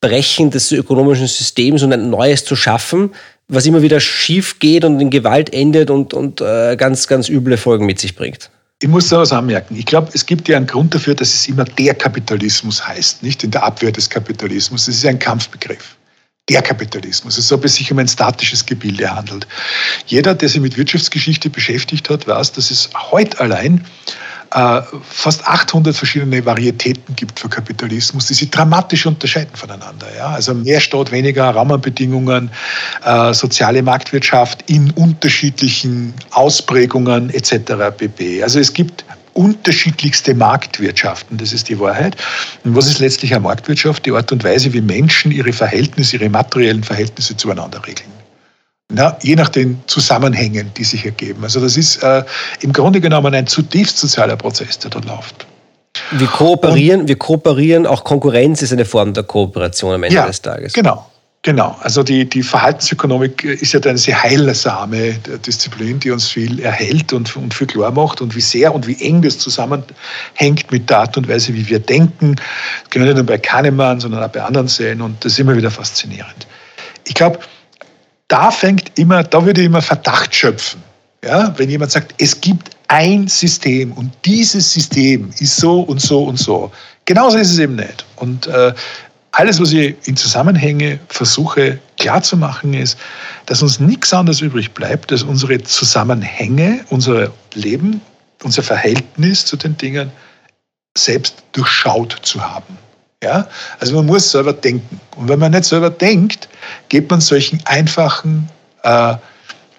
Brechen 0.01 0.51
des 0.51 0.71
ökonomischen 0.71 1.25
Systems 1.25 1.81
und 1.81 1.93
ein 1.93 2.11
neues 2.11 2.45
zu 2.45 2.55
schaffen, 2.55 3.09
was 3.47 3.65
immer 3.65 3.81
wieder 3.81 3.99
schief 3.99 4.59
geht 4.59 4.85
und 4.85 4.99
in 4.99 5.09
Gewalt 5.09 5.51
endet 5.51 5.89
und, 5.89 6.13
und 6.13 6.41
äh, 6.41 6.75
ganz, 6.75 7.07
ganz 7.07 7.27
üble 7.27 7.57
Folgen 7.57 7.87
mit 7.87 7.99
sich 7.99 8.15
bringt. 8.15 8.51
Ich 8.79 8.87
muss 8.87 9.09
da 9.09 9.17
was 9.17 9.31
anmerken. 9.31 9.75
Ich 9.75 9.87
glaube, 9.87 10.11
es 10.13 10.23
gibt 10.23 10.47
ja 10.47 10.57
einen 10.57 10.67
Grund 10.67 10.93
dafür, 10.93 11.15
dass 11.15 11.33
es 11.33 11.47
immer 11.47 11.65
der 11.65 11.95
Kapitalismus 11.95 12.87
heißt, 12.87 13.23
nicht 13.23 13.43
in 13.43 13.49
der 13.49 13.63
Abwehr 13.63 13.91
des 13.91 14.07
Kapitalismus. 14.07 14.85
Das 14.85 14.93
ist 14.93 15.05
ein 15.07 15.17
Kampfbegriff. 15.17 15.97
Der 16.49 16.61
Kapitalismus, 16.61 17.37
als 17.37 17.51
ob 17.51 17.65
es 17.65 17.75
sich 17.75 17.91
um 17.91 17.99
ein 17.99 18.07
statisches 18.07 18.65
Gebilde 18.65 19.13
handelt. 19.13 19.47
Jeder, 20.07 20.33
der 20.33 20.49
sich 20.49 20.61
mit 20.61 20.77
Wirtschaftsgeschichte 20.77 21.49
beschäftigt 21.49 22.09
hat, 22.09 22.27
weiß, 22.27 22.53
dass 22.53 22.71
es 22.71 22.89
heute 23.11 23.39
allein 23.39 23.85
äh, 24.51 24.81
fast 25.07 25.47
800 25.47 25.95
verschiedene 25.95 26.43
Varietäten 26.43 27.15
gibt 27.15 27.39
für 27.39 27.49
Kapitalismus, 27.49 28.27
die 28.27 28.33
sich 28.33 28.49
dramatisch 28.49 29.05
unterscheiden 29.05 29.55
voneinander. 29.55 30.07
Ja? 30.17 30.29
Also 30.29 30.55
mehr 30.55 30.79
Staat, 30.79 31.11
weniger 31.11 31.49
Rahmenbedingungen, 31.49 32.49
äh, 33.03 33.33
soziale 33.33 33.83
Marktwirtschaft 33.83 34.63
in 34.67 34.89
unterschiedlichen 34.91 36.15
Ausprägungen 36.31 37.29
etc. 37.29 37.95
pp. 37.95 38.41
Also 38.41 38.59
es 38.59 38.73
gibt 38.73 39.05
unterschiedlichste 39.33 40.33
Marktwirtschaften, 40.33 41.37
das 41.37 41.53
ist 41.53 41.69
die 41.69 41.79
Wahrheit. 41.79 42.15
Und 42.63 42.75
was 42.75 42.87
ist 42.87 42.99
letztlich 42.99 43.33
eine 43.33 43.41
Marktwirtschaft? 43.41 44.05
Die 44.05 44.11
Art 44.11 44.31
und 44.31 44.43
Weise, 44.43 44.73
wie 44.73 44.81
Menschen 44.81 45.31
ihre 45.31 45.53
Verhältnisse, 45.53 46.17
ihre 46.17 46.29
materiellen 46.29 46.83
Verhältnisse 46.83 47.37
zueinander 47.37 47.85
regeln. 47.85 48.11
Na, 48.91 49.17
je 49.21 49.35
nach 49.35 49.49
den 49.49 49.81
Zusammenhängen, 49.85 50.71
die 50.75 50.83
sich 50.83 51.05
ergeben. 51.05 51.43
Also 51.43 51.59
das 51.59 51.77
ist 51.77 52.01
äh, 52.01 52.23
im 52.61 52.73
Grunde 52.73 52.99
genommen 52.99 53.35
ein 53.35 53.45
zutiefst 53.45 53.99
sozialer 53.99 54.35
Prozess, 54.35 54.79
der 54.79 54.89
dort 54.89 55.05
läuft. 55.05 55.45
Wir 56.11 56.27
kooperieren, 56.27 57.01
Und, 57.01 57.07
wir 57.07 57.17
kooperieren, 57.17 57.85
auch 57.85 58.03
Konkurrenz 58.03 58.63
ist 58.63 58.73
eine 58.73 58.85
Form 58.85 59.13
der 59.13 59.23
Kooperation 59.23 59.93
am 59.93 60.03
Ende 60.03 60.15
ja, 60.15 60.25
des 60.25 60.41
Tages. 60.41 60.73
Genau, 60.73 61.05
Genau, 61.49 61.75
also 61.81 62.03
die, 62.03 62.29
die 62.29 62.43
Verhaltensökonomik 62.43 63.43
ist 63.43 63.73
ja 63.73 63.79
eine 63.79 63.97
sehr 63.97 64.21
heilsame 64.21 65.13
Disziplin, 65.47 65.99
die 65.99 66.11
uns 66.11 66.27
viel 66.27 66.59
erhält 66.59 67.11
und, 67.11 67.35
und 67.35 67.55
viel 67.55 67.65
klar 67.65 67.89
macht 67.89 68.21
und 68.21 68.35
wie 68.35 68.39
sehr 68.39 68.71
und 68.71 68.85
wie 68.85 69.01
eng 69.01 69.23
das 69.23 69.39
zusammenhängt 69.39 70.71
mit 70.71 70.87
der 70.91 70.99
Art 70.99 71.17
und 71.17 71.27
Weise, 71.27 71.55
wie 71.55 71.67
wir 71.67 71.79
denken. 71.79 72.35
Das 72.35 72.89
können 72.91 73.05
wir 73.05 73.13
nicht 73.13 73.17
nur 73.17 73.25
bei 73.25 73.39
Kahnemann, 73.39 73.99
sondern 73.99 74.23
auch 74.23 74.27
bei 74.27 74.43
anderen 74.43 74.67
sehen 74.67 75.01
und 75.01 75.25
das 75.25 75.31
ist 75.31 75.39
immer 75.39 75.57
wieder 75.57 75.71
faszinierend. 75.71 76.45
Ich 77.07 77.15
glaube, 77.15 77.39
da 78.27 78.51
fängt 78.51 78.91
immer, 78.99 79.23
da 79.23 79.43
würde 79.43 79.61
ich 79.61 79.65
immer 79.65 79.81
Verdacht 79.81 80.35
schöpfen. 80.35 80.83
Ja, 81.25 81.51
wenn 81.57 81.71
jemand 81.71 81.89
sagt, 81.89 82.13
es 82.19 82.39
gibt 82.39 82.69
ein 82.89 83.27
System 83.27 83.91
und 83.93 84.11
dieses 84.23 84.71
System 84.71 85.31
ist 85.39 85.57
so 85.57 85.81
und 85.81 85.99
so 85.99 86.25
und 86.25 86.37
so. 86.37 86.71
Genauso 87.05 87.39
ist 87.39 87.49
es 87.49 87.57
eben 87.57 87.75
nicht. 87.75 88.05
Und 88.17 88.45
äh, 88.45 88.71
alles, 89.31 89.61
was 89.61 89.71
ich 89.71 89.95
in 90.05 90.17
Zusammenhänge 90.17 90.99
versuche 91.07 91.79
klarzumachen, 91.97 92.73
ist, 92.73 92.97
dass 93.45 93.61
uns 93.61 93.79
nichts 93.79 94.13
anderes 94.13 94.41
übrig 94.41 94.71
bleibt, 94.71 95.11
als 95.11 95.23
unsere 95.23 95.61
Zusammenhänge, 95.63 96.83
unser 96.89 97.31
Leben, 97.53 98.01
unser 98.43 98.63
Verhältnis 98.63 99.45
zu 99.45 99.55
den 99.57 99.77
Dingen 99.77 100.11
selbst 100.97 101.43
durchschaut 101.51 102.17
zu 102.23 102.41
haben. 102.41 102.77
Ja? 103.23 103.47
Also 103.79 103.95
man 103.95 104.05
muss 104.05 104.31
selber 104.31 104.53
denken. 104.53 104.99
Und 105.15 105.29
wenn 105.29 105.39
man 105.39 105.51
nicht 105.51 105.65
selber 105.65 105.89
denkt, 105.89 106.49
geht 106.89 107.09
man 107.09 107.21
solchen 107.21 107.61
einfachen 107.65 108.49
äh, 108.83 109.15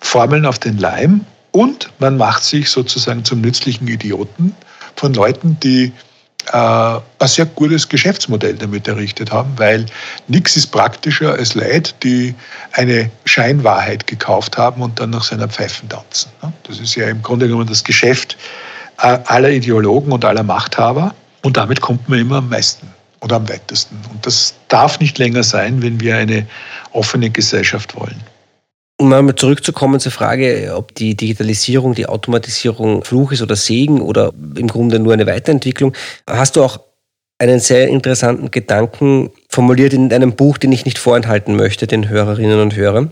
Formeln 0.01 0.47
auf 0.47 0.59
den 0.59 0.79
Leim 0.79 1.25
und 1.53 1.91
man 1.99 2.17
macht 2.17 2.45
sich 2.45 2.71
sozusagen 2.71 3.25
zum 3.25 3.41
nützlichen 3.41 3.89
Idioten 3.89 4.55
von 4.97 5.15
Leuten, 5.15 5.59
die 5.61 5.93
ein 6.53 7.03
sehr 7.23 7.47
gutes 7.47 7.89
Geschäftsmodell 7.89 8.55
damit 8.55 8.89
errichtet 8.89 9.31
haben, 9.31 9.53
weil 9.57 9.87
nichts 10.29 10.57
ist 10.57 10.69
praktischer 10.69 11.33
als 11.35 11.55
Leute, 11.55 11.93
die 12.03 12.35
eine 12.73 13.11
Scheinwahrheit 13.25 14.07
gekauft 14.07 14.57
haben 14.59 14.83
und 14.83 14.99
dann 15.01 15.11
nach 15.11 15.25
seiner 15.25 15.49
Pfeifen 15.49 15.89
tanzen. 15.89 16.31
Ne? 16.43 16.53
Das 16.65 16.79
ist 16.79 16.95
ja 16.95 17.09
im 17.09 17.23
Grunde 17.23 17.47
genommen 17.47 17.67
das 17.67 17.85
Geschäft 17.85 18.37
äh, 19.03 19.19
aller 19.27 19.51
Ideologen 19.51 20.13
und 20.13 20.25
aller 20.25 20.43
Machthaber 20.43 21.15
und 21.43 21.57
damit 21.57 21.81
kommt 21.81 22.09
man 22.09 22.19
immer 22.19 22.37
am 22.37 22.49
meisten 22.49 22.89
oder 23.21 23.37
am 23.37 23.49
weitesten. 23.49 23.99
Und 24.11 24.25
das 24.25 24.55
darf 24.69 25.01
nicht 25.01 25.19
länger 25.19 25.43
sein, 25.43 25.83
wenn 25.83 26.01
wir 26.01 26.17
eine 26.17 26.47
offene 26.93 27.31
Gesellschaft 27.31 27.95
wollen. 27.97 28.21
Um 29.01 29.35
zurückzukommen 29.35 29.99
zur 29.99 30.13
Frage, 30.13 30.75
ob 30.77 30.95
die 30.95 31.15
Digitalisierung, 31.15 31.95
die 31.95 32.05
Automatisierung 32.05 33.03
Fluch 33.03 33.33
ist 33.33 33.41
oder 33.41 33.57
Segen 33.57 34.03
oder 34.03 34.31
im 34.57 34.67
Grunde 34.67 34.99
nur 34.99 35.15
eine 35.15 35.27
Weiterentwicklung, 35.27 35.95
hast 36.27 36.57
du 36.57 36.63
auch 36.63 36.81
einen 37.39 37.61
sehr 37.61 37.89
interessanten 37.89 38.51
Gedanken 38.51 39.31
formuliert 39.49 39.95
in 39.95 40.13
einem 40.13 40.35
Buch, 40.35 40.59
den 40.59 40.71
ich 40.71 40.85
nicht 40.85 40.99
vorenthalten 40.99 41.57
möchte, 41.57 41.87
den 41.87 42.11
Hörerinnen 42.11 42.61
und 42.61 42.77
Hörern. 42.77 43.11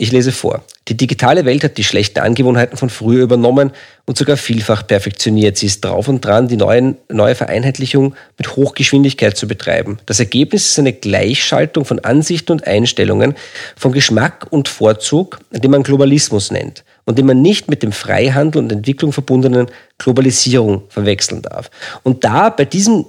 Ich 0.00 0.12
lese 0.12 0.30
vor. 0.30 0.62
Die 0.86 0.96
digitale 0.96 1.44
Welt 1.44 1.64
hat 1.64 1.76
die 1.76 1.82
schlechten 1.82 2.20
Angewohnheiten 2.20 2.78
von 2.78 2.88
früher 2.88 3.24
übernommen 3.24 3.72
und 4.06 4.16
sogar 4.16 4.36
vielfach 4.36 4.86
perfektioniert. 4.86 5.56
Sie 5.56 5.66
ist 5.66 5.84
drauf 5.84 6.06
und 6.06 6.24
dran, 6.24 6.46
die 6.46 6.56
neuen, 6.56 6.96
neue 7.08 7.34
Vereinheitlichung 7.34 8.14
mit 8.38 8.54
Hochgeschwindigkeit 8.54 9.36
zu 9.36 9.48
betreiben. 9.48 9.98
Das 10.06 10.20
Ergebnis 10.20 10.70
ist 10.70 10.78
eine 10.78 10.92
Gleichschaltung 10.92 11.84
von 11.84 11.98
Ansichten 11.98 12.52
und 12.52 12.66
Einstellungen, 12.68 13.34
von 13.76 13.90
Geschmack 13.90 14.46
und 14.50 14.68
Vorzug, 14.68 15.40
den 15.50 15.72
man 15.72 15.82
Globalismus 15.82 16.52
nennt 16.52 16.84
und 17.04 17.18
den 17.18 17.26
man 17.26 17.42
nicht 17.42 17.68
mit 17.68 17.82
dem 17.82 17.90
Freihandel 17.90 18.62
und 18.62 18.70
Entwicklung 18.70 19.12
verbundenen 19.12 19.66
Globalisierung 19.98 20.84
verwechseln 20.90 21.42
darf. 21.42 21.72
Und 22.04 22.22
da 22.22 22.50
bei 22.50 22.64
diesem 22.64 23.04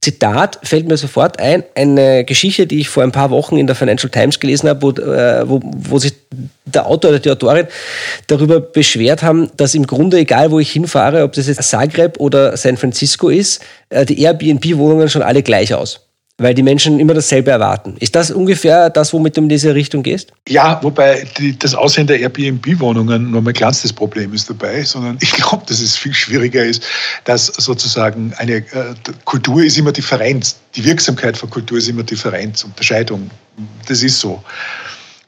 Zitat 0.00 0.60
fällt 0.62 0.86
mir 0.86 0.96
sofort 0.96 1.40
ein, 1.40 1.64
eine 1.74 2.24
Geschichte, 2.24 2.66
die 2.66 2.80
ich 2.80 2.88
vor 2.88 3.02
ein 3.02 3.12
paar 3.12 3.30
Wochen 3.30 3.56
in 3.56 3.66
der 3.66 3.74
Financial 3.74 4.10
Times 4.10 4.38
gelesen 4.38 4.68
habe, 4.68 4.82
wo, 4.82 4.90
äh, 4.90 5.48
wo, 5.48 5.60
wo 5.62 5.98
sich 5.98 6.14
der 6.64 6.86
Autor 6.86 7.10
oder 7.10 7.18
die 7.18 7.30
Autorin 7.30 7.66
darüber 8.26 8.60
beschwert 8.60 9.22
haben, 9.22 9.50
dass 9.56 9.74
im 9.74 9.86
Grunde, 9.86 10.18
egal 10.18 10.50
wo 10.50 10.60
ich 10.60 10.70
hinfahre, 10.70 11.24
ob 11.24 11.32
das 11.32 11.48
jetzt 11.48 11.62
Zagreb 11.64 12.20
oder 12.20 12.56
San 12.56 12.76
Francisco 12.76 13.28
ist, 13.28 13.60
äh, 13.88 14.04
die 14.04 14.22
Airbnb-Wohnungen 14.22 15.08
schon 15.08 15.22
alle 15.22 15.42
gleich 15.42 15.74
aus 15.74 16.07
weil 16.38 16.54
die 16.54 16.62
Menschen 16.62 17.00
immer 17.00 17.14
dasselbe 17.14 17.50
erwarten. 17.50 17.96
Ist 17.98 18.14
das 18.14 18.30
ungefähr 18.30 18.90
das, 18.90 19.12
womit 19.12 19.36
du 19.36 19.42
in 19.42 19.48
diese 19.48 19.74
Richtung 19.74 20.04
gehst? 20.04 20.32
Ja, 20.48 20.78
wobei 20.82 21.26
die, 21.36 21.58
das 21.58 21.74
Aussehen 21.74 22.06
der 22.06 22.20
Airbnb-Wohnungen 22.20 23.32
nur 23.32 23.42
mein 23.42 23.54
kleinstes 23.54 23.92
Problem 23.92 24.32
ist 24.32 24.48
dabei, 24.48 24.84
sondern 24.84 25.18
ich 25.20 25.32
glaube, 25.32 25.64
dass 25.66 25.80
es 25.80 25.96
viel 25.96 26.14
schwieriger 26.14 26.64
ist, 26.64 26.82
dass 27.24 27.46
sozusagen 27.46 28.32
eine 28.38 28.56
äh, 28.56 28.94
Kultur 29.24 29.64
ist 29.64 29.76
immer 29.76 29.90
Differenz. 29.92 30.56
Die 30.76 30.84
Wirksamkeit 30.84 31.36
von 31.36 31.50
Kultur 31.50 31.78
ist 31.78 31.88
immer 31.88 32.04
Differenz, 32.04 32.62
Unterscheidung. 32.62 33.30
Das 33.88 34.04
ist 34.04 34.20
so. 34.20 34.42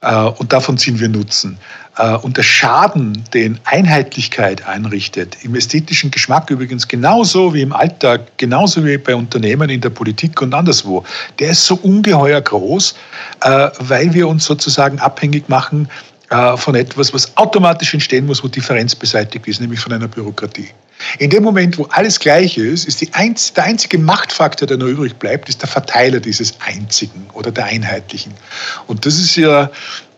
Äh, 0.03 0.25
und 0.25 0.53
davon 0.53 0.79
ziehen 0.79 0.99
wir 0.99 1.09
Nutzen. 1.09 1.59
Äh, 1.97 2.17
und 2.17 2.37
der 2.37 2.43
Schaden, 2.43 3.25
den 3.35 3.59
Einheitlichkeit 3.65 4.67
einrichtet, 4.67 5.37
im 5.43 5.55
ästhetischen 5.55 6.11
Geschmack 6.11 6.51
übrigens 6.51 6.89
genauso 6.89 7.53
wie 7.53 7.63
im 7.63 7.73
Alltag, 7.73 8.23
genauso 8.39 8.85
wie 8.85 8.97
bei 8.97 9.15
Unternehmen, 9.15 9.69
in 9.69 9.81
der 9.81 9.91
Politik 9.91 10.41
und 10.41 10.55
anderswo, 10.55 11.05
der 11.39 11.51
ist 11.51 11.67
so 11.67 11.75
ungeheuer 11.77 12.41
groß, 12.41 12.95
äh, 13.43 13.69
weil 13.81 14.13
wir 14.15 14.29
uns 14.29 14.45
sozusagen 14.45 14.99
abhängig 14.99 15.49
machen 15.49 15.89
von 16.59 16.77
etwas, 16.77 17.13
was 17.13 17.37
automatisch 17.37 17.93
entstehen 17.93 18.25
muss, 18.25 18.45
wo 18.45 18.47
Differenz 18.47 18.95
beseitigt 18.95 19.49
ist, 19.49 19.61
nämlich 19.61 19.81
von 19.81 19.93
einer 19.93 20.07
Bürokratie. 20.07 20.69
In 21.19 21.31
dem 21.31 21.43
Moment, 21.43 21.79
wo 21.79 21.85
alles 21.91 22.19
gleich 22.19 22.59
ist, 22.59 22.87
ist 22.87 23.03
einz 23.13 23.53
der 23.53 23.65
einzige 23.65 23.99
Machtfaktor, 23.99 24.67
der 24.67 24.77
noch 24.77 24.87
übrig 24.87 25.15
bleibt, 25.17 25.49
ist 25.49 25.63
der 25.63 25.69
Verteiler 25.69 26.21
dieses 26.21 26.55
Einzigen 26.61 27.27
oder 27.33 27.51
der 27.51 27.65
Einheitlichen. 27.65 28.33
Und 28.87 29.07
das 29.07 29.15
ist 29.15 29.37
ja 29.37 29.71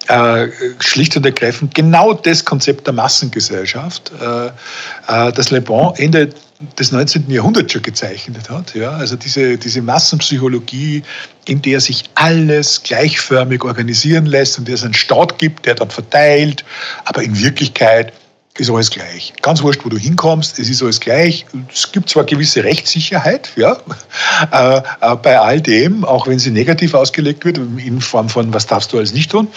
äh, 0.09 0.49
schlicht 0.81 1.17
und 1.17 1.25
ergreifend 1.25 1.75
genau 1.75 2.13
das 2.13 2.45
Konzept 2.45 2.87
der 2.87 2.95
Massengesellschaft, 2.95 4.11
äh, 4.21 4.47
äh, 4.47 5.33
das 5.33 5.51
Le 5.51 5.61
Bon 5.61 5.95
Ende 5.97 6.31
des 6.79 6.93
19. 6.93 7.31
Jahrhunderts 7.31 7.73
schon 7.73 7.83
gezeichnet 7.83 8.49
hat. 8.51 8.75
Ja? 8.75 8.93
Also 8.93 9.17
diese, 9.17 9.57
diese 9.59 9.83
Massenpsychologie, 9.83 11.03
in 11.47 11.63
der 11.63 11.81
sich 11.81 12.05
alles 12.15 12.83
gleichförmig 12.83 13.65
organisieren 13.65 14.27
lässt 14.27 14.59
und 14.59 14.69
der 14.69 14.77
es 14.77 14.85
einen 14.85 14.95
Staat 14.95 15.39
gibt, 15.39 15.67
der 15.67 15.75
dann 15.75 15.91
verteilt, 15.91 16.65
aber 17.05 17.23
in 17.23 17.41
Wirklichkeit 17.41 18.13
ist 18.59 18.71
alles 18.71 18.91
gleich. 18.91 19.33
Ganz 19.41 19.63
wurscht, 19.63 19.85
wo 19.85 19.89
du 19.89 19.97
hinkommst, 19.97 20.59
es 20.59 20.69
ist 20.69 20.83
alles 20.83 21.01
gleich. 21.01 21.47
Es 21.73 21.91
gibt 21.91 22.11
zwar 22.11 22.25
gewisse 22.25 22.63
Rechtssicherheit, 22.65 23.51
ja, 23.57 23.79
äh, 24.53 24.83
äh, 25.01 25.17
bei 25.17 25.39
all 25.39 25.61
dem, 25.61 26.05
auch 26.05 26.27
wenn 26.27 26.39
sie 26.39 26.51
negativ 26.51 26.95
ausgelegt 26.95 27.45
wird, 27.45 27.59
in 27.59 28.01
Form 28.01 28.29
von, 28.29 28.53
was 28.53 28.67
darfst 28.67 28.93
du 28.93 28.99
alles 28.99 29.15
nicht 29.15 29.31
tun. 29.31 29.49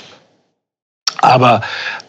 Aber 1.26 1.62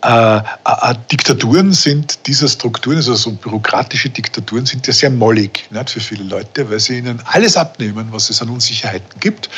äh, 0.02 0.36
äh, 0.36 0.94
Diktaturen 1.10 1.72
sind 1.72 2.26
dieser 2.26 2.48
Strukturen, 2.48 2.96
also 2.98 3.14
so 3.14 3.32
bürokratische 3.32 4.10
Diktaturen, 4.10 4.66
sind 4.66 4.86
ja 4.86 4.92
sehr 4.92 5.10
mollig 5.10 5.66
nicht, 5.70 5.90
für 5.90 6.00
viele 6.00 6.24
Leute, 6.24 6.68
weil 6.70 6.78
sie 6.80 6.98
ihnen 6.98 7.20
alles 7.24 7.56
abnehmen, 7.56 8.08
was 8.10 8.28
es 8.28 8.42
an 8.42 8.50
Unsicherheiten 8.50 9.18
gibt. 9.20 9.48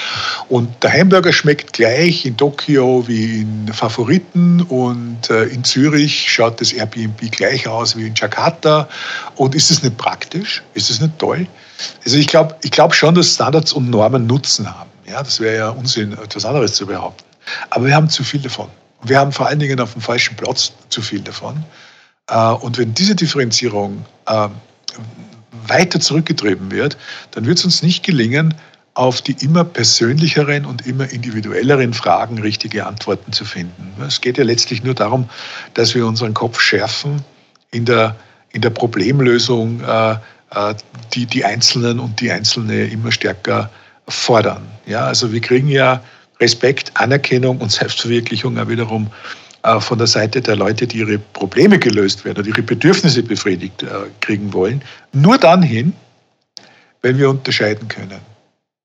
Und 0.48 0.70
der 0.82 0.92
Hamburger 0.92 1.32
schmeckt 1.32 1.72
gleich 1.72 2.24
in 2.24 2.36
Tokio 2.36 3.04
wie 3.08 3.40
in 3.40 3.72
Favoriten 3.72 4.62
und 4.62 5.28
äh, 5.28 5.44
in 5.44 5.64
Zürich 5.64 6.30
schaut 6.32 6.60
das 6.60 6.72
Airbnb 6.72 7.30
gleich 7.32 7.66
aus 7.66 7.96
wie 7.96 8.06
in 8.06 8.14
Jakarta. 8.14 8.88
Und 9.34 9.56
ist 9.56 9.72
es 9.72 9.82
nicht 9.82 9.98
praktisch? 9.98 10.62
Ist 10.74 10.88
es 10.88 11.00
nicht 11.00 11.18
toll? 11.18 11.46
Also 12.04 12.16
ich 12.16 12.28
glaube 12.28 12.54
ich 12.62 12.70
glaub 12.70 12.94
schon, 12.94 13.14
dass 13.16 13.34
Standards 13.34 13.72
und 13.72 13.90
Normen 13.90 14.26
Nutzen 14.26 14.72
haben. 14.72 14.90
Ja, 15.04 15.22
das 15.22 15.40
wäre 15.40 15.56
ja 15.56 15.68
Unsinn, 15.70 16.12
etwas 16.12 16.44
anderes 16.44 16.74
zu 16.74 16.86
behaupten. 16.86 17.24
Aber 17.70 17.86
wir 17.86 17.94
haben 17.94 18.08
zu 18.08 18.22
viel 18.22 18.40
davon. 18.40 18.68
Wir 19.02 19.18
haben 19.18 19.32
vor 19.32 19.46
allen 19.46 19.58
Dingen 19.58 19.80
auf 19.80 19.92
dem 19.92 20.02
falschen 20.02 20.36
Platz 20.36 20.72
zu 20.88 21.02
viel 21.02 21.20
davon. 21.20 21.64
Äh, 22.28 22.50
und 22.50 22.78
wenn 22.78 22.94
diese 22.94 23.14
Differenzierung 23.14 24.04
äh, 24.26 24.48
weiter 25.66 26.00
zurückgetrieben 26.00 26.70
wird, 26.70 26.96
dann 27.32 27.46
wird 27.46 27.58
es 27.58 27.64
uns 27.64 27.82
nicht 27.82 28.04
gelingen, 28.04 28.54
auf 28.94 29.22
die 29.22 29.36
immer 29.44 29.62
persönlicheren 29.62 30.64
und 30.64 30.86
immer 30.86 31.08
individuelleren 31.08 31.94
Fragen 31.94 32.40
richtige 32.40 32.84
Antworten 32.84 33.32
zu 33.32 33.44
finden. 33.44 33.92
Es 34.04 34.20
geht 34.20 34.38
ja 34.38 34.44
letztlich 34.44 34.82
nur 34.82 34.94
darum, 34.94 35.28
dass 35.74 35.94
wir 35.94 36.04
unseren 36.04 36.34
Kopf 36.34 36.60
schärfen 36.60 37.22
in 37.70 37.84
der, 37.84 38.16
in 38.50 38.60
der 38.60 38.70
Problemlösung, 38.70 39.80
äh, 39.82 40.16
die 41.12 41.26
die 41.26 41.44
Einzelnen 41.44 42.00
und 42.00 42.20
die 42.20 42.32
Einzelne 42.32 42.86
immer 42.86 43.12
stärker 43.12 43.70
fordern. 44.08 44.66
Ja, 44.86 45.04
also 45.04 45.30
wir 45.30 45.40
kriegen 45.40 45.68
ja 45.68 46.02
Respekt, 46.40 46.92
Anerkennung 46.94 47.58
und 47.58 47.72
Selbstverwirklichung 47.72 48.58
auch 48.58 48.68
wiederum 48.68 49.10
äh, 49.62 49.80
von 49.80 49.98
der 49.98 50.06
Seite 50.06 50.40
der 50.40 50.56
Leute, 50.56 50.86
die 50.86 50.98
ihre 50.98 51.18
Probleme 51.18 51.78
gelöst 51.78 52.24
werden 52.24 52.38
oder 52.38 52.48
ihre 52.48 52.62
Bedürfnisse 52.62 53.22
befriedigt 53.22 53.82
äh, 53.82 53.86
kriegen 54.20 54.52
wollen, 54.52 54.82
nur 55.12 55.36
dann 55.38 55.62
hin, 55.62 55.92
wenn 57.02 57.18
wir 57.18 57.30
unterscheiden 57.30 57.88
können. 57.88 58.20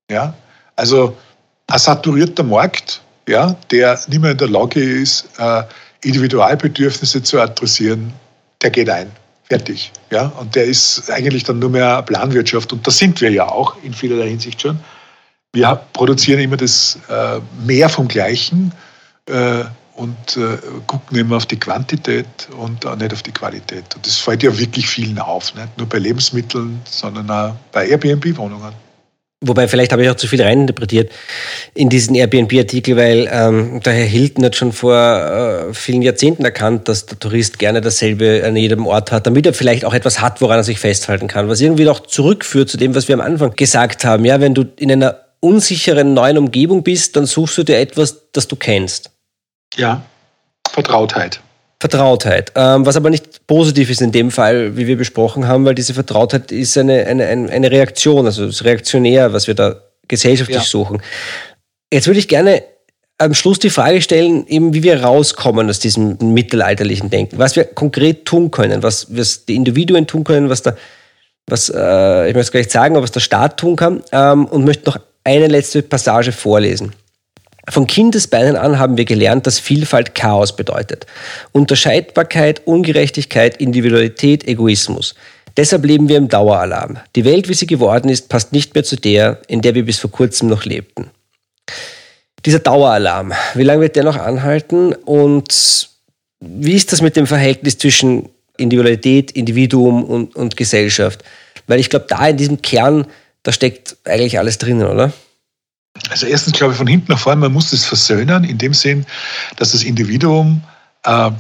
Ja? 0.10 0.34
Also 0.76 1.16
ein 1.68 1.80
saturierter 1.80 2.44
Markt, 2.44 3.02
ja, 3.28 3.56
der 3.72 4.00
nicht 4.08 4.20
mehr 4.20 4.32
in 4.32 4.38
der 4.38 4.50
Lage 4.50 4.82
ist, 4.82 5.30
äh, 5.38 5.64
Individualbedürfnisse 6.04 7.22
zu 7.24 7.40
adressieren, 7.40 8.12
der 8.62 8.72
geht 8.72 8.90
ein. 8.90 9.12
Fertig. 9.44 9.92
Ja? 10.10 10.28
Und 10.40 10.56
der 10.56 10.66
ist 10.66 11.10
eigentlich 11.12 11.44
dann 11.44 11.60
nur 11.60 11.70
mehr 11.70 12.02
Planwirtschaft. 12.02 12.74
Und 12.74 12.86
da 12.88 12.92
sind 12.92 13.22
wir 13.22 13.32
ja 13.32 13.48
auch 13.48 13.76
in 13.84 13.94
vielerlei 13.94 14.30
Hinsicht 14.30 14.62
schon 14.62 14.80
wir 15.54 15.82
produzieren 15.94 16.40
immer 16.40 16.58
das 16.58 16.98
äh, 17.10 17.40
mehr 17.66 17.88
vom 17.88 18.08
Gleichen 18.08 18.74
äh, 19.28 19.64
und 19.96 20.38
äh, 20.38 20.58
gucken 20.88 21.18
immer 21.18 21.38
auf 21.38 21.46
die 21.46 21.60
Quantität 21.60 22.26
und 22.58 22.86
auch 22.86 22.96
nicht 22.96 23.14
auf 23.14 23.22
die 23.22 23.32
Qualität. 23.32 23.86
Und 23.96 24.06
das 24.06 24.18
fällt 24.18 24.42
ja 24.42 24.58
wirklich 24.58 24.88
vielen 24.88 25.20
auf, 25.20 25.54
nicht 25.54 25.78
nur 25.78 25.88
bei 25.88 26.00
Lebensmitteln, 26.00 26.82
sondern 26.86 27.30
auch 27.30 27.56
bei 27.72 27.88
Airbnb-Wohnungen. 27.88 28.74
Wobei, 29.46 29.68
vielleicht 29.68 29.92
habe 29.92 30.04
ich 30.04 30.10
auch 30.10 30.16
zu 30.16 30.28
viel 30.28 30.42
reininterpretiert 30.42 31.12
in 31.74 31.90
diesen 31.90 32.16
Airbnb-Artikel, 32.16 32.96
weil 32.96 33.30
ähm, 33.30 33.82
der 33.82 33.94
Herr 33.94 34.06
Hilton 34.06 34.46
hat 34.46 34.56
schon 34.56 34.72
vor 34.72 34.96
äh, 34.96 35.74
vielen 35.74 36.02
Jahrzehnten 36.02 36.46
erkannt, 36.46 36.88
dass 36.88 37.06
der 37.08 37.20
Tourist 37.20 37.60
gerne 37.60 37.82
dasselbe 37.82 38.44
an 38.46 38.56
jedem 38.56 38.88
Ort 38.88 39.12
hat, 39.12 39.28
damit 39.28 39.46
er 39.46 39.54
vielleicht 39.54 39.84
auch 39.84 39.94
etwas 39.94 40.22
hat, 40.22 40.40
woran 40.42 40.60
er 40.60 40.64
sich 40.64 40.80
festhalten 40.80 41.28
kann. 41.28 41.50
Was 41.50 41.60
irgendwie 41.60 41.88
auch 41.90 42.00
zurückführt 42.00 42.70
zu 42.70 42.78
dem, 42.78 42.96
was 42.96 43.10
wir 43.10 43.16
am 43.16 43.22
Anfang 43.22 43.54
gesagt 43.54 44.06
haben. 44.06 44.24
Ja, 44.24 44.40
wenn 44.40 44.54
du 44.54 44.64
in 44.78 44.92
einer 44.92 45.23
unsicheren 45.44 46.14
neuen 46.14 46.38
Umgebung 46.38 46.84
bist, 46.84 47.16
dann 47.16 47.26
suchst 47.26 47.58
du 47.58 47.64
dir 47.64 47.78
etwas, 47.78 48.32
das 48.32 48.48
du 48.48 48.56
kennst. 48.56 49.12
Ja, 49.76 50.04
Vertrautheit. 50.72 51.42
Vertrautheit, 51.80 52.54
ähm, 52.56 52.86
was 52.86 52.96
aber 52.96 53.10
nicht 53.10 53.46
positiv 53.46 53.90
ist 53.90 54.02
in 54.02 54.14
dem 54.14 54.32
Fall, 54.32 54.78
wie 54.78 54.88
wir 54.88 54.98
besprochen 54.98 55.48
haben, 55.48 55.66
weil 55.66 55.76
diese 55.76 55.94
Vertrautheit 55.94 56.54
ist 56.54 56.78
eine, 56.78 57.06
eine, 57.06 57.28
eine 57.28 57.72
Reaktion, 57.72 58.26
also 58.26 58.46
ist 58.46 58.64
reaktionär, 58.64 59.34
was 59.34 59.48
wir 59.48 59.54
da 59.54 59.76
gesellschaftlich 60.08 60.58
ja. 60.58 60.64
suchen. 60.64 61.02
Jetzt 61.92 62.08
würde 62.08 62.20
ich 62.20 62.30
gerne 62.30 62.64
am 63.18 63.34
Schluss 63.34 63.60
die 63.60 63.70
Frage 63.70 64.02
stellen, 64.02 64.48
eben 64.48 64.74
wie 64.74 64.82
wir 64.82 65.04
rauskommen 65.04 65.70
aus 65.70 65.80
diesem 65.80 66.18
mittelalterlichen 66.22 67.10
Denken, 67.10 67.38
was 67.38 67.58
wir 67.58 67.66
konkret 67.66 68.24
tun 68.24 68.50
können, 68.50 68.82
was, 68.82 69.16
was 69.16 69.44
die 69.46 69.56
Individuen 69.56 70.08
tun 70.08 70.24
können, 70.24 70.50
was 70.50 70.62
da, 70.62 70.78
was, 71.48 71.70
äh, 71.70 72.30
ich 72.30 72.34
möchte 72.34 72.40
es 72.40 72.52
gleich 72.52 72.72
sagen, 72.72 72.96
was 72.96 73.12
der 73.12 73.20
Staat 73.20 73.60
tun 73.60 73.76
kann 73.76 74.04
ähm, 74.14 74.46
und 74.46 74.64
möchte 74.64 74.86
noch 74.86 75.00
eine 75.24 75.48
letzte 75.48 75.82
Passage 75.82 76.32
vorlesen. 76.32 76.94
Von 77.70 77.88
Kindesbeinen 77.88 78.58
an 78.58 78.78
haben 78.78 78.98
wir 78.98 79.06
gelernt, 79.06 79.48
dass 79.48 79.60
Vielfalt 79.60 80.16
Chaos 80.16 80.56
bedeutet. 80.56 81.06
Unterscheidbarkeit, 81.54 82.68
Ungerechtigkeit, 82.68 83.58
Individualität, 83.58 84.46
Egoismus. 84.46 85.16
Deshalb 85.56 85.86
leben 85.86 86.10
wir 86.10 86.18
im 86.18 86.28
Daueralarm. 86.28 86.98
Die 87.16 87.26
Welt, 87.26 87.48
wie 87.48 87.54
sie 87.54 87.68
geworden 87.68 88.10
ist, 88.10 88.28
passt 88.28 88.52
nicht 88.52 88.74
mehr 88.74 88.84
zu 88.84 88.98
der, 88.98 89.40
in 89.48 89.62
der 89.62 89.76
wir 89.76 89.86
bis 89.86 90.00
vor 90.00 90.12
kurzem 90.12 90.50
noch 90.50 90.66
lebten. 90.66 91.10
Dieser 92.46 92.60
Daueralarm, 92.60 93.32
wie 93.54 93.64
lange 93.64 93.82
wird 93.82 93.96
der 93.96 94.04
noch 94.04 94.18
anhalten 94.18 94.94
und 94.94 95.90
wie 96.42 96.74
ist 96.74 96.92
das 96.92 97.02
mit 97.02 97.16
dem 97.16 97.28
Verhältnis 97.28 97.78
zwischen 97.78 98.28
Individualität, 98.58 99.32
Individuum 99.32 100.04
und, 100.04 100.36
und 100.36 100.58
Gesellschaft? 100.58 101.24
Weil 101.68 101.80
ich 101.80 101.90
glaube, 101.90 102.08
da 102.10 102.28
in 102.28 102.36
diesem 102.36 102.62
Kern 102.62 103.06
da 103.44 103.52
steckt 103.52 103.98
eigentlich 104.06 104.40
alles 104.40 104.58
drinnen, 104.58 104.88
oder? 104.88 105.12
Also 106.10 106.26
erstens 106.26 106.54
glaube 106.54 106.74
ich 106.74 106.78
von 106.78 106.88
hinten 106.88 107.12
nach 107.12 107.20
vorne, 107.20 107.42
man 107.42 107.54
muss 107.54 107.70
das 107.70 107.86
versöhnen, 107.86 108.44
in 108.44 108.58
dem 108.58 108.74
Sinn, 108.74 109.06
dass 109.58 109.74
das 109.74 109.84
Individuum 109.84 110.64
äh, 111.04 111.32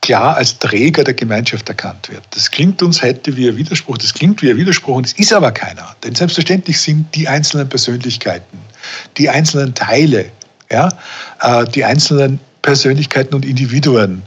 klar 0.00 0.36
als 0.36 0.58
Träger 0.58 1.04
der 1.04 1.14
Gemeinschaft 1.14 1.68
erkannt 1.68 2.08
wird. 2.08 2.22
Das 2.30 2.50
klingt 2.50 2.82
uns 2.82 3.02
heute 3.02 3.36
wie 3.36 3.48
ein 3.48 3.56
Widerspruch, 3.56 3.98
das 3.98 4.14
klingt 4.14 4.42
wie 4.42 4.50
ein 4.50 4.56
Widerspruch 4.56 4.96
und 4.96 5.06
es 5.06 5.12
ist 5.14 5.32
aber 5.32 5.52
keiner. 5.52 5.94
Denn 6.02 6.14
selbstverständlich 6.14 6.80
sind 6.80 7.14
die 7.14 7.28
einzelnen 7.28 7.68
Persönlichkeiten, 7.68 8.58
die 9.18 9.28
einzelnen 9.28 9.74
Teile, 9.74 10.26
ja, 10.70 10.88
äh, 11.40 11.64
die 11.66 11.84
einzelnen 11.84 12.40
Persönlichkeiten 12.62 13.34
und 13.34 13.44
Individuen 13.44 14.22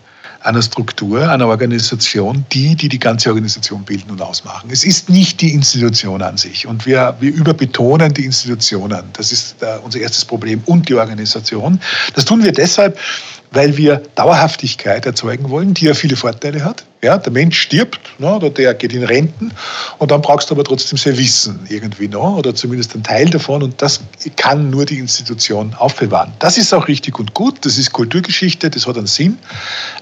einer 0.45 0.61
Struktur, 0.61 1.27
einer 1.27 1.47
Organisation, 1.47 2.45
die, 2.51 2.75
die 2.75 2.87
die 2.87 2.99
ganze 2.99 3.29
Organisation 3.29 3.83
bilden 3.83 4.11
und 4.11 4.21
ausmachen. 4.21 4.69
Es 4.71 4.83
ist 4.83 5.09
nicht 5.09 5.41
die 5.41 5.53
Institution 5.53 6.21
an 6.21 6.37
sich. 6.37 6.67
Und 6.67 6.85
wir, 6.85 7.15
wir 7.19 7.33
überbetonen 7.33 8.13
die 8.13 8.25
Institutionen. 8.25 9.03
Das 9.13 9.31
ist 9.31 9.61
äh, 9.61 9.77
unser 9.83 9.99
erstes 9.99 10.23
Problem. 10.23 10.61
Und 10.65 10.87
die 10.87 10.93
Organisation. 10.93 11.79
Das 12.13 12.25
tun 12.25 12.43
wir 12.43 12.51
deshalb, 12.51 12.97
weil 13.55 13.77
wir 13.77 14.03
Dauerhaftigkeit 14.15 15.05
erzeugen 15.05 15.49
wollen, 15.49 15.73
die 15.73 15.85
ja 15.85 15.93
viele 15.93 16.15
Vorteile 16.15 16.63
hat. 16.63 16.83
Ja, 17.01 17.17
der 17.17 17.31
Mensch 17.31 17.59
stirbt 17.59 17.99
ne, 18.19 18.35
oder 18.35 18.49
der 18.49 18.73
geht 18.73 18.93
in 18.93 19.03
Renten 19.03 19.51
und 19.99 20.11
dann 20.11 20.21
brauchst 20.21 20.49
du 20.49 20.55
aber 20.55 20.63
trotzdem 20.63 20.97
sehr 20.97 21.17
Wissen 21.17 21.59
irgendwie 21.69 22.07
noch 22.07 22.37
oder 22.37 22.53
zumindest 22.53 22.95
ein 22.95 23.03
Teil 23.03 23.29
davon 23.29 23.63
und 23.63 23.81
das 23.81 24.01
kann 24.35 24.69
nur 24.69 24.85
die 24.85 24.99
Institution 24.99 25.73
aufbewahren. 25.75 26.33
Das 26.39 26.57
ist 26.57 26.73
auch 26.73 26.87
richtig 26.87 27.17
und 27.17 27.33
gut, 27.33 27.65
das 27.65 27.77
ist 27.77 27.93
Kulturgeschichte, 27.93 28.69
das 28.69 28.85
hat 28.87 28.97
einen 28.97 29.07
Sinn, 29.07 29.37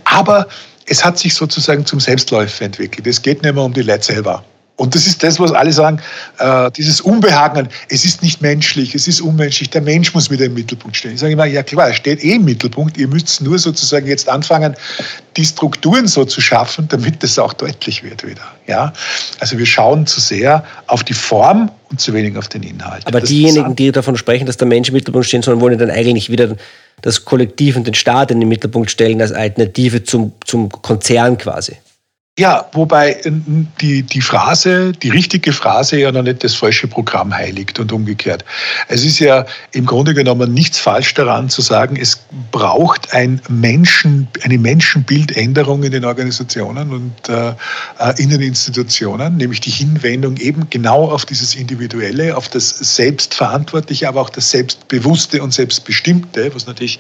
aber 0.06 0.48
es 0.88 1.04
hat 1.04 1.20
sich 1.20 1.34
sozusagen 1.34 1.86
zum 1.86 2.00
Selbstläufer 2.00 2.66
entwickelt. 2.66 3.06
Es 3.08 3.22
geht 3.22 3.44
nicht 3.44 3.54
mehr 3.54 3.64
um 3.64 3.74
die 3.74 3.82
Leute 3.82 4.04
selber. 4.04 4.44
Und 4.76 4.96
das 4.96 5.06
ist 5.06 5.22
das, 5.22 5.40
was 5.40 5.52
alle 5.52 5.72
sagen, 5.72 6.02
äh, 6.40 6.72
dieses 6.72 7.00
Unbehagen, 7.00 7.70
es 7.90 8.06
ist 8.06 8.24
nicht 8.24 8.42
menschlich, 8.42 8.96
es 8.96 9.08
ist 9.08 9.22
unmenschlich, 9.22 9.70
der 9.70 9.82
Mensch 9.82 10.16
muss 10.16 10.32
wieder 10.32 10.46
im 10.46 10.56
Mittelpunkt 10.56 10.98
stehen. 10.98 11.14
Ich 11.14 11.20
sage 11.20 11.34
immer, 11.34 11.46
ja 11.46 11.62
klar, 11.62 11.90
er 11.90 11.94
steht 11.94 12.24
eh 12.24 12.34
im 12.34 12.46
Mittelpunkt, 12.46 12.98
ihr 12.98 13.08
müsst 13.08 13.42
nur 13.42 13.60
sozusagen 13.60 14.08
jetzt 14.08 14.28
anfangen, 14.28 14.76
die 15.38 15.46
Strukturen 15.46 16.08
so 16.08 16.26
zu 16.26 16.42
schaffen, 16.42 16.88
damit 16.90 17.22
das 17.22 17.38
auch 17.38 17.54
deutlich 17.54 18.04
wird 18.04 18.26
wieder. 18.26 18.42
Ja? 18.66 18.92
Also 19.40 19.60
wir 19.60 19.66
schauen 19.66 20.08
zu 20.08 20.20
sehr 20.20 20.64
auf 20.88 21.04
die 21.04 21.14
Form 21.14 21.70
und 21.92 22.02
zu 22.02 22.12
wenig 22.14 22.36
auf 22.36 22.48
den 22.48 22.64
Inhalt. 22.64 23.06
Aber 23.06 23.20
das 23.20 23.30
diejenigen, 23.30 23.76
die 23.76 23.92
davon 23.92 24.18
sprechen, 24.18 24.48
dass 24.48 24.58
der 24.58 24.68
Mensch 24.68 24.88
im 24.88 24.96
Mittelpunkt 24.96 25.28
stehen 25.28 25.44
soll, 25.44 25.62
wollen 25.62 25.78
dann 25.78 25.92
eigentlich 25.92 26.32
wieder 26.32 26.56
das 27.04 27.26
Kollektiv 27.26 27.76
und 27.76 27.86
den 27.86 27.94
Staat 27.94 28.32
in 28.32 28.40
den 28.40 28.50
Mittelpunkt 28.50 28.90
stellen 28.90 29.22
als 29.22 29.34
Alternative 29.34 30.04
zum, 30.04 30.34
zum 30.46 30.70
Konzern 30.70 31.38
quasi. 31.38 31.78
Ja, 32.40 32.68
wobei 32.72 33.12
äh, 33.12 33.32
die, 33.80 34.02
die 34.02 34.22
Phrase, 34.22 34.92
die 34.92 35.12
richtige 35.12 35.54
Phrase 35.54 36.00
ja 36.00 36.12
noch 36.12 36.24
nicht 36.24 36.44
das 36.44 36.56
falsche 36.56 36.88
Programm 36.88 37.32
heiligt 37.32 37.80
und 37.80 37.92
umgekehrt. 37.92 38.44
Es 38.88 39.06
ist 39.06 39.20
ja 39.20 39.46
im 39.72 39.86
Grunde 39.86 40.16
genommen 40.16 40.52
nichts 40.52 40.80
falsch 40.80 41.14
daran 41.14 41.50
zu 41.50 41.62
sagen, 41.62 41.96
es 41.96 42.26
braucht 42.52 43.14
ein 43.14 43.40
Menschen, 43.50 44.28
eine 44.42 44.58
Menschenbildänderung 44.58 45.84
in 45.84 45.92
den 45.92 46.06
Organisationen 46.06 46.92
und 46.92 47.30
äh, 47.30 47.50
äh, 48.00 48.14
in 48.18 48.32
den 48.32 48.42
Institutionen, 48.42 49.38
nämlich 49.38 49.62
die 49.62 49.70
Hinwendung 49.70 50.38
eben 50.38 50.68
genau 50.72 51.12
auf 51.12 51.28
dieses 51.28 51.54
Individuelle, 51.54 52.36
auf 52.36 52.50
das 52.50 52.70
Selbstverantwortliche, 52.70 54.08
aber 54.08 54.22
auch 54.22 54.32
das 54.32 54.50
Selbstbewusste 54.50 55.44
und 55.44 55.54
Selbstbestimmte, 55.54 56.56
was 56.56 56.66
natürlich 56.66 57.00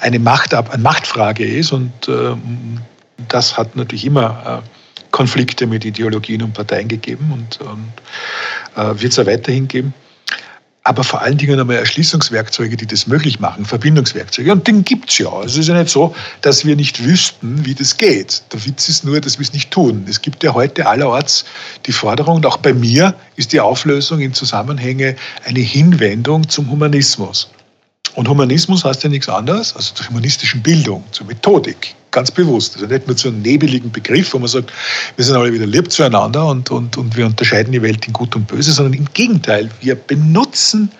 eine, 0.00 0.18
Macht, 0.18 0.52
eine 0.52 0.82
Machtfrage 0.82 1.44
ist 1.44 1.70
und 1.70 1.92
äh, 2.08 2.34
das 3.28 3.56
hat 3.56 3.76
natürlich 3.76 4.04
immer 4.04 4.62
äh, 4.62 4.68
Konflikte 5.10 5.66
mit 5.66 5.84
Ideologien 5.84 6.42
und 6.42 6.54
Parteien 6.54 6.88
gegeben 6.88 7.30
und, 7.32 7.60
und 7.60 7.92
äh, 8.76 9.00
wird 9.00 9.12
es 9.12 9.18
auch 9.18 9.26
weiterhin 9.26 9.68
geben. 9.68 9.94
aber 10.84 11.04
vor 11.04 11.20
allen 11.22 11.38
Dingen 11.38 11.60
einmal 11.60 11.76
Erschließungswerkzeuge, 11.76 12.76
die 12.76 12.86
das 12.86 13.06
möglich 13.06 13.38
machen, 13.38 13.64
Verbindungswerkzeuge. 13.64 14.50
Und 14.50 14.66
den 14.66 14.84
gibt 14.84 15.10
es 15.10 15.18
ja. 15.18 15.28
Also 15.28 15.54
es 15.54 15.58
ist 15.58 15.68
ja 15.68 15.78
nicht 15.78 15.90
so, 15.90 16.14
dass 16.40 16.64
wir 16.64 16.74
nicht 16.74 17.04
wüssten, 17.04 17.64
wie 17.64 17.74
das 17.74 17.96
geht. 17.96 18.42
Der 18.52 18.64
Witz 18.66 18.88
ist 18.88 19.04
nur, 19.04 19.20
dass 19.20 19.38
wir 19.38 19.44
es 19.44 19.52
nicht 19.52 19.70
tun. 19.70 20.04
Es 20.08 20.20
gibt 20.20 20.42
ja 20.42 20.54
heute 20.54 20.86
allerorts 20.86 21.44
die 21.86 21.92
Forderung, 21.92 22.36
und 22.36 22.46
auch 22.46 22.56
bei 22.56 22.72
mir 22.72 23.14
ist 23.36 23.52
die 23.52 23.60
Auflösung 23.60 24.20
in 24.20 24.34
Zusammenhänge 24.34 25.14
eine 25.44 25.60
Hinwendung 25.60 26.48
zum 26.48 26.68
Humanismus. 26.68 27.48
Und 28.14 28.28
Humanismus 28.28 28.84
heißt 28.84 29.04
ja 29.04 29.08
nichts 29.08 29.28
anderes, 29.28 29.74
also 29.74 29.94
zur 29.94 30.08
humanistischen 30.08 30.62
Bildung, 30.62 31.02
zur 31.12 31.26
Methodik, 31.26 31.94
ganz 32.10 32.30
bewusst. 32.30 32.74
Also 32.74 32.86
nicht 32.86 33.06
nur 33.06 33.16
zu 33.16 33.28
einem 33.28 33.40
nebeligen 33.40 33.90
Begriff, 33.90 34.34
wo 34.34 34.38
man 34.38 34.48
sagt, 34.48 34.70
wir 35.16 35.24
sind 35.24 35.36
alle 35.36 35.52
wieder 35.52 35.66
lieb 35.66 35.90
zueinander 35.90 36.46
und, 36.46 36.70
und, 36.70 36.96
und 36.98 37.16
wir 37.16 37.24
unterscheiden 37.24 37.72
die 37.72 37.80
Welt 37.80 38.06
in 38.06 38.12
Gut 38.12 38.36
und 38.36 38.46
Böse, 38.46 38.72
sondern 38.72 38.94
im 38.94 39.06
Gegenteil, 39.14 39.70
wir 39.80 39.94
benutzen 39.94 40.90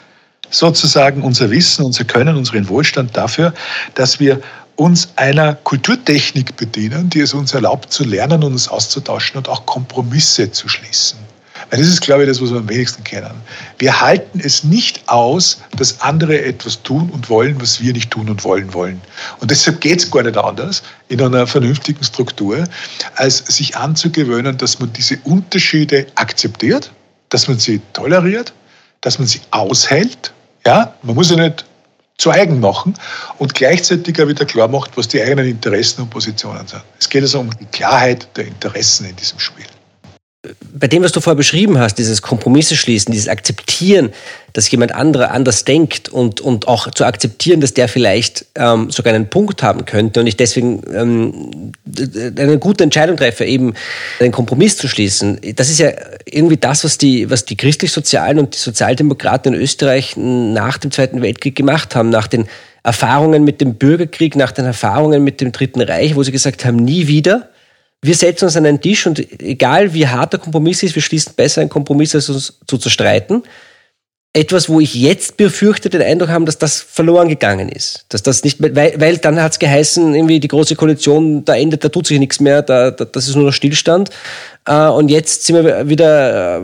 sozusagen 0.51 1.23
unser 1.23 1.51
Wissen, 1.51 1.85
unser 1.85 2.05
Können, 2.05 2.37
unseren 2.37 2.69
Wohlstand 2.69 3.17
dafür, 3.17 3.53
dass 3.95 4.19
wir 4.19 4.41
uns 4.77 5.11
einer 5.17 5.55
Kulturtechnik 5.55 6.57
bedienen, 6.57 7.11
die 7.11 7.21
es 7.21 7.35
uns 7.35 7.53
erlaubt 7.53 7.93
zu 7.93 8.05
lernen 8.05 8.43
und 8.43 8.53
uns 8.53 8.69
auszutauschen 8.69 9.37
und 9.37 9.49
auch 9.49 9.67
Kompromisse 9.67 10.51
zu 10.51 10.69
schließen. 10.69 11.19
Weil 11.71 11.81
das 11.81 11.89
ist, 11.89 12.01
glaube 12.01 12.23
ich, 12.23 12.29
das, 12.29 12.41
was 12.41 12.51
wir 12.51 12.59
am 12.59 12.69
wenigsten 12.69 13.05
kennen. 13.05 13.33
Wir 13.79 14.01
halten 14.01 14.41
es 14.43 14.65
nicht 14.65 15.09
aus, 15.09 15.61
dass 15.77 16.01
andere 16.01 16.43
etwas 16.43 16.83
tun 16.83 17.11
und 17.11 17.29
wollen, 17.29 17.61
was 17.61 17.81
wir 17.81 17.93
nicht 17.93 18.11
tun 18.11 18.29
und 18.29 18.45
wollen 18.45 18.73
wollen. 18.75 19.01
Und 19.41 19.51
deshalb 19.51 19.81
geht 19.81 20.01
es 20.01 20.11
gar 20.11 20.23
nicht 20.23 20.37
anders 20.37 20.83
in 21.09 21.21
einer 21.21 21.47
vernünftigen 21.47 22.03
Struktur, 22.05 22.65
als 23.17 23.39
sich 23.39 23.77
anzugewöhnen, 23.77 24.57
dass 24.59 24.79
man 24.79 24.93
diese 24.93 25.19
Unterschiede 25.25 26.07
akzeptiert, 26.15 26.91
dass 27.29 27.49
man 27.49 27.59
sie 27.59 27.81
toleriert, 27.93 28.53
dass 29.01 29.19
man 29.19 29.29
sie 29.29 29.41
aushält. 29.51 30.33
Ja, 30.67 30.95
man 31.03 31.15
muss 31.15 31.31
ja 31.31 31.37
nicht 31.37 31.65
zu 32.19 32.31
eigen 32.31 32.61
machen 32.61 32.95
und 33.39 33.55
gleichzeitig 33.55 34.21
auch 34.23 34.29
wieder 34.29 34.45
klar 34.45 34.69
macht, 34.69 34.97
was 34.97 35.09
die 35.09 35.21
eigenen 35.21 35.47
Interessen 35.47 36.03
und 36.03 36.11
Positionen 36.11 36.67
sind. 36.69 36.83
Es 37.01 37.09
geht 37.09 37.23
also 37.23 37.41
um 37.41 37.51
die 37.59 37.67
Klarheit 37.67 38.29
der 38.37 38.47
Interessen 38.47 39.07
in 39.07 39.17
diesem 39.17 39.41
Spiel 39.41 39.67
bei 40.75 40.89
dem, 40.89 41.05
was 41.05 41.13
du 41.13 41.21
vorher 41.21 41.37
beschrieben 41.37 41.79
hast, 41.79 41.95
dieses 41.99 42.21
Kompromisse 42.21 42.75
schließen, 42.75 43.13
dieses 43.13 43.29
Akzeptieren, 43.29 44.11
dass 44.53 44.69
jemand 44.73 44.93
anderer 44.93 45.31
anders 45.31 45.65
denkt 45.65 46.09
und, 46.09 46.41
und 46.41 46.67
auch 46.67 46.91
zu 46.91 47.05
akzeptieren, 47.05 47.61
dass 47.61 47.75
der 47.75 47.87
vielleicht 47.87 48.47
ähm, 48.57 48.91
sogar 48.91 49.15
einen 49.15 49.31
Punkt 49.31 49.63
haben 49.63 49.85
könnte 49.85 50.19
und 50.19 50.27
ich 50.27 50.37
deswegen 50.37 50.83
ähm, 50.93 51.73
eine 52.37 52.59
gute 52.59 52.83
Entscheidung 52.83 53.17
treffe, 53.17 53.45
eben 53.45 53.75
einen 54.19 54.33
Kompromiss 54.33 54.77
zu 54.77 54.89
schließen. 54.89 55.39
Das 55.55 55.71
ist 55.71 55.79
ja 55.79 55.93
irgendwie 56.25 56.57
das, 56.57 56.83
was 56.83 56.99
die, 56.99 57.31
was 57.31 57.45
die 57.45 57.57
christlich-sozialen 57.57 58.41
und 58.41 58.55
die 58.57 58.59
Sozialdemokraten 58.59 59.55
in 59.55 59.61
Österreich 59.61 60.17
nach 60.17 60.77
dem 60.77 60.91
Zweiten 60.91 61.23
Weltkrieg 61.23 61.55
gemacht 61.55 61.95
haben, 61.95 62.11
nach 62.11 62.27
den 62.27 62.47
Erfahrungen 62.83 63.45
mit 63.45 63.61
dem 63.61 63.75
Bürgerkrieg, 63.75 64.35
nach 64.35 64.51
den 64.51 64.65
Erfahrungen 64.65 65.23
mit 65.23 65.41
dem 65.41 65.53
Dritten 65.53 65.81
Reich, 65.81 66.17
wo 66.17 66.25
sie 66.25 66.33
gesagt 66.33 66.65
haben, 66.65 66.79
nie 66.79 67.07
wieder 67.07 67.49
wir 68.05 68.15
setzen 68.17 68.47
uns 68.47 68.57
an 68.57 68.67
einen 68.67 68.81
Tisch 68.81 69.07
und 69.07 69.21
egal 69.41 69.95
wie 69.95 70.09
hart 70.09 70.33
der 70.33 70.41
Kompromiss 70.41 70.83
ist, 70.83 70.97
wir 70.97 71.03
schließen 71.03 71.35
besser 71.37 71.61
einen 71.61 71.71
Kompromiss, 71.71 72.15
als 72.15 72.29
uns 72.29 72.59
zu 72.67 72.77
zerstreiten. 72.77 73.45
Etwas, 74.35 74.69
wo 74.69 74.81
ich 74.81 74.95
jetzt 74.95 75.37
befürchte, 75.37 75.91
den 75.91 76.03
Eindruck 76.03 76.31
haben, 76.31 76.47
dass 76.47 76.59
das 76.59 76.81
verloren 76.81 77.29
gegangen 77.29 77.69
ist. 77.69 78.07
Dass 78.09 78.23
das 78.23 78.43
nicht, 78.43 78.57
weil, 78.61 78.99
weil 78.99 79.19
dann 79.19 79.41
hat 79.41 79.53
es 79.53 79.59
geheißen, 79.59 80.15
irgendwie 80.15 80.41
die 80.41 80.49
große 80.49 80.75
Koalition, 80.75 81.45
da 81.45 81.55
endet, 81.55 81.85
da 81.85 81.91
tut 81.91 82.07
sich 82.07 82.19
nichts 82.19 82.41
mehr, 82.41 82.63
da, 82.63 82.91
da 82.91 83.05
das 83.05 83.29
ist 83.29 83.37
nur 83.37 83.45
noch 83.45 83.53
Stillstand. 83.53 84.11
Äh, 84.67 84.89
und 84.89 85.09
jetzt 85.09 85.45
sind 85.45 85.63
wir 85.63 85.89
wieder 85.89 86.57
äh, 86.57 86.63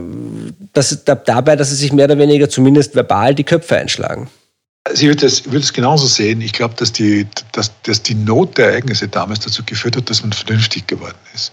das, 0.73 1.05
da, 1.05 1.15
dabei, 1.15 1.57
dass 1.57 1.69
sie 1.69 1.77
sich 1.77 1.93
mehr 1.93 2.07
oder 2.07 2.19
weniger 2.19 2.49
zumindest 2.49 2.97
verbal 2.97 3.35
die 3.35 3.45
Köpfe 3.45 3.77
einschlagen. 3.77 4.29
Also 4.99 5.07
ich 5.07 5.15
würde 5.15 5.27
es 5.27 5.53
würd 5.53 5.75
genauso 5.75 6.09
sehen. 6.09 6.41
Ich 6.41 6.53
glaube, 6.53 6.75
dass 6.75 6.91
die, 6.91 7.25
dass, 7.53 7.71
dass 7.85 8.03
die 8.03 8.17
Not 8.17 8.59
der 8.59 8.71
Ereignisse 8.71 9.07
damals 9.07 9.39
dazu 9.39 9.63
geführt 9.63 9.97
hat, 9.97 10.11
dass 10.11 10.23
man 10.23 10.33
vernünftig 10.33 10.89
geworden 10.89 11.15
ist. 11.37 11.53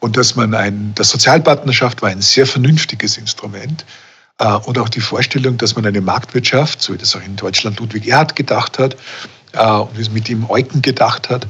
Und 0.00 0.16
dass 0.16 0.34
man 0.34 0.52
ein, 0.52 0.90
das 0.96 1.10
Sozialpartnerschaft 1.10 2.02
war 2.02 2.08
ein 2.08 2.20
sehr 2.20 2.44
vernünftiges 2.44 3.18
Instrument. 3.18 3.84
Äh, 4.38 4.52
und 4.52 4.78
auch 4.78 4.88
die 4.88 5.00
Vorstellung, 5.00 5.56
dass 5.58 5.76
man 5.76 5.86
eine 5.86 6.00
Marktwirtschaft, 6.00 6.82
so 6.82 6.92
wie 6.92 6.98
das 6.98 7.14
auch 7.14 7.22
in 7.22 7.36
Deutschland 7.36 7.78
Ludwig 7.78 8.08
Erhard 8.08 8.34
gedacht 8.34 8.80
hat, 8.80 8.96
äh, 9.52 9.64
und 9.64 9.96
wie 9.96 10.02
es 10.02 10.10
mit 10.10 10.28
ihm 10.28 10.50
Eucken 10.50 10.82
gedacht 10.82 11.30
hat, 11.30 11.46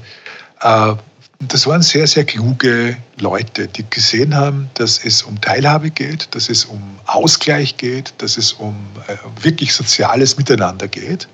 äh, 0.61 0.97
das 1.39 1.67
waren 1.67 1.83
sehr, 1.83 2.07
sehr 2.07 2.25
kluge 2.25 2.97
Leute, 3.19 3.69
die 3.69 3.85
gesehen 3.89 4.35
haben, 4.35 4.71
dass 4.75 5.05
es 5.05 5.23
um 5.23 5.41
Teilhabe 5.41 5.91
geht, 5.91 6.35
dass 6.35 6.49
es 6.49 6.65
um 6.65 6.81
Ausgleich 7.07 7.77
geht, 7.77 8.15
dass 8.19 8.39
es 8.39 8.53
um 8.53 8.75
äh, 9.07 9.17
wirklich 9.43 9.73
soziales 9.75 10.37
Miteinander 10.37 10.89
geht, 10.89 11.29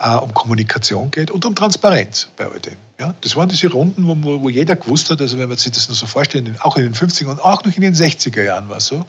äh, 0.00 0.14
um 0.16 0.34
Kommunikation 0.34 1.10
geht 1.10 1.30
und 1.30 1.44
um 1.44 1.54
Transparenz 1.54 2.28
bei 2.36 2.46
all 2.46 2.58
dem. 2.60 2.76
Ja, 2.98 3.14
das 3.20 3.36
waren 3.36 3.48
diese 3.48 3.68
Runden, 3.68 4.06
wo, 4.06 4.42
wo 4.42 4.48
jeder 4.48 4.76
gewusst 4.76 5.10
hat, 5.10 5.20
also 5.20 5.38
wenn 5.38 5.48
man 5.48 5.56
sich 5.56 5.72
das 5.72 5.88
nur 5.88 5.96
so 5.96 6.06
vorstellt, 6.06 6.50
auch 6.60 6.76
in 6.76 6.82
den 6.82 6.94
50er 6.94 7.26
und 7.26 7.40
auch 7.40 7.64
noch 7.64 7.74
in 7.74 7.82
den 7.82 7.94
60er 7.94 8.42
Jahren 8.42 8.68
war 8.68 8.78
es 8.78 8.86
so, 8.86 9.06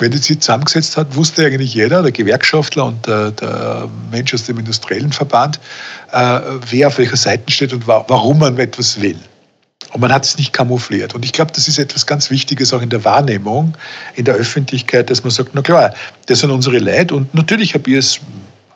wenn 0.00 0.10
die 0.10 0.18
sich 0.18 0.40
zusammengesetzt 0.40 0.96
hat, 0.96 1.14
wusste 1.14 1.44
eigentlich 1.44 1.74
jeder, 1.74 2.02
der 2.02 2.12
Gewerkschaftler 2.12 2.86
und 2.86 3.06
der, 3.06 3.30
der 3.32 3.88
Mensch 4.10 4.32
aus 4.34 4.44
dem 4.44 4.58
industriellen 4.58 5.12
Verband, 5.12 5.60
äh, 6.12 6.40
wer 6.70 6.88
auf 6.88 6.98
welcher 6.98 7.16
Seite 7.16 7.50
steht 7.52 7.72
und 7.72 7.86
wa 7.86 8.04
warum 8.08 8.38
man 8.38 8.58
etwas 8.58 9.00
will. 9.00 9.18
Und 9.92 10.00
man 10.00 10.12
hat 10.12 10.24
es 10.24 10.36
nicht 10.36 10.52
kamoufliert. 10.52 11.14
Und 11.14 11.24
ich 11.24 11.32
glaube, 11.32 11.52
das 11.52 11.66
ist 11.66 11.78
etwas 11.78 12.06
ganz 12.06 12.30
Wichtiges 12.30 12.72
auch 12.72 12.82
in 12.82 12.90
der 12.90 13.04
Wahrnehmung, 13.04 13.76
in 14.14 14.24
der 14.24 14.34
Öffentlichkeit, 14.34 15.10
dass 15.10 15.24
man 15.24 15.30
sagt, 15.30 15.50
na 15.54 15.62
klar, 15.62 15.92
das 16.26 16.40
sind 16.40 16.50
unsere 16.50 16.78
Leute 16.78 17.14
und 17.14 17.34
natürlich 17.34 17.74
habe 17.74 17.90
ich 17.90 17.96
als 17.96 18.20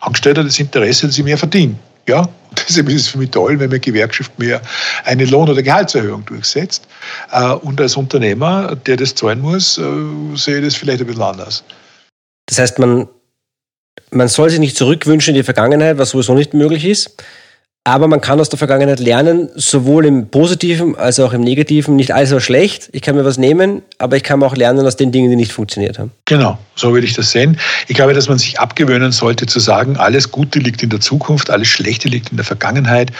Angestellter 0.00 0.42
das 0.44 0.58
Interesse, 0.58 1.06
dass 1.06 1.16
ich 1.16 1.24
mehr 1.24 1.38
verdiene. 1.38 1.76
Ja, 2.06 2.28
deshalb 2.68 2.88
ist 2.88 3.02
es 3.02 3.08
für 3.08 3.18
mich 3.18 3.30
toll, 3.30 3.58
wenn 3.58 3.68
meine 3.68 3.80
Gewerkschaft 3.80 4.38
mehr 4.38 4.60
eine 5.04 5.24
Lohn- 5.24 5.48
oder 5.48 5.62
Gehaltserhöhung 5.62 6.24
durchsetzt. 6.24 6.86
Äh, 7.32 7.52
und 7.52 7.80
als 7.80 7.96
Unternehmer, 7.96 8.76
der 8.76 8.96
das 8.96 9.14
zahlen 9.14 9.40
muss, 9.40 9.78
äh, 9.78 9.82
sehe 10.36 10.58
ich 10.58 10.64
das 10.64 10.74
vielleicht 10.74 11.00
ein 11.00 11.06
bisschen 11.06 11.22
anders. 11.22 11.64
Das 12.46 12.58
heißt, 12.58 12.78
man, 12.78 13.08
man 14.10 14.28
soll 14.28 14.50
sich 14.50 14.60
nicht 14.60 14.76
zurückwünschen 14.76 15.34
in 15.34 15.40
die 15.40 15.44
Vergangenheit, 15.44 15.98
was 15.98 16.10
sowieso 16.10 16.34
nicht 16.34 16.54
möglich 16.54 16.84
ist. 16.84 17.22
Aber 17.86 18.08
man 18.08 18.22
kann 18.22 18.40
aus 18.40 18.48
der 18.48 18.58
Vergangenheit 18.58 18.98
lernen, 18.98 19.50
sowohl 19.56 20.06
im 20.06 20.28
Positiven 20.28 20.96
als 20.96 21.20
auch 21.20 21.34
im 21.34 21.42
Negativen. 21.42 21.96
Nicht 21.96 22.12
alles 22.12 22.32
war 22.32 22.40
schlecht. 22.40 22.88
Ich 22.92 23.02
kann 23.02 23.14
mir 23.14 23.26
was 23.26 23.36
nehmen, 23.36 23.82
aber 23.98 24.16
ich 24.16 24.22
kann 24.22 24.42
auch 24.42 24.56
lernen 24.56 24.86
aus 24.86 24.96
den 24.96 25.12
Dingen, 25.12 25.28
die 25.28 25.36
nicht 25.36 25.52
funktioniert 25.52 25.98
haben. 25.98 26.10
Genau, 26.24 26.56
so 26.76 26.94
würde 26.94 27.06
ich 27.06 27.12
das 27.12 27.30
sehen. 27.30 27.58
Ich 27.86 27.94
glaube, 27.94 28.14
dass 28.14 28.26
man 28.26 28.38
sich 28.38 28.58
abgewöhnen 28.58 29.12
sollte 29.12 29.44
zu 29.44 29.60
sagen, 29.60 29.98
alles 29.98 30.30
Gute 30.30 30.60
liegt 30.60 30.82
in 30.82 30.88
der 30.88 31.00
Zukunft, 31.00 31.50
alles 31.50 31.68
Schlechte 31.68 32.08
liegt 32.08 32.30
in 32.30 32.38
der 32.38 32.46
Vergangenheit 32.46 33.12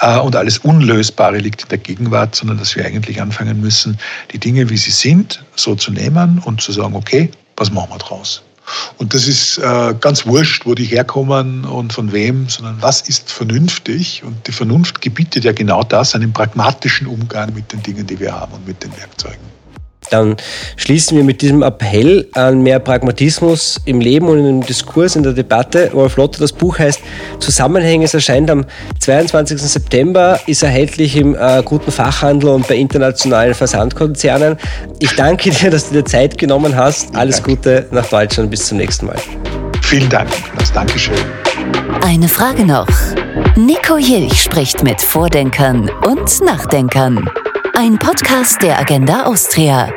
äh, 0.00 0.18
und 0.18 0.36
alles 0.36 0.58
Unlösbare 0.58 1.38
liegt 1.38 1.62
in 1.62 1.68
der 1.70 1.78
Gegenwart, 1.78 2.34
sondern 2.34 2.58
dass 2.58 2.76
wir 2.76 2.84
eigentlich 2.84 3.22
anfangen 3.22 3.62
müssen, 3.62 3.98
die 4.30 4.38
Dinge, 4.38 4.68
wie 4.68 4.76
sie 4.76 4.90
sind, 4.90 5.42
so 5.56 5.74
zu 5.74 5.90
nehmen 5.90 6.42
und 6.44 6.60
zu 6.60 6.72
sagen, 6.72 6.94
okay, 6.94 7.30
was 7.56 7.72
machen 7.72 7.88
wir 7.90 7.98
draus? 7.98 8.42
Und 8.98 9.14
das 9.14 9.26
ist 9.26 9.58
äh, 9.58 9.94
ganz 10.00 10.26
wurscht, 10.26 10.66
wo 10.66 10.74
die 10.74 10.84
herkommen 10.84 11.64
und 11.64 11.92
von 11.92 12.12
wem, 12.12 12.48
sondern 12.48 12.80
was 12.80 13.02
ist 13.02 13.30
vernünftig? 13.30 14.22
Und 14.24 14.46
die 14.46 14.52
Vernunft 14.52 15.00
gebietet 15.00 15.44
ja 15.44 15.52
genau 15.52 15.82
das, 15.82 16.14
einen 16.14 16.32
pragmatischen 16.32 17.06
Umgang 17.06 17.52
mit 17.54 17.72
den 17.72 17.82
Dingen, 17.82 18.06
die 18.06 18.18
wir 18.18 18.32
haben 18.32 18.52
und 18.52 18.66
mit 18.66 18.82
den 18.82 18.96
Werkzeugen. 18.96 19.51
Dann 20.12 20.36
schließen 20.76 21.16
wir 21.16 21.24
mit 21.24 21.40
diesem 21.40 21.62
Appell 21.62 22.28
an 22.34 22.62
mehr 22.62 22.78
Pragmatismus 22.78 23.80
im 23.86 24.00
Leben 24.00 24.28
und 24.28 24.44
im 24.44 24.60
Diskurs, 24.60 25.16
in 25.16 25.22
der 25.22 25.32
Debatte. 25.32 25.90
Wolf 25.92 26.16
Lotter, 26.16 26.40
das 26.40 26.52
Buch 26.52 26.78
heißt 26.78 27.00
Zusammenhänge. 27.40 28.04
Es 28.04 28.14
erscheint 28.14 28.50
am 28.50 28.64
22. 29.00 29.60
September, 29.60 30.38
ist 30.46 30.62
erhältlich 30.62 31.16
im 31.16 31.34
äh, 31.34 31.62
guten 31.64 31.90
Fachhandel 31.90 32.50
und 32.50 32.68
bei 32.68 32.76
internationalen 32.76 33.54
Versandkonzernen. 33.54 34.58
Ich 34.98 35.14
danke 35.16 35.50
dir, 35.50 35.70
dass 35.70 35.88
du 35.88 35.94
dir 35.94 36.04
Zeit 36.04 36.36
genommen 36.36 36.76
hast. 36.76 37.14
Alles. 37.16 37.42
Gute 37.42 37.86
nach 37.90 38.06
Deutschland. 38.06 38.50
Bis 38.50 38.66
zum 38.66 38.78
nächsten 38.78 39.06
Mal. 39.06 39.16
Vielen 39.82 40.08
Dank. 40.08 40.28
Das 40.58 40.72
Dankeschön. 40.72 41.14
Eine 42.02 42.28
Frage 42.28 42.64
noch. 42.64 42.88
Nico 43.56 43.96
Jilch 43.96 44.42
spricht 44.42 44.82
mit 44.82 45.00
Vordenkern 45.00 45.90
und 46.06 46.40
Nachdenkern. 46.42 47.28
Ein 47.74 47.98
Podcast 47.98 48.62
der 48.62 48.78
Agenda 48.78 49.24
Austria. 49.24 49.88